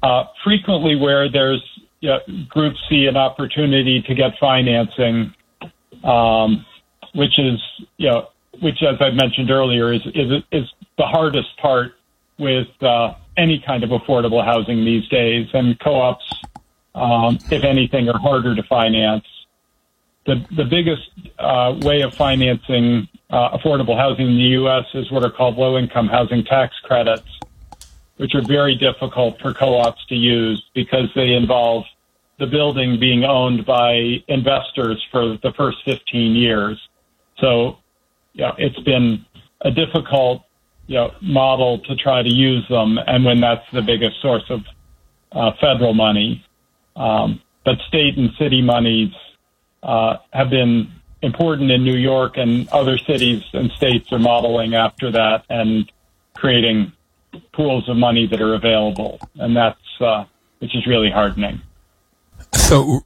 Uh, 0.00 0.26
frequently, 0.44 0.94
where 0.94 1.28
there's 1.28 1.62
you 1.98 2.10
know, 2.10 2.20
groups 2.48 2.80
see 2.88 3.06
an 3.06 3.16
opportunity 3.16 4.00
to 4.02 4.14
get 4.14 4.38
financing. 4.38 5.34
Um, 6.04 6.64
which 7.14 7.38
is 7.38 7.60
you 7.96 8.08
know 8.08 8.28
which 8.60 8.82
as 8.82 8.96
I 9.00 9.10
mentioned 9.10 9.50
earlier 9.50 9.92
is 9.92 10.02
is 10.14 10.42
is 10.52 10.64
the 10.96 11.06
hardest 11.06 11.56
part 11.58 11.94
with 12.38 12.68
uh, 12.82 13.14
any 13.36 13.62
kind 13.64 13.84
of 13.84 13.90
affordable 13.90 14.44
housing 14.44 14.84
these 14.84 15.06
days, 15.08 15.48
and 15.52 15.78
co-ops, 15.80 16.42
um, 16.94 17.38
if 17.50 17.64
anything, 17.64 18.08
are 18.08 18.18
harder 18.18 18.54
to 18.54 18.62
finance. 18.64 19.24
The 20.26 20.44
the 20.56 20.64
biggest 20.64 21.10
uh, 21.38 21.78
way 21.82 22.02
of 22.02 22.14
financing 22.14 23.08
uh, 23.30 23.56
affordable 23.56 23.96
housing 23.96 24.26
in 24.26 24.36
the 24.36 24.50
U.S. 24.60 24.84
is 24.94 25.10
what 25.10 25.24
are 25.24 25.30
called 25.30 25.56
low-income 25.56 26.08
housing 26.08 26.44
tax 26.44 26.74
credits, 26.82 27.28
which 28.16 28.34
are 28.34 28.42
very 28.42 28.74
difficult 28.74 29.40
for 29.40 29.54
co-ops 29.54 30.04
to 30.06 30.14
use 30.14 30.62
because 30.74 31.08
they 31.14 31.32
involve 31.32 31.84
the 32.38 32.46
building 32.46 32.98
being 33.00 33.24
owned 33.24 33.66
by 33.66 34.22
investors 34.28 35.04
for 35.10 35.36
the 35.42 35.52
first 35.56 35.78
15 35.84 36.36
years. 36.36 36.87
So, 37.40 37.78
yeah, 38.32 38.52
it's 38.58 38.78
been 38.80 39.24
a 39.60 39.70
difficult, 39.70 40.42
you 40.86 40.96
know, 40.96 41.12
model 41.20 41.78
to 41.80 41.96
try 41.96 42.22
to 42.22 42.28
use 42.28 42.66
them, 42.68 42.98
and 42.98 43.24
when 43.24 43.40
that's 43.40 43.64
the 43.72 43.82
biggest 43.82 44.20
source 44.20 44.44
of 44.48 44.60
uh, 45.32 45.52
federal 45.60 45.94
money. 45.94 46.44
Um, 46.96 47.40
but 47.64 47.78
state 47.86 48.16
and 48.16 48.30
city 48.38 48.62
monies 48.62 49.12
uh, 49.82 50.16
have 50.32 50.50
been 50.50 50.90
important 51.22 51.70
in 51.70 51.84
New 51.84 51.96
York, 51.96 52.36
and 52.36 52.68
other 52.68 52.98
cities 52.98 53.42
and 53.52 53.70
states 53.72 54.12
are 54.12 54.18
modeling 54.18 54.74
after 54.74 55.10
that 55.10 55.44
and 55.48 55.90
creating 56.34 56.92
pools 57.52 57.88
of 57.88 57.96
money 57.96 58.26
that 58.26 58.40
are 58.40 58.54
available, 58.54 59.20
and 59.36 59.56
that's 59.56 60.00
uh, 60.00 60.24
which 60.60 60.74
is 60.74 60.86
really 60.86 61.10
hardening. 61.10 61.60
So, 62.54 63.00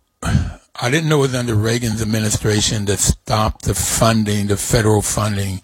I 0.83 0.91
didn't 0.91 1.09
know 1.09 1.19
it 1.19 1.29
was 1.29 1.35
under 1.37 1.55
Reagan's 1.55 2.03
administration 2.03 2.87
that 2.87 2.99
stopped 2.99 3.67
the 3.67 3.75
funding, 3.75 4.49
the 4.49 4.57
federal 4.57 5.01
funding 5.01 5.63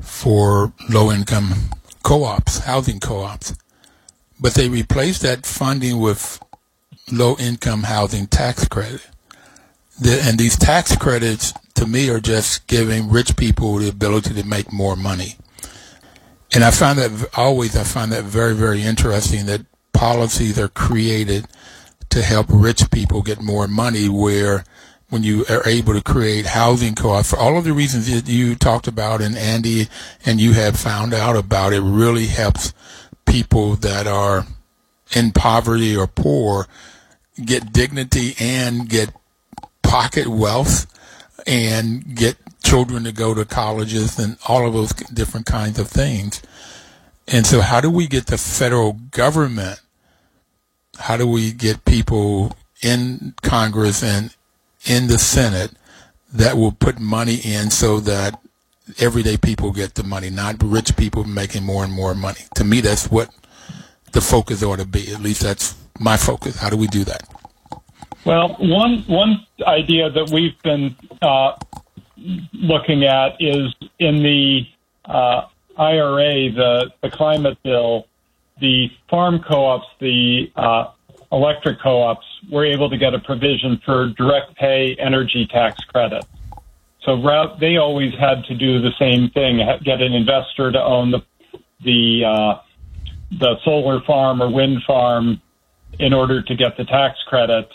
for 0.00 0.72
low 0.88 1.10
income 1.10 1.70
co 2.04 2.22
ops, 2.22 2.58
housing 2.58 3.00
co 3.00 3.22
ops. 3.22 3.56
But 4.40 4.54
they 4.54 4.68
replaced 4.68 5.22
that 5.22 5.44
funding 5.44 5.98
with 5.98 6.40
low 7.10 7.34
income 7.40 7.82
housing 7.82 8.28
tax 8.28 8.68
credit. 8.68 9.04
The, 10.00 10.22
and 10.22 10.38
these 10.38 10.56
tax 10.56 10.94
credits, 10.94 11.52
to 11.74 11.84
me, 11.84 12.08
are 12.08 12.20
just 12.20 12.68
giving 12.68 13.10
rich 13.10 13.36
people 13.36 13.78
the 13.78 13.88
ability 13.88 14.32
to 14.34 14.46
make 14.46 14.72
more 14.72 14.94
money. 14.94 15.38
And 16.54 16.62
I 16.62 16.70
find 16.70 17.00
that 17.00 17.30
always, 17.36 17.76
I 17.76 17.82
find 17.82 18.12
that 18.12 18.22
very, 18.22 18.54
very 18.54 18.82
interesting 18.82 19.46
that 19.46 19.62
policies 19.92 20.56
are 20.56 20.68
created 20.68 21.48
to 22.12 22.22
help 22.22 22.46
rich 22.50 22.90
people 22.90 23.22
get 23.22 23.40
more 23.40 23.66
money 23.66 24.06
where 24.06 24.64
when 25.08 25.22
you 25.22 25.46
are 25.48 25.66
able 25.66 25.94
to 25.94 26.02
create 26.02 26.46
housing 26.46 26.94
co-ops 26.94 27.30
for 27.30 27.38
all 27.38 27.58
of 27.58 27.64
the 27.64 27.72
reasons 27.72 28.10
that 28.10 28.30
you 28.30 28.54
talked 28.54 28.86
about 28.86 29.20
and 29.20 29.36
Andy 29.36 29.88
and 30.24 30.40
you 30.40 30.52
have 30.52 30.76
found 30.76 31.14
out 31.14 31.36
about 31.36 31.72
it 31.72 31.80
really 31.80 32.26
helps 32.26 32.72
people 33.24 33.76
that 33.76 34.06
are 34.06 34.46
in 35.14 35.32
poverty 35.32 35.94
or 35.94 36.06
poor 36.06 36.66
get 37.44 37.72
dignity 37.72 38.34
and 38.40 38.88
get 38.88 39.10
pocket 39.82 40.28
wealth 40.28 40.86
and 41.46 42.14
get 42.16 42.36
children 42.62 43.04
to 43.04 43.12
go 43.12 43.34
to 43.34 43.44
colleges 43.44 44.18
and 44.18 44.38
all 44.48 44.66
of 44.66 44.72
those 44.72 44.92
different 44.92 45.44
kinds 45.44 45.78
of 45.78 45.88
things. 45.88 46.40
And 47.28 47.46
so 47.46 47.60
how 47.60 47.82
do 47.82 47.90
we 47.90 48.06
get 48.06 48.28
the 48.28 48.38
federal 48.38 48.94
government 48.94 49.81
how 50.98 51.16
do 51.16 51.26
we 51.26 51.52
get 51.52 51.84
people 51.84 52.56
in 52.82 53.34
Congress 53.42 54.02
and 54.02 54.34
in 54.86 55.06
the 55.06 55.18
Senate 55.18 55.72
that 56.32 56.56
will 56.56 56.72
put 56.72 56.98
money 56.98 57.36
in 57.36 57.70
so 57.70 58.00
that 58.00 58.40
everyday 58.98 59.36
people 59.36 59.72
get 59.72 59.94
the 59.94 60.02
money, 60.02 60.30
not 60.30 60.56
rich 60.62 60.96
people 60.96 61.24
making 61.24 61.62
more 61.62 61.84
and 61.84 61.92
more 61.92 62.14
money. 62.14 62.40
To 62.56 62.64
me, 62.64 62.80
that's 62.80 63.10
what 63.10 63.30
the 64.12 64.20
focus 64.20 64.62
ought 64.62 64.78
to 64.78 64.86
be. 64.86 65.12
At 65.12 65.20
least 65.20 65.42
that's 65.42 65.76
my 65.98 66.16
focus. 66.16 66.56
How 66.56 66.70
do 66.70 66.76
we 66.76 66.86
do 66.86 67.04
that? 67.04 67.28
Well, 68.24 68.56
one 68.60 69.04
one 69.08 69.46
idea 69.66 70.10
that 70.10 70.30
we've 70.30 70.60
been 70.62 70.94
uh, 71.20 71.56
looking 72.52 73.04
at 73.04 73.36
is 73.40 73.74
in 73.98 74.22
the 74.22 74.66
uh, 75.04 75.46
IRA, 75.76 76.52
the 76.52 76.92
the 77.00 77.10
climate 77.10 77.58
bill 77.62 78.06
the 78.62 78.88
farm 79.10 79.40
co-ops, 79.46 79.88
the 79.98 80.50
uh, 80.54 80.92
electric 81.32 81.80
co-ops, 81.80 82.24
were 82.48 82.64
able 82.64 82.88
to 82.88 82.96
get 82.96 83.12
a 83.12 83.18
provision 83.18 83.80
for 83.84 84.08
direct 84.16 84.56
pay 84.56 84.94
energy 84.98 85.46
tax 85.50 85.82
credit. 85.84 86.24
So 87.04 87.20
they 87.60 87.76
always 87.76 88.14
had 88.14 88.44
to 88.44 88.54
do 88.54 88.80
the 88.80 88.92
same 88.98 89.30
thing: 89.30 89.58
get 89.84 90.00
an 90.00 90.12
investor 90.12 90.70
to 90.70 90.80
own 90.80 91.10
the 91.10 91.22
the 91.84 92.24
uh, 92.24 92.60
the 93.32 93.56
solar 93.64 94.00
farm 94.02 94.40
or 94.40 94.48
wind 94.48 94.84
farm 94.86 95.42
in 95.98 96.12
order 96.12 96.40
to 96.40 96.54
get 96.54 96.76
the 96.76 96.84
tax 96.84 97.18
credits. 97.26 97.74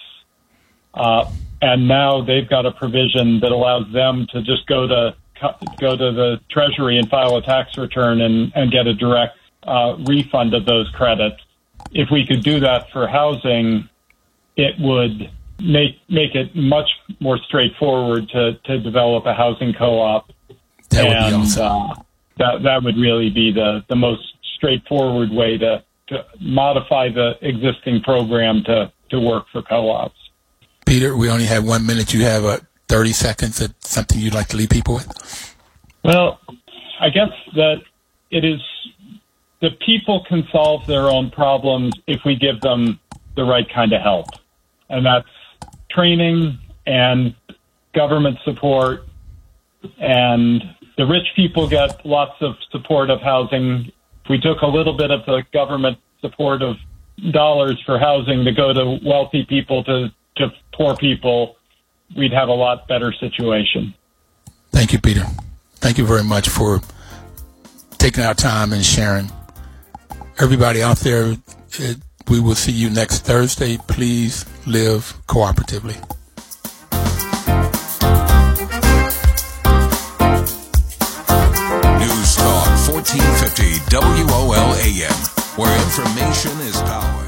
Uh, 0.93 1.29
and 1.61 1.87
now 1.87 2.21
they've 2.21 2.49
got 2.49 2.65
a 2.65 2.71
provision 2.71 3.41
that 3.41 3.51
allows 3.51 3.91
them 3.91 4.25
to 4.31 4.41
just 4.41 4.65
go 4.67 4.87
to 4.87 5.15
go 5.79 5.97
to 5.97 6.11
the 6.13 6.39
Treasury 6.49 6.97
and 6.97 7.09
file 7.09 7.35
a 7.35 7.41
tax 7.41 7.77
return 7.77 8.21
and, 8.21 8.53
and 8.55 8.71
get 8.71 8.87
a 8.87 8.93
direct 8.93 9.37
uh, 9.67 9.97
refund 10.05 10.53
of 10.53 10.65
those 10.65 10.89
credits. 10.91 11.37
If 11.91 12.09
we 12.11 12.25
could 12.25 12.43
do 12.43 12.59
that 12.61 12.89
for 12.91 13.07
housing, 13.07 13.87
it 14.55 14.75
would 14.79 15.31
make 15.59 15.99
make 16.09 16.35
it 16.35 16.55
much 16.55 16.89
more 17.19 17.37
straightforward 17.47 18.29
to, 18.29 18.53
to 18.65 18.79
develop 18.79 19.25
a 19.25 19.33
housing 19.33 19.73
co-op. 19.73 20.31
That 20.89 21.05
and, 21.05 21.09
would 21.09 21.29
be 21.29 21.43
awesome. 21.43 21.65
Uh, 21.65 21.93
that 22.37 22.63
that 22.63 22.83
would 22.83 22.97
really 22.97 23.29
be 23.29 23.51
the, 23.51 23.83
the 23.89 23.95
most 23.95 24.23
straightforward 24.55 25.31
way 25.31 25.57
to, 25.57 25.83
to 26.07 26.25
modify 26.39 27.09
the 27.09 27.33
existing 27.41 28.01
program 28.01 28.63
to, 28.65 28.91
to 29.09 29.19
work 29.19 29.45
for 29.51 29.61
co-ops. 29.61 30.15
Peter, 30.85 31.15
we 31.17 31.29
only 31.29 31.45
have 31.45 31.65
one 31.65 31.85
minute. 31.85 32.13
You 32.13 32.23
have 32.23 32.45
uh, 32.45 32.59
30 32.87 33.11
seconds 33.11 33.61
of 33.61 33.73
something 33.79 34.19
you'd 34.19 34.33
like 34.33 34.47
to 34.47 34.57
leave 34.57 34.69
people 34.69 34.95
with? 34.95 35.55
Well, 36.03 36.39
I 36.99 37.09
guess 37.09 37.29
that 37.55 37.81
it 38.31 38.45
is 38.45 38.61
the 39.61 39.71
people 39.85 40.23
can 40.27 40.47
solve 40.51 40.85
their 40.85 41.09
own 41.09 41.31
problems 41.31 41.93
if 42.05 42.21
we 42.25 42.35
give 42.35 42.61
them 42.61 42.99
the 43.35 43.43
right 43.43 43.67
kind 43.73 43.93
of 43.93 44.01
help. 44.01 44.27
And 44.89 45.05
that's 45.05 45.27
training 45.89 46.59
and 46.85 47.35
government 47.93 48.37
support. 48.43 49.05
And 49.99 50.63
the 50.97 51.05
rich 51.05 51.27
people 51.35 51.67
get 51.67 52.05
lots 52.05 52.41
of 52.41 52.55
support 52.71 53.09
of 53.09 53.21
housing. 53.21 53.91
If 54.23 54.29
we 54.29 54.39
took 54.39 54.61
a 54.61 54.67
little 54.67 54.95
bit 54.95 55.11
of 55.11 55.25
the 55.25 55.43
government 55.53 55.97
support 56.21 56.61
of 56.61 56.77
dollars 57.31 57.81
for 57.85 57.97
housing 57.97 58.45
to 58.45 58.51
go 58.51 58.73
to 58.73 58.99
wealthy 59.03 59.45
people 59.45 59.83
to, 59.85 60.11
to 60.37 60.49
poor 60.73 60.95
people, 60.95 61.55
we'd 62.15 62.33
have 62.33 62.49
a 62.49 62.53
lot 62.53 62.87
better 62.87 63.11
situation. 63.13 63.93
Thank 64.71 64.93
you, 64.93 64.99
Peter. 64.99 65.25
Thank 65.75 65.97
you 65.97 66.05
very 66.05 66.23
much 66.23 66.49
for 66.49 66.81
taking 67.97 68.23
our 68.23 68.33
time 68.33 68.73
and 68.73 68.85
sharing. 68.85 69.31
Everybody 70.39 70.83
out 70.83 70.97
there, 70.97 71.35
it, 71.79 71.97
we 72.29 72.39
will 72.39 72.53
see 72.53 72.71
you 72.71 72.91
next 72.91 73.25
Thursday. 73.25 73.77
Please 73.87 74.45
live 74.67 75.19
cooperatively. 75.25 75.97
News 81.99 82.35
Talk 82.35 82.67
1450 82.87 83.97
WOL 83.97 84.75
AM, 84.75 85.17
where 85.57 85.75
information 85.85 86.51
is 86.67 86.79
power. 86.83 87.26